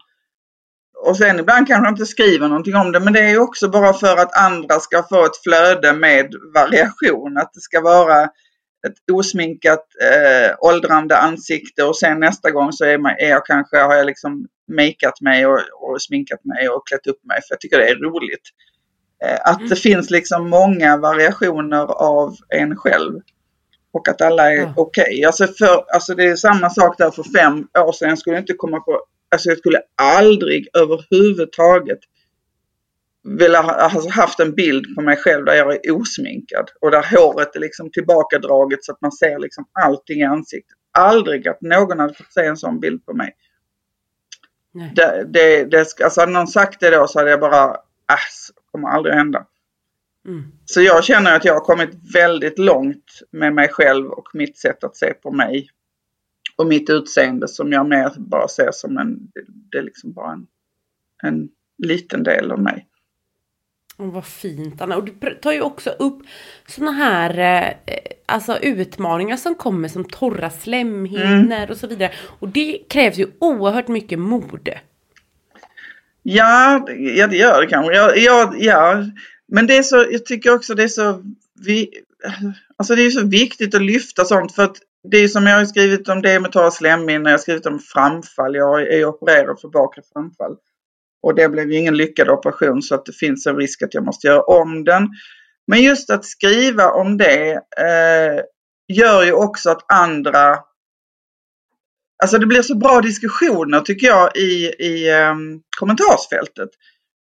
Och 1.05 1.17
sen 1.17 1.39
ibland 1.39 1.67
kanske 1.67 1.89
inte 1.89 2.07
skriver 2.07 2.49
någonting 2.49 2.77
om 2.77 2.93
det, 2.93 3.01
men 3.01 3.13
det 3.13 3.21
är 3.21 3.39
också 3.39 3.69
bara 3.69 3.93
för 3.93 4.17
att 4.17 4.37
andra 4.37 4.81
ska 4.81 5.03
få 5.03 5.25
ett 5.25 5.43
flöde 5.43 5.93
med 5.93 6.35
variation. 6.55 7.39
Att 7.39 7.53
det 7.55 7.61
ska 7.61 7.81
vara 7.81 8.25
ett 8.87 9.11
osminkat 9.13 9.87
eh, 10.03 10.55
åldrande 10.61 11.19
ansikte 11.19 11.85
och 11.85 11.97
sen 11.97 12.21
nästa 12.21 12.51
gång 12.51 12.73
så 12.73 12.85
är, 12.85 12.99
man, 12.99 13.13
är 13.19 13.29
jag 13.29 13.47
kanske, 13.47 13.79
har 13.79 13.95
jag 13.95 14.07
liksom 14.07 14.47
makeat 14.77 15.21
mig 15.21 15.47
och, 15.47 15.61
och 15.81 16.03
sminkat 16.03 16.45
mig 16.45 16.69
och 16.69 16.87
klätt 16.87 17.07
upp 17.07 17.25
mig 17.25 17.37
för 17.37 17.55
jag 17.55 17.61
tycker 17.61 17.79
det 17.79 17.89
är 17.89 17.97
roligt. 17.97 18.49
Eh, 19.25 19.41
att 19.45 19.59
mm. 19.59 19.69
det 19.69 19.77
finns 19.77 20.11
liksom 20.11 20.51
många 20.51 20.97
variationer 20.97 21.85
av 22.03 22.37
en 22.49 22.77
själv. 22.77 23.21
Och 23.93 24.09
att 24.09 24.23
alla 24.23 24.53
är 24.53 24.57
ja. 24.57 24.73
okej. 24.77 25.03
Okay. 25.05 25.25
Alltså, 25.25 25.47
alltså 25.95 26.15
det 26.15 26.25
är 26.25 26.37
samma 26.37 26.71
sak 26.71 26.99
där 26.99 27.11
för 27.11 27.23
fem 27.23 27.67
år 27.79 27.93
sedan. 27.93 28.09
Jag 28.09 28.19
skulle 28.19 28.39
inte 28.39 28.53
komma 28.53 28.81
på, 28.81 29.01
alltså 29.33 29.49
jag 29.49 29.59
skulle 29.59 29.83
aldrig 29.97 30.69
överhuvudtaget 30.75 31.99
vilja 33.25 33.61
ha 33.61 33.73
alltså 33.73 34.09
haft 34.09 34.41
en 34.41 34.55
bild 34.55 34.95
på 34.95 35.03
mig 35.03 35.17
själv 35.17 35.45
där 35.45 35.55
jag 35.55 35.87
är 35.87 35.97
osminkad 35.97 36.71
och 36.81 36.91
där 36.91 37.17
håret 37.17 37.57
är 37.57 37.61
liksom 37.61 37.91
tillbakadraget 37.91 38.85
så 38.85 38.93
att 38.93 39.01
man 39.01 39.13
ser 39.13 39.39
liksom 39.39 39.65
allting 39.73 40.21
i 40.21 40.25
ansiktet. 40.25 40.79
Aldrig 40.99 41.49
att 41.49 41.61
någon 41.61 41.99
hade 41.99 42.15
fått 42.15 42.33
se 42.33 42.45
en 42.45 42.57
sån 42.57 42.81
bild 42.81 43.07
på 43.07 43.15
mig. 43.15 43.35
Nej. 44.75 44.93
Det, 44.97 45.25
det, 45.29 45.65
det, 45.65 46.01
alltså 46.03 46.21
hade 46.21 46.33
någon 46.33 46.47
sagt 46.47 46.81
det 46.81 46.91
då 46.91 47.07
så 47.07 47.19
hade 47.19 47.31
jag 47.31 47.41
bara, 47.41 47.77
ass, 48.07 48.51
kommer 48.73 48.89
aldrig 48.89 49.15
hända. 49.15 49.47
Mm. 50.29 50.45
Så 50.65 50.81
jag 50.81 51.05
känner 51.05 51.37
att 51.37 51.45
jag 51.45 51.55
har 51.55 51.61
kommit 51.61 52.15
väldigt 52.15 52.59
långt 52.59 53.23
med 53.31 53.55
mig 53.55 53.69
själv 53.69 54.07
och 54.07 54.29
mitt 54.35 54.59
sätt 54.59 54.85
att 54.85 54.97
se 54.97 55.15
på 55.15 55.31
mig. 55.31 55.69
Och 56.57 56.67
mitt 56.67 56.91
utseende 56.91 57.49
som 57.49 57.73
jag 57.73 57.89
mer 57.89 58.13
bara 58.17 58.49
ser 58.49 58.71
som 58.73 58.99
en, 58.99 59.19
det 59.73 59.79
är 59.79 59.83
liksom 59.83 60.13
bara 60.13 60.33
en, 60.33 60.47
en 61.23 61.49
liten 61.79 62.23
del 62.23 62.53
av 62.53 62.59
mig. 62.59 62.89
Oh, 63.99 64.13
vad 64.13 64.27
fint 64.27 64.81
Anna. 64.81 64.97
Och 64.97 65.05
du 65.05 65.35
tar 65.35 65.53
ju 65.53 65.61
också 65.61 65.91
upp 65.91 66.23
sådana 66.67 66.93
här 66.93 67.39
eh, 67.87 67.97
alltså 68.27 68.59
utmaningar 68.59 69.37
som 69.37 69.55
kommer 69.55 69.89
som 69.89 70.05
torra 70.05 70.51
slemhinnor 70.51 71.53
mm. 71.53 71.71
och 71.71 71.77
så 71.77 71.87
vidare. 71.87 72.13
Och 72.39 72.49
det 72.49 72.79
krävs 72.89 73.19
ju 73.19 73.27
oerhört 73.39 73.89
mycket 73.89 74.19
mod. 74.19 74.71
Ja, 76.23 76.87
ja 76.99 77.27
det 77.27 77.37
gör 77.37 77.61
det 77.61 77.67
kanske. 77.67 77.95
Ja, 77.95 78.15
ja, 78.17 78.55
ja. 78.59 79.05
Men 79.47 79.67
det 79.67 79.77
är 79.77 79.83
så, 79.83 80.07
jag 80.11 80.25
tycker 80.25 80.55
också 80.55 80.75
det 80.75 80.83
är 80.83 80.89
så, 80.89 81.23
vi, 81.65 81.91
alltså 82.77 82.95
det 82.95 83.03
är 83.03 83.11
så 83.11 83.27
viktigt 83.27 83.75
att 83.75 83.83
lyfta 83.83 84.25
sånt 84.25 84.55
för 84.55 84.63
att 84.63 84.77
det 85.11 85.17
är 85.17 85.29
som 85.29 85.47
jag 85.47 85.59
har 85.59 85.65
skrivit 85.65 86.09
om 86.09 86.23
det 86.23 86.41
med 86.41 86.53
torra 86.53 86.71
slemhinnor, 86.71 87.27
jag 87.27 87.33
har 87.33 87.43
skrivit 87.43 87.67
om 87.67 87.79
framfall, 87.79 88.55
jag 88.55 88.83
är 88.83 89.05
opererad 89.05 89.61
för 89.61 89.69
bakre 89.69 90.03
framfall. 90.13 90.57
Och 91.23 91.35
det 91.35 91.49
blev 91.49 91.71
ju 91.71 91.79
ingen 91.79 91.97
lyckad 91.97 92.29
operation 92.29 92.83
så 92.83 92.95
att 92.95 93.07
det 93.07 93.13
finns 93.13 93.47
en 93.47 93.57
risk 93.57 93.83
att 93.83 93.95
jag 93.95 94.05
måste 94.05 94.27
göra 94.27 94.43
om 94.43 94.85
den. 94.85 95.09
Men 95.67 95.83
just 95.83 96.11
att 96.11 96.25
skriva 96.25 96.91
om 96.91 97.17
det 97.17 97.53
eh, 97.79 98.43
gör 98.89 99.25
ju 99.25 99.33
också 99.33 99.71
att 99.71 99.93
andra 99.93 100.59
Alltså 102.23 102.39
det 102.39 102.47
blir 102.47 102.63
så 102.63 102.77
bra 102.77 103.01
diskussioner 103.01 103.81
tycker 103.81 104.07
jag 104.07 104.37
i, 104.37 104.75
i 104.79 105.11
eh, 105.11 105.35
kommentarsfältet. 105.79 106.69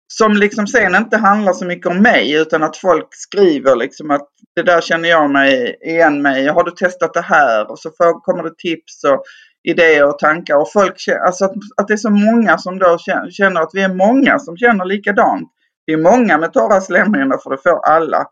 Som 0.08 0.34
liksom 0.34 0.68
sen 0.68 0.96
inte 0.96 1.18
handlar 1.18 1.54
så 1.54 1.66
mycket 1.66 1.92
om 1.92 2.02
mig 2.02 2.34
utan 2.34 2.64
att 2.64 2.78
folk 2.78 3.08
skriver 3.12 3.76
liksom 3.76 4.12
att 4.12 4.28
det 4.56 4.64
där 4.64 4.82
känner 4.82 5.10
jag 5.10 5.30
mig 5.30 5.78
igen 5.82 6.22
mig. 6.22 6.48
Har 6.48 6.64
du 6.64 6.72
testat 6.72 7.14
det 7.14 7.22
här? 7.22 7.72
Och 7.72 7.80
så 7.80 7.90
får, 7.98 8.22
kommer 8.22 8.44
det 8.44 8.58
tips 8.58 9.04
och 9.04 9.24
idéer 9.64 10.10
och 10.10 10.20
tankar. 10.20 10.56
Och 10.56 10.72
folk, 10.72 10.94
alltså 11.26 11.46
att, 11.46 11.54
att 11.78 11.88
det 11.88 11.94
är 11.94 11.98
så 11.98 12.10
många 12.10 12.58
som 12.58 12.80
då 12.80 12.98
känner 13.32 13.62
att 13.62 13.72
vi 13.74 13.82
är 13.82 13.94
många 13.94 14.40
som 14.40 14.58
känner 14.58 14.86
likadant. 14.86 15.50
Det 15.86 15.94
är 15.94 15.98
många 15.98 16.38
med 16.38 16.54
torra 16.54 16.82
slemhinnor 16.82 17.38
för 17.44 17.50
det 17.50 17.58
får 17.64 17.86
alla. 17.86 18.26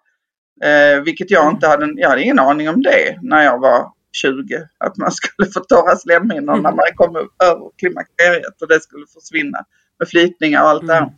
Eh, 0.64 1.02
vilket 1.04 1.32
jag 1.32 1.52
inte 1.52 1.68
hade, 1.68 1.94
jag 1.96 2.10
hade 2.10 2.24
ingen 2.24 2.40
aning 2.40 2.70
om 2.70 2.82
det 2.82 3.20
när 3.22 3.44
jag 3.44 3.60
var 3.60 3.92
20. 4.22 4.68
Att 4.78 4.98
man 4.98 5.12
skulle 5.12 5.52
få 5.52 5.60
torra 5.60 5.96
slemhinnor 5.96 6.56
när 6.56 6.72
man 6.72 6.86
kom 6.96 7.16
över 7.44 7.78
klimakteriet 7.78 8.62
och 8.62 8.68
det 8.68 8.80
skulle 8.84 9.06
försvinna 9.14 9.60
med 10.00 10.08
flytningar 10.08 10.64
och 10.64 10.70
allt 10.70 10.88
det 10.88 10.94
här. 10.94 11.10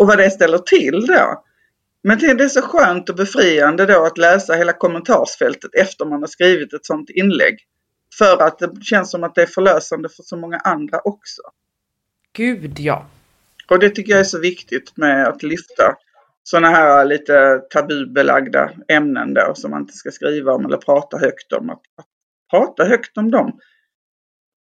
Och 0.00 0.06
vad 0.06 0.18
det 0.18 0.30
ställer 0.30 0.58
till 0.58 1.06
då. 1.06 1.44
Men 2.02 2.18
det 2.18 2.44
är 2.44 2.48
så 2.48 2.62
skönt 2.62 3.08
och 3.08 3.16
befriande 3.16 3.86
då 3.86 4.04
att 4.04 4.18
läsa 4.18 4.54
hela 4.54 4.72
kommentarsfältet 4.72 5.74
efter 5.74 6.04
man 6.04 6.20
har 6.20 6.26
skrivit 6.26 6.72
ett 6.72 6.86
sånt 6.86 7.10
inlägg. 7.10 7.58
För 8.18 8.42
att 8.42 8.58
det 8.58 8.84
känns 8.84 9.10
som 9.10 9.24
att 9.24 9.34
det 9.34 9.42
är 9.42 9.46
förlösande 9.46 10.08
för 10.08 10.22
så 10.22 10.36
många 10.36 10.56
andra 10.58 10.98
också. 11.04 11.42
Gud 12.32 12.78
ja. 12.78 13.06
Och 13.70 13.78
det 13.78 13.90
tycker 13.90 14.12
jag 14.12 14.20
är 14.20 14.24
så 14.24 14.38
viktigt 14.38 14.96
med 14.96 15.28
att 15.28 15.42
lyfta 15.42 15.96
sådana 16.42 16.68
här 16.68 17.04
lite 17.04 17.60
tabubelagda 17.70 18.70
ämnen 18.88 19.34
då 19.34 19.52
som 19.54 19.70
man 19.70 19.80
inte 19.80 19.94
ska 19.94 20.10
skriva 20.10 20.52
om 20.52 20.66
eller 20.66 20.76
prata 20.76 21.18
högt 21.18 21.52
om. 21.52 21.70
Att, 21.70 21.82
att 21.96 22.06
prata 22.50 22.84
högt 22.84 23.18
om 23.18 23.30
dem. 23.30 23.58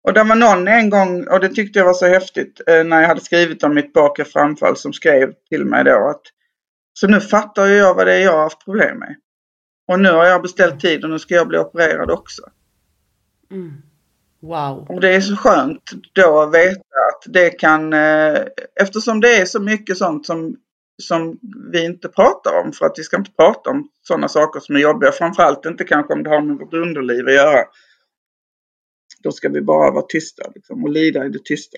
Och 0.01 0.13
det 0.13 0.23
var 0.23 0.35
någon 0.35 0.67
en 0.67 0.89
gång, 0.89 1.27
och 1.27 1.39
det 1.39 1.49
tyckte 1.49 1.79
jag 1.79 1.85
var 1.85 1.93
så 1.93 2.07
häftigt, 2.07 2.61
eh, 2.67 2.83
när 2.83 3.01
jag 3.01 3.07
hade 3.07 3.21
skrivit 3.21 3.63
om 3.63 3.73
mitt 3.73 3.93
bakre 3.93 4.25
framfall 4.25 4.77
som 4.77 4.93
skrev 4.93 5.33
till 5.49 5.65
mig 5.65 5.83
då 5.83 6.09
att 6.09 6.21
så 6.93 7.07
nu 7.07 7.19
fattar 7.19 7.67
jag 7.67 7.95
vad 7.95 8.07
det 8.07 8.13
är 8.13 8.19
jag 8.19 8.31
har 8.31 8.43
haft 8.43 8.65
problem 8.65 8.99
med. 8.99 9.15
Och 9.87 9.99
nu 9.99 10.09
har 10.09 10.25
jag 10.25 10.41
beställt 10.41 10.79
tid 10.79 11.03
och 11.03 11.09
nu 11.09 11.19
ska 11.19 11.35
jag 11.35 11.47
bli 11.47 11.57
opererad 11.57 12.11
också. 12.11 12.41
Mm. 13.51 13.73
Wow. 14.41 14.85
Och 14.89 15.01
det 15.01 15.15
är 15.15 15.21
så 15.21 15.35
skönt 15.35 15.91
då 16.13 16.41
att 16.41 16.53
veta 16.53 16.79
att 17.09 17.33
det 17.33 17.49
kan, 17.49 17.93
eh, 17.93 18.37
eftersom 18.81 19.21
det 19.21 19.35
är 19.35 19.45
så 19.45 19.59
mycket 19.59 19.97
sånt 19.97 20.25
som, 20.25 20.55
som 21.01 21.39
vi 21.71 21.85
inte 21.85 22.07
pratar 22.07 22.61
om, 22.63 22.71
för 22.71 22.85
att 22.85 22.93
vi 22.97 23.03
ska 23.03 23.17
inte 23.17 23.31
prata 23.31 23.69
om 23.69 23.89
sådana 24.01 24.27
saker 24.27 24.59
som 24.59 24.75
är 24.75 24.79
jobbiga, 24.79 25.11
framförallt 25.11 25.65
inte 25.65 25.83
kanske 25.83 26.13
om 26.13 26.23
det 26.23 26.29
har 26.29 26.41
med 26.41 26.57
vårt 26.57 26.73
underliv 26.73 27.27
att 27.27 27.33
göra. 27.33 27.63
Då 29.23 29.31
ska 29.31 29.49
vi 29.49 29.61
bara 29.61 29.91
vara 29.91 30.05
tysta 30.09 30.51
liksom, 30.55 30.83
och 30.83 30.89
lida 30.89 31.25
i 31.25 31.29
det 31.29 31.43
tysta. 31.45 31.77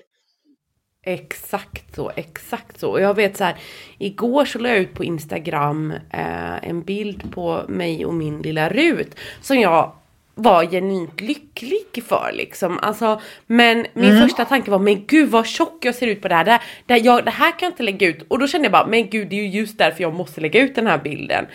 Exakt 1.04 1.94
så, 1.94 2.12
exakt 2.16 2.80
så. 2.80 2.90
Och 2.90 3.00
jag 3.00 3.14
vet 3.14 3.36
så 3.36 3.44
här, 3.44 3.56
igår 3.98 4.44
så 4.44 4.58
la 4.58 4.68
jag 4.68 4.78
ut 4.78 4.94
på 4.94 5.04
Instagram 5.04 5.90
eh, 5.90 6.68
en 6.68 6.82
bild 6.82 7.32
på 7.32 7.64
mig 7.68 8.06
och 8.06 8.14
min 8.14 8.42
lilla 8.42 8.68
Rut 8.68 9.14
som 9.40 9.60
jag 9.60 9.92
var 10.34 10.64
genuint 10.64 11.20
lycklig 11.20 12.04
för 12.06 12.30
liksom. 12.32 12.78
Alltså, 12.82 13.20
men 13.46 13.86
min 13.94 14.10
mm. 14.10 14.22
första 14.22 14.44
tanke 14.44 14.70
var, 14.70 14.78
men 14.78 15.06
gud 15.06 15.30
vad 15.30 15.46
tjock 15.46 15.84
jag 15.84 15.94
ser 15.94 16.06
ut 16.06 16.22
på 16.22 16.28
det 16.28 16.34
här. 16.34 16.44
Det, 16.44 16.60
det, 16.86 16.96
jag, 16.96 17.24
det 17.24 17.30
här 17.30 17.50
kan 17.50 17.66
jag 17.66 17.72
inte 17.72 17.82
lägga 17.82 18.08
ut. 18.08 18.22
Och 18.28 18.38
då 18.38 18.46
kände 18.46 18.64
jag 18.64 18.72
bara, 18.72 18.86
men 18.86 19.10
gud 19.10 19.28
det 19.28 19.36
är 19.36 19.42
ju 19.42 19.60
just 19.60 19.78
därför 19.78 20.02
jag 20.02 20.14
måste 20.14 20.40
lägga 20.40 20.60
ut 20.60 20.74
den 20.74 20.86
här 20.86 20.98
bilden. 20.98 21.46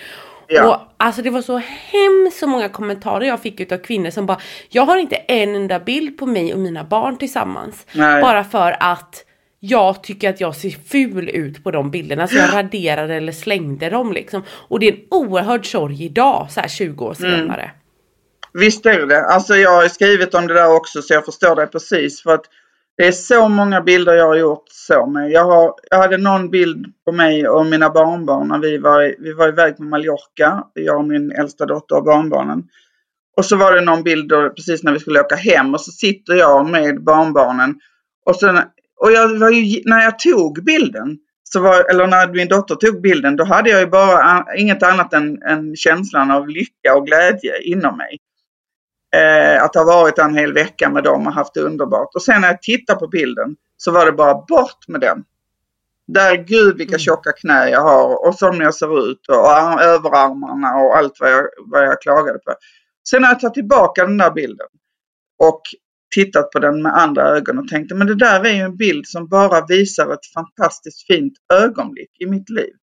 Ja. 0.48 0.76
Och 0.76 0.94
alltså 0.98 1.22
det 1.22 1.30
var 1.30 1.42
så 1.42 1.58
hemskt 1.68 2.40
så 2.40 2.48
många 2.48 2.70
kommentarer 2.70 3.26
jag 3.26 3.42
fick 3.42 3.60
utav 3.60 3.78
kvinnor 3.78 4.10
som 4.10 4.26
bara, 4.26 4.40
jag 4.70 4.86
har 4.86 4.98
inte 4.98 5.16
en 5.16 5.56
enda 5.56 5.80
bild 5.80 6.18
på 6.18 6.26
mig 6.26 6.54
och 6.54 6.60
mina 6.60 6.84
barn 6.84 7.18
tillsammans. 7.18 7.86
Nej. 7.94 8.22
Bara 8.22 8.44
för 8.44 8.78
att 8.80 9.24
jag 9.60 10.04
tycker 10.04 10.30
att 10.30 10.42
jag 10.42 10.56
ser 10.56 10.70
ful 10.70 11.30
ut 11.30 11.64
på 11.64 11.72
de 11.72 11.92
bilderna 11.92 12.28
så 12.28 12.36
jag 12.36 12.54
raderade 12.54 13.16
eller 13.16 13.32
slängde 13.32 13.90
dem 13.90 14.14
liksom. 14.14 14.44
Och 14.50 14.80
det 14.80 14.88
är 14.88 14.94
en 14.94 15.00
oerhörd 15.12 15.72
sorg 15.72 16.06
idag 16.06 16.48
så 16.50 16.60
här 16.60 16.68
20 16.68 17.06
år 17.06 17.16
mm. 17.20 17.40
senare. 17.40 17.62
Mm. 17.62 17.76
Visst 18.54 18.86
är 18.86 19.06
det. 19.06 19.26
Alltså 19.26 19.56
jag 19.56 19.82
har 19.82 19.88
skrivit 19.88 20.34
om 20.34 20.48
det 20.48 20.54
där 20.54 20.76
också 20.76 21.02
så 21.02 21.14
jag 21.14 21.26
förstår 21.26 21.56
det 21.56 21.68
precis. 21.68 22.22
För 22.22 22.34
att 22.34 22.46
det 22.98 23.08
är 23.08 23.12
så 23.12 23.50
många 23.50 23.82
bilder 23.82 24.14
jag 24.14 24.28
har 24.28 24.36
gjort 24.36 24.66
så 24.68 25.06
med. 25.06 25.32
Jag, 25.32 25.46
har, 25.46 25.74
jag 25.90 25.98
hade 25.98 26.18
någon 26.18 26.50
bild 26.50 26.86
på 27.06 27.12
mig 27.12 27.48
och 27.48 27.66
mina 27.66 27.90
barnbarn 27.90 28.48
när 28.48 28.60
vi 28.60 28.78
var, 28.78 29.16
vi 29.20 29.34
var 29.34 29.48
iväg 29.48 29.78
på 29.78 29.84
Mallorca. 29.84 30.64
Jag 30.74 30.98
och 30.98 31.06
min 31.06 31.32
äldsta 31.32 31.66
dotter 31.66 31.96
och 31.96 32.04
barnbarnen. 32.04 32.64
Och 33.38 33.46
så 33.46 33.56
var 33.56 33.76
det 33.76 33.82
någon 33.82 34.04
bild 34.04 34.30
då, 34.30 34.50
precis 34.50 34.84
när 34.84 34.92
vi 34.92 35.00
skulle 35.00 35.20
åka 35.20 35.36
hem 35.36 35.74
och 35.74 35.82
så 35.82 35.92
sitter 35.92 36.34
jag 36.34 36.70
med 36.70 37.04
barnbarnen. 37.04 37.76
Och, 38.26 38.36
sen, 38.36 38.58
och 39.02 39.12
jag 39.12 39.40
var 39.40 39.50
ju, 39.50 39.82
när 39.86 40.04
jag 40.04 40.20
tog 40.20 40.64
bilden, 40.64 41.18
så 41.44 41.60
var, 41.60 41.90
eller 41.90 42.08
när 42.08 42.34
min 42.34 42.48
dotter 42.48 42.76
tog 42.76 43.02
bilden, 43.02 43.36
då 43.36 43.44
hade 43.44 43.70
jag 43.70 43.80
ju 43.80 43.88
bara 43.88 44.46
inget 44.58 44.84
annat 44.84 45.14
än, 45.14 45.42
än 45.42 45.76
känslan 45.76 46.32
av 46.32 46.50
lycka 46.50 46.96
och 46.96 47.06
glädje 47.06 47.62
inom 47.64 47.98
mig. 47.98 48.18
Eh, 49.16 49.64
att 49.64 49.76
ha 49.76 49.84
varit 49.84 50.18
en 50.18 50.36
hel 50.36 50.54
vecka 50.54 50.90
med 50.90 51.04
dem 51.04 51.28
och 51.28 51.34
haft 51.34 51.54
det 51.54 51.62
underbart. 51.62 52.16
Och 52.16 52.22
sen 52.22 52.42
när 52.42 52.48
jag 52.48 52.62
tittar 52.62 52.96
på 52.96 53.08
bilden 53.08 53.56
så 53.78 53.92
var 53.92 54.06
det 54.06 54.12
bara 54.12 54.34
bort 54.34 54.88
med 54.88 55.02
den. 55.02 55.24
Där 56.08 56.36
gud 56.36 56.78
vilka 56.78 56.92
mm. 56.92 57.00
tjocka 57.00 57.32
knä 57.32 57.70
jag 57.70 57.82
har 57.82 58.28
och 58.28 58.36
som 58.36 58.62
jag 58.62 58.76
ser 58.76 59.10
ut 59.10 59.28
och, 59.28 59.40
och 59.40 59.82
överarmarna 59.82 60.76
och 60.76 60.98
allt 60.98 61.20
vad 61.20 61.32
jag, 61.32 61.48
vad 61.58 61.84
jag 61.84 62.02
klagade 62.02 62.40
på. 62.40 62.54
Sen 63.10 63.24
har 63.24 63.32
jag 63.32 63.40
tagit 63.40 63.54
tillbaka 63.54 64.06
den 64.06 64.18
där 64.18 64.32
bilden 64.32 64.68
och 65.38 65.62
tittat 66.16 66.52
på 66.52 66.60
den 66.60 66.82
med 66.82 66.94
andra 66.98 67.24
ögon 67.24 67.58
och 67.58 67.68
tänkte 67.68 67.96
men 67.96 68.08
det 68.08 68.16
där 68.16 68.46
är 68.46 68.54
ju 68.54 68.62
en 68.62 68.78
bild 68.78 69.08
som 69.08 69.28
bara 69.28 69.66
visar 69.66 70.14
ett 70.14 70.34
fantastiskt 70.34 71.08
fint 71.08 71.34
ögonblick 71.54 72.12
i 72.20 72.26
mitt 72.26 72.50
liv. 72.50 72.74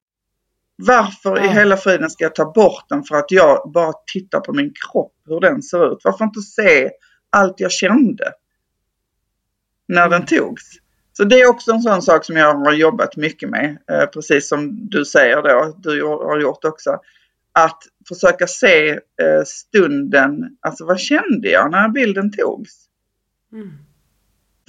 Varför 0.75 1.39
i 1.39 1.45
Ja. 1.45 1.51
hela 1.51 1.77
friden 1.77 2.09
ska 2.09 2.23
jag 2.23 2.35
ta 2.35 2.51
bort 2.51 2.85
den 2.89 3.03
för 3.03 3.15
att 3.15 3.31
jag 3.31 3.71
bara 3.73 3.93
tittar 4.13 4.39
på 4.39 4.53
min 4.53 4.73
kropp, 4.73 5.13
hur 5.25 5.39
den 5.39 5.61
ser 5.61 5.91
ut? 5.93 5.99
Varför 6.03 6.25
inte 6.25 6.41
se 6.41 6.91
allt 7.29 7.59
jag 7.59 7.71
kände 7.71 8.31
när 9.87 10.09
den 10.09 10.25
togs? 10.25 10.63
Så 11.13 11.23
det 11.23 11.41
är 11.41 11.47
också 11.49 11.71
en 11.71 11.81
sån 11.81 12.01
sak 12.01 12.25
som 12.25 12.35
jag 12.35 12.53
har 12.53 12.73
jobbat 12.73 13.15
mycket 13.17 13.49
med, 13.49 13.77
eh, 13.91 14.05
precis 14.05 14.47
som 14.49 14.89
du 14.89 15.05
säger 15.05 15.41
då, 15.41 15.75
du 15.77 16.03
har 16.03 16.39
gjort 16.39 16.65
också. 16.65 16.99
Att 17.51 17.83
försöka 18.07 18.47
se 18.47 18.89
eh, 18.91 19.43
stunden, 19.45 20.57
alltså 20.59 20.85
vad 20.85 20.99
kände 20.99 21.49
jag 21.49 21.71
när 21.71 21.89
bilden 21.89 22.31
togs? 22.31 22.71
Mm. 23.53 23.69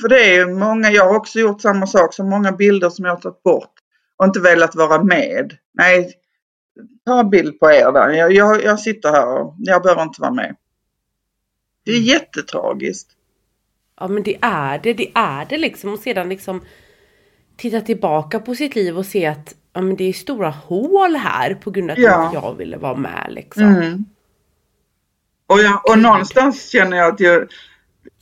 För 0.01 0.09
det 0.09 0.21
är 0.21 0.35
ju 0.35 0.47
många, 0.55 0.91
jag 0.91 1.05
har 1.09 1.17
också 1.17 1.39
gjort 1.41 1.61
samma 1.61 1.87
sak 1.87 2.15
som 2.15 2.31
många 2.31 2.53
bilder 2.53 2.91
som 2.91 3.05
jag 3.05 3.13
har 3.13 3.21
tagit 3.21 3.43
bort 3.43 3.73
och 4.17 4.25
inte 4.25 4.41
velat 4.41 4.75
vara 4.75 5.03
med. 5.03 5.57
Nej, 5.73 6.13
ta 7.07 7.21
en 7.21 7.31
bild 7.31 7.61
på 7.61 7.71
er 7.71 7.93
där. 7.93 8.11
Jag, 8.11 8.33
jag, 8.33 8.65
jag 8.65 8.81
sitter 8.81 9.09
här 9.13 9.27
och 9.29 9.55
jag 9.59 9.83
behöver 9.83 10.03
inte 10.03 10.21
vara 10.21 10.33
med. 10.33 10.57
Det 11.85 11.93
är 11.93 12.01
jättetragiskt. 12.01 13.09
Ja 14.01 14.09
men 14.09 14.23
det 14.23 14.39
är 14.41 14.79
det, 14.83 14.93
det 14.93 15.13
är 15.15 15.47
det 15.49 15.59
liksom. 15.59 15.93
Och 15.93 15.99
sedan 15.99 16.29
liksom 16.29 16.61
titta 17.57 17.81
tillbaka 17.81 18.41
på 18.41 18.55
sitt 18.55 18.75
liv 18.75 18.99
och 18.99 19.07
se 19.07 19.27
att 19.27 19.55
ja, 19.73 19.81
men 19.81 19.97
det 19.97 20.05
är 20.05 20.13
stora 20.13 20.51
hål 20.51 21.17
här 21.17 21.55
på 21.55 21.71
grund 21.71 21.91
av 21.91 21.95
att 21.97 22.03
Ja. 22.03 22.31
jag 22.35 22.55
ville 22.55 22.77
vara 22.77 22.97
med 22.97 23.27
liksom. 23.31 23.63
Mm. 23.63 24.05
Och, 25.47 25.59
jag, 25.61 25.91
och 25.91 25.99
någonstans 25.99 26.69
känner 26.71 26.97
jag 26.97 27.15
att 27.15 27.21
ju, 27.21 27.47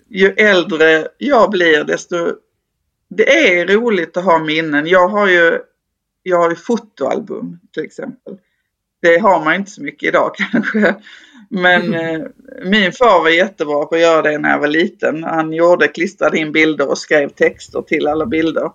ju 0.08 0.28
äldre 0.28 1.08
jag 1.18 1.50
blir 1.50 1.84
desto 1.84 2.16
det 3.08 3.58
är 3.58 3.66
roligt 3.66 4.16
att 4.16 4.24
ha 4.24 4.38
minnen. 4.38 4.86
Jag 4.86 5.08
har 5.08 5.28
ju, 5.28 5.58
jag 6.26 6.38
har 6.38 6.50
ju 6.50 6.56
fotoalbum 6.56 7.58
till 7.72 7.84
exempel. 7.84 8.38
Det 9.02 9.18
har 9.18 9.44
man 9.44 9.54
inte 9.54 9.70
så 9.70 9.82
mycket 9.82 10.08
idag 10.08 10.30
kanske. 10.52 10.94
Men 11.50 11.94
eh, 11.94 12.20
min 12.64 12.92
far 12.92 13.22
var 13.22 13.30
jättebra 13.30 13.84
på 13.84 13.94
att 13.94 14.00
göra 14.00 14.22
det 14.22 14.38
när 14.38 14.50
jag 14.50 14.58
var 14.58 14.68
liten. 14.68 15.24
Han 15.24 15.52
gjorde, 15.52 15.88
klistrade 15.88 16.38
in 16.38 16.52
bilder 16.52 16.90
och 16.90 16.98
skrev 16.98 17.28
texter 17.28 17.82
till 17.82 18.06
alla 18.06 18.26
bilder. 18.26 18.70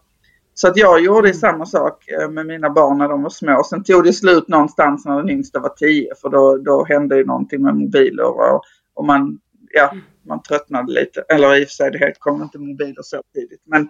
Så 0.53 0.67
att 0.67 0.77
jag 0.77 1.03
gjorde 1.03 1.33
samma 1.33 1.65
sak 1.65 2.09
eh, 2.09 2.29
med 2.29 2.45
mina 2.45 2.69
barn 2.69 2.97
när 2.97 3.09
de 3.09 3.23
var 3.23 3.29
små. 3.29 3.63
Sen 3.63 3.83
tog 3.83 4.03
det 4.03 4.13
slut 4.13 4.47
någonstans 4.47 5.05
när 5.05 5.17
den 5.17 5.29
yngsta 5.29 5.59
var 5.59 5.69
tio 5.69 6.15
för 6.21 6.29
då, 6.29 6.57
då 6.57 6.85
hände 6.85 7.17
ju 7.17 7.25
någonting 7.25 7.61
med 7.61 7.75
mobiler 7.75 8.23
och, 8.23 8.61
och 8.93 9.05
man, 9.05 9.39
ja, 9.73 9.93
man 10.27 10.41
tröttnade 10.41 10.91
lite. 10.91 11.21
Eller 11.29 11.55
i 11.55 11.63
och 11.63 11.67
för 11.67 11.73
sig, 11.73 11.91
det 11.91 12.13
kom 12.19 12.41
inte 12.41 12.57
mobiler 12.57 13.01
så 13.01 13.21
tidigt. 13.33 13.61
Men, 13.65 13.89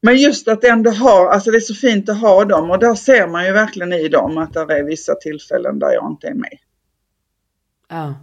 men 0.00 0.16
just 0.16 0.48
att 0.48 0.64
ändå 0.64 0.90
ha, 0.90 1.32
alltså 1.32 1.50
det 1.50 1.58
är 1.58 1.60
så 1.60 1.74
fint 1.74 2.08
att 2.08 2.20
ha 2.20 2.44
dem 2.44 2.70
och 2.70 2.78
där 2.78 2.94
ser 2.94 3.28
man 3.28 3.46
ju 3.46 3.52
verkligen 3.52 3.92
i 3.92 4.08
dem 4.08 4.38
att 4.38 4.52
det 4.52 4.60
är 4.60 4.82
vissa 4.84 5.14
tillfällen 5.14 5.78
där 5.78 5.92
jag 5.92 6.10
inte 6.10 6.28
är 6.28 6.34
med. 6.34 6.58
Ja, 7.88 8.14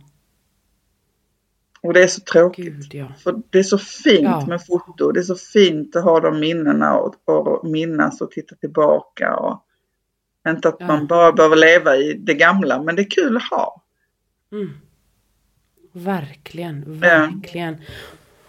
Och 1.81 1.93
det 1.93 2.03
är 2.03 2.07
så 2.07 2.21
tråkigt. 2.21 2.65
gud 2.65 2.93
ja. 2.93 3.07
För 3.23 3.41
det 3.49 3.59
är 3.59 3.63
så 3.63 3.77
fint 3.77 4.23
Ja. 4.23 4.45
med 4.47 4.65
foto. 4.65 5.11
Det 5.11 5.19
är 5.19 5.23
så 5.23 5.35
fint 5.35 5.95
att 5.95 6.03
ha 6.03 6.19
de 6.19 6.39
minnena 6.39 6.97
och, 6.97 7.15
och 7.25 7.67
minnas 7.69 8.21
och 8.21 8.31
titta 8.31 8.55
tillbaka. 8.55 9.35
Och, 9.35 9.61
inte 10.47 10.69
att 10.69 10.75
Ja. 10.79 10.87
man 10.87 11.07
bara 11.07 11.31
behöver 11.31 11.55
leva 11.55 11.95
i 11.97 12.13
det 12.13 12.33
gamla, 12.33 12.81
men 12.83 12.95
det 12.95 13.01
är 13.01 13.09
kul 13.09 13.37
att 13.37 13.49
ha. 13.49 13.81
Mm. 14.51 14.69
Verkligen, 15.91 16.99
verkligen. 16.99 17.77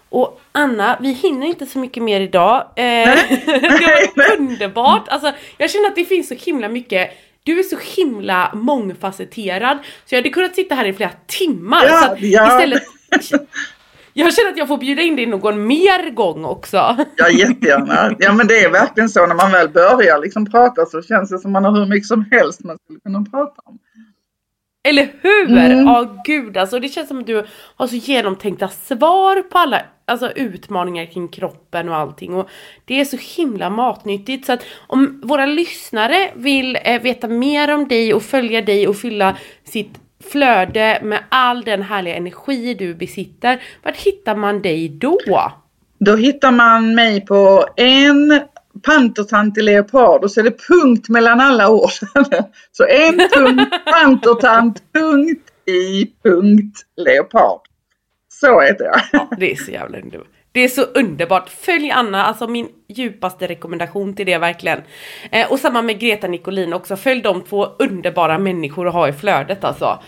Och 0.09 0.41
Anna, 0.51 0.97
vi 1.01 1.11
hinner 1.11 1.47
inte 1.47 1.65
så 1.65 1.79
mycket 1.79 2.03
mer 2.03 2.21
idag. 2.21 2.57
Eh, 2.75 2.83
det 3.45 4.11
var 4.15 4.37
underbart. 4.37 5.07
Alltså, 5.07 5.31
jag 5.57 5.69
känner 5.69 5.87
att 5.87 5.95
det 5.95 6.05
finns 6.05 6.27
så 6.27 6.35
himla 6.35 6.69
mycket 6.69 7.11
du 7.47 7.59
är 7.59 7.63
så 7.63 7.77
himla 8.01 8.51
mångfacetterad 8.53 9.77
så 10.05 10.15
jag 10.15 10.19
hade 10.19 10.29
kunnat 10.29 10.55
sitta 10.55 10.75
här 10.75 10.85
i 10.85 10.93
flera 10.93 11.11
timmar. 11.27 11.85
Ja, 11.85 12.15
ja. 12.19 12.47
istället, 12.47 12.83
jag 14.13 14.33
känner 14.33 14.49
att 14.51 14.57
jag 14.57 14.67
får 14.67 14.77
bjuda 14.77 15.01
in 15.01 15.15
dig 15.15 15.25
någon 15.25 15.67
mer 15.67 16.09
gång 16.09 16.45
också. 16.45 16.97
Ja, 17.15 17.29
jättegärna. 17.29 18.15
Ja, 18.19 18.33
men 18.33 18.47
det 18.47 18.59
är 18.59 18.71
verkligen 18.71 19.09
så 19.09 19.25
när 19.25 19.35
man 19.35 19.51
väl 19.51 19.69
börjar 19.69 20.21
liksom 20.21 20.45
prata 20.45 20.85
så 20.85 21.01
känns 21.01 21.29
det 21.29 21.39
som 21.39 21.51
man 21.51 21.65
har 21.65 21.71
hur 21.71 21.85
mycket 21.85 22.07
som 22.07 22.25
helst 22.31 22.63
man 22.63 22.77
skulle 22.83 22.99
kunna 22.99 23.25
prata 23.31 23.61
om. 23.65 23.79
Eller 24.83 25.13
hur? 25.21 25.49
Mm. 25.49 25.85
Ja 25.85 26.21
gud 26.25 26.57
alltså 26.57 26.79
det 26.79 26.89
känns 26.89 27.07
som 27.07 27.19
att 27.19 27.27
du 27.27 27.45
har 27.75 27.87
så 27.87 27.95
genomtänkta 27.95 28.67
svar 28.67 29.41
på 29.41 29.57
alla 29.57 29.81
alltså, 30.07 30.31
utmaningar 30.31 31.05
kring 31.05 31.27
kroppen 31.27 31.89
och 31.89 31.95
allting. 31.95 32.33
Och 32.33 32.49
det 32.85 32.99
är 33.01 33.05
så 33.05 33.17
himla 33.17 33.69
matnyttigt 33.69 34.45
så 34.45 34.53
att 34.53 34.65
om 34.87 35.21
våra 35.23 35.45
lyssnare 35.45 36.31
vill 36.35 36.77
eh, 36.83 37.01
veta 37.01 37.27
mer 37.27 37.73
om 37.73 37.87
dig 37.87 38.13
och 38.13 38.23
följa 38.23 38.61
dig 38.61 38.87
och 38.87 38.97
fylla 38.97 39.37
sitt 39.63 39.99
flöde 40.31 40.99
med 41.03 41.23
all 41.29 41.63
den 41.63 41.81
härliga 41.81 42.15
energi 42.15 42.73
du 42.73 42.95
besitter. 42.95 43.61
Vart 43.83 43.97
hittar 43.97 44.35
man 44.35 44.61
dig 44.61 44.89
då? 44.89 45.17
Då 45.99 46.15
hittar 46.15 46.51
man 46.51 46.95
mig 46.95 47.25
på 47.25 47.65
en 47.75 48.41
pantertant 48.83 49.57
i 49.57 49.61
leopard 49.61 50.23
och 50.23 50.31
så 50.31 50.39
är 50.39 50.43
det 50.43 50.67
punkt 50.67 51.09
mellan 51.09 51.41
alla 51.41 51.69
ord. 51.69 51.89
Så 52.71 52.85
en 52.85 53.17
punkt 53.17 53.73
pantertant, 53.85 54.83
punkt 54.93 55.41
i 55.65 56.11
punkt 56.23 56.81
leopard. 56.97 57.66
Så 58.39 58.61
heter 58.61 58.85
jag. 58.85 59.01
Ja, 59.11 59.29
det 59.37 59.51
är 59.51 59.55
så 59.55 59.71
jävla 59.71 59.97
underbart. 59.97 60.27
Det 60.51 60.63
är 60.63 60.67
så 60.67 60.81
underbart. 60.81 61.49
Följ 61.49 61.91
Anna, 61.91 62.25
alltså 62.25 62.47
min 62.47 62.67
djupaste 62.87 63.47
rekommendation 63.47 64.15
till 64.15 64.25
det 64.25 64.37
verkligen. 64.37 64.81
Eh, 65.31 65.51
och 65.51 65.59
samma 65.59 65.81
med 65.81 65.99
Greta 65.99 66.27
Nicolin 66.27 66.73
också. 66.73 66.95
Följ 66.95 67.21
de 67.21 67.41
två 67.41 67.65
underbara 67.79 68.37
människor 68.37 68.87
att 68.87 68.93
ha 68.93 69.07
i 69.07 69.13
flödet 69.13 69.63
alltså. 69.63 69.99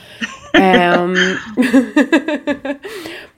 um, 0.97 1.15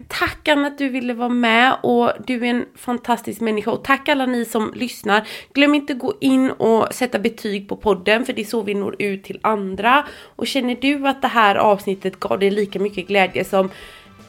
tack 0.08 0.48
Anna 0.48 0.68
att 0.68 0.78
du 0.78 0.89
ville 0.89 1.14
vara 1.14 1.30
med 1.30 1.76
och 1.84 2.12
du 2.28 2.46
är 2.46 2.50
en 2.50 2.66
fantastisk 2.76 3.42
människa. 3.42 3.72
Och 3.72 3.84
tack 3.84 4.10
alla 4.10 4.26
ni 4.26 4.46
som 4.46 4.74
lyssnar. 4.76 5.28
Glöm 5.54 5.76
inte 5.76 5.94
gå 5.94 6.14
in 6.22 6.52
och 6.52 6.94
sätta 6.94 7.20
betyg 7.20 7.70
på 7.70 7.76
podden 7.76 8.26
för 8.26 8.34
det 8.34 8.42
är 8.42 8.46
så 8.46 8.62
vi 8.62 8.74
når 8.74 8.96
ut 9.00 9.24
till 9.24 9.39
andra. 9.44 10.06
Och 10.36 10.48
känner 10.48 10.78
du 10.82 11.08
att 11.08 11.22
det 11.22 11.28
här 11.28 11.56
avsnittet 11.56 12.20
gav 12.20 12.39
dig 12.39 12.52
lika 12.52 12.80
mycket 12.80 13.08
glädje 13.08 13.44
som 13.44 13.70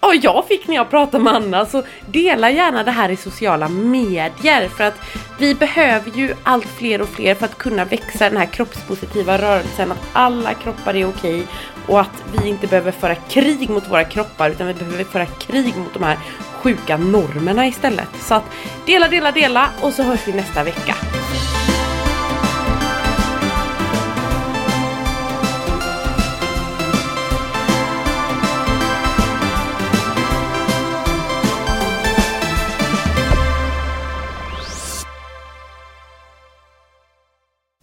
Ja, 0.04 0.14
jag 0.14 0.44
fick 0.48 0.68
när 0.68 0.74
jag 0.74 0.90
pratade 0.90 1.24
med 1.24 1.34
Anna, 1.34 1.66
så 1.66 1.82
dela 2.06 2.50
gärna 2.50 2.84
det 2.84 2.90
här 2.90 3.08
i 3.08 3.16
sociala 3.16 3.68
medier 3.68 4.68
för 4.68 4.84
att 4.84 4.94
vi 5.38 5.54
behöver 5.54 6.10
ju 6.10 6.34
allt 6.42 6.66
fler 6.66 7.02
och 7.02 7.08
fler 7.08 7.34
för 7.34 7.44
att 7.44 7.58
kunna 7.58 7.84
växa 7.84 8.28
den 8.28 8.38
här 8.38 8.46
kroppspositiva 8.46 9.38
rörelsen, 9.38 9.92
att 9.92 10.08
alla 10.12 10.54
kroppar 10.54 10.96
är 10.96 11.08
okej 11.08 11.46
och 11.86 12.00
att 12.00 12.24
vi 12.32 12.48
inte 12.48 12.66
behöver 12.66 12.92
föra 12.92 13.14
krig 13.14 13.70
mot 13.70 13.90
våra 13.90 14.04
kroppar 14.04 14.50
utan 14.50 14.66
vi 14.66 14.74
behöver 14.74 15.04
föra 15.04 15.26
krig 15.26 15.76
mot 15.76 15.94
de 15.94 16.02
här 16.02 16.18
sjuka 16.62 16.96
normerna 16.96 17.66
istället. 17.66 18.08
Så 18.20 18.34
att 18.34 18.44
dela, 18.86 19.08
dela, 19.08 19.32
dela 19.32 19.68
och 19.80 19.92
så 19.92 20.02
hörs 20.02 20.20
vi 20.26 20.32
nästa 20.32 20.64
vecka. 20.64 20.94